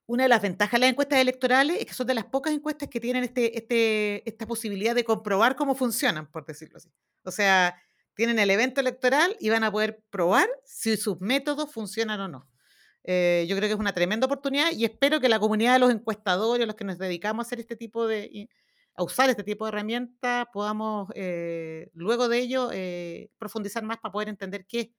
una 0.07 0.23
de 0.23 0.29
las 0.29 0.43
ventajas 0.43 0.73
de 0.73 0.79
las 0.79 0.91
encuestas 0.91 1.19
electorales 1.19 1.79
es 1.81 1.87
que 1.87 1.95
son 1.95 2.07
de 2.07 2.15
las 2.15 2.25
pocas 2.27 2.53
encuestas 2.53 2.89
que 2.89 3.01
tienen 3.01 3.25
este, 3.25 3.59
este, 3.59 4.29
esta 4.29 4.47
posibilidad 4.47 4.95
de 4.95 5.05
comprobar 5.05 5.57
cómo 5.57 5.75
funcionan, 5.75 6.31
por 6.31 6.47
decirlo 6.47 6.77
así. 6.77 6.91
O 7.25 7.31
sea, 7.33 7.77
tienen 8.15 8.39
el 8.39 8.51
evento 8.51 8.81
electoral 8.81 9.37
y 9.41 9.51
van 9.51 9.65
a 9.65 9.71
poder 9.71 10.03
probar 10.11 10.49
si 10.65 10.97
sus 10.97 11.21
métodos 11.21 11.73
funcionan 11.73 12.21
o 12.21 12.29
no. 12.29 12.49
Eh, 13.03 13.47
yo 13.49 13.57
creo 13.57 13.69
que 13.69 13.75
es 13.75 13.79
una 13.81 13.93
tremenda 13.93 14.27
oportunidad 14.27 14.73
y 14.73 14.85
espero 14.85 15.21
que 15.21 15.29
la 15.29 15.39
comunidad 15.39 15.75
de 15.75 15.79
los 15.81 15.91
encuestadores, 15.91 16.67
los 16.67 16.77
que 16.77 16.85
nos 16.85 16.99
dedicamos 16.99 17.45
a 17.45 17.47
hacer 17.47 17.61
este 17.61 17.77
tipo 17.77 18.07
de, 18.07 18.49
a 18.95 19.03
usar 19.05 19.29
este 19.31 19.45
tipo 19.45 19.65
de 19.65 19.69
herramientas, 19.69 20.47
podamos 20.53 21.09
eh, 21.15 21.91
luego 21.95 22.29
de 22.29 22.39
ello 22.39 22.71
eh, 22.73 23.31
profundizar 23.39 23.83
más 23.85 23.99
para 23.99 24.13
poder 24.13 24.29
entender 24.29 24.67
qué, 24.67 24.93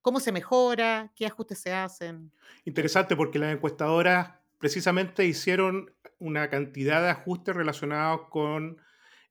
cómo 0.00 0.20
se 0.20 0.32
mejora, 0.32 1.12
qué 1.14 1.26
ajustes 1.26 1.60
se 1.60 1.72
hacen. 1.72 2.32
Interesante 2.64 3.16
porque 3.16 3.38
las 3.38 3.54
encuestadoras 3.54 4.39
precisamente 4.60 5.24
hicieron 5.24 5.92
una 6.18 6.50
cantidad 6.50 7.02
de 7.02 7.08
ajustes 7.08 7.56
relacionados 7.56 8.28
con 8.30 8.76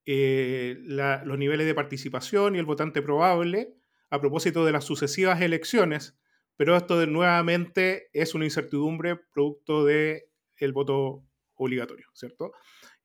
eh, 0.06 0.76
los 0.82 1.38
niveles 1.38 1.68
de 1.68 1.76
participación 1.76 2.56
y 2.56 2.60
el 2.60 2.66
votante 2.66 3.02
probable 3.02 3.76
a 4.10 4.20
propósito 4.20 4.66
de 4.66 4.72
las 4.72 4.86
sucesivas 4.86 5.40
elecciones, 5.40 6.18
pero 6.58 6.76
esto 6.76 7.06
nuevamente 7.06 8.10
es 8.12 8.34
una 8.34 8.46
incertidumbre 8.46 9.18
producto 9.32 9.86
del 9.86 10.24
el 10.58 10.74
voto 10.74 11.24
obligatorio, 11.54 12.08
¿cierto? 12.14 12.52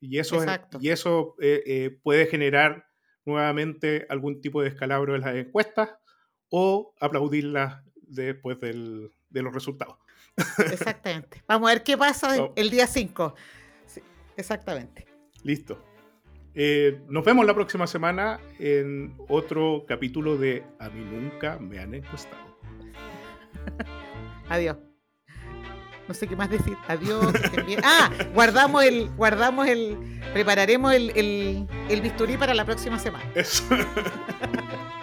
Y 0.00 0.18
eso, 0.18 0.42
y 0.80 0.88
eso 0.88 1.36
eh, 1.40 1.62
eh, 1.66 1.98
puede 2.02 2.26
generar 2.26 2.86
nuevamente 3.26 4.06
algún 4.08 4.40
tipo 4.40 4.62
de 4.62 4.70
descalabro 4.70 5.14
en 5.14 5.20
las 5.20 5.36
encuestas 5.36 5.90
o 6.48 6.94
aplaudirlas 7.00 7.84
después 7.94 8.58
del, 8.60 9.10
de 9.28 9.42
los 9.42 9.52
resultados. 9.52 9.98
Exactamente. 10.58 11.42
Vamos 11.46 11.70
a 11.70 11.74
ver 11.74 11.82
qué 11.82 11.96
pasa 11.96 12.42
oh. 12.42 12.52
el 12.56 12.70
día 12.70 12.86
5. 12.86 13.34
exactamente. 14.36 15.06
Listo. 15.42 15.82
Eh, 16.54 17.00
nos 17.08 17.24
vemos 17.24 17.44
la 17.46 17.54
próxima 17.54 17.86
semana 17.86 18.40
en 18.58 19.16
otro 19.28 19.84
capítulo 19.88 20.36
de 20.36 20.64
A 20.78 20.88
mí 20.88 21.04
nunca 21.04 21.58
me 21.58 21.80
han 21.80 21.94
encuestado. 21.94 22.56
Adiós 24.48 24.76
no 26.08 26.14
sé 26.14 26.26
qué 26.26 26.36
más 26.36 26.50
decir. 26.50 26.76
Adiós. 26.88 27.32
ah, 27.82 28.10
guardamos 28.34 28.84
el, 28.84 29.10
guardamos 29.16 29.66
el, 29.66 29.98
prepararemos 30.32 30.92
el, 30.92 31.10
el, 31.16 31.68
el 31.88 32.00
bisturí 32.00 32.36
para 32.36 32.54
la 32.54 32.64
próxima 32.64 32.98
semana. 32.98 33.24
Eso. 33.34 33.64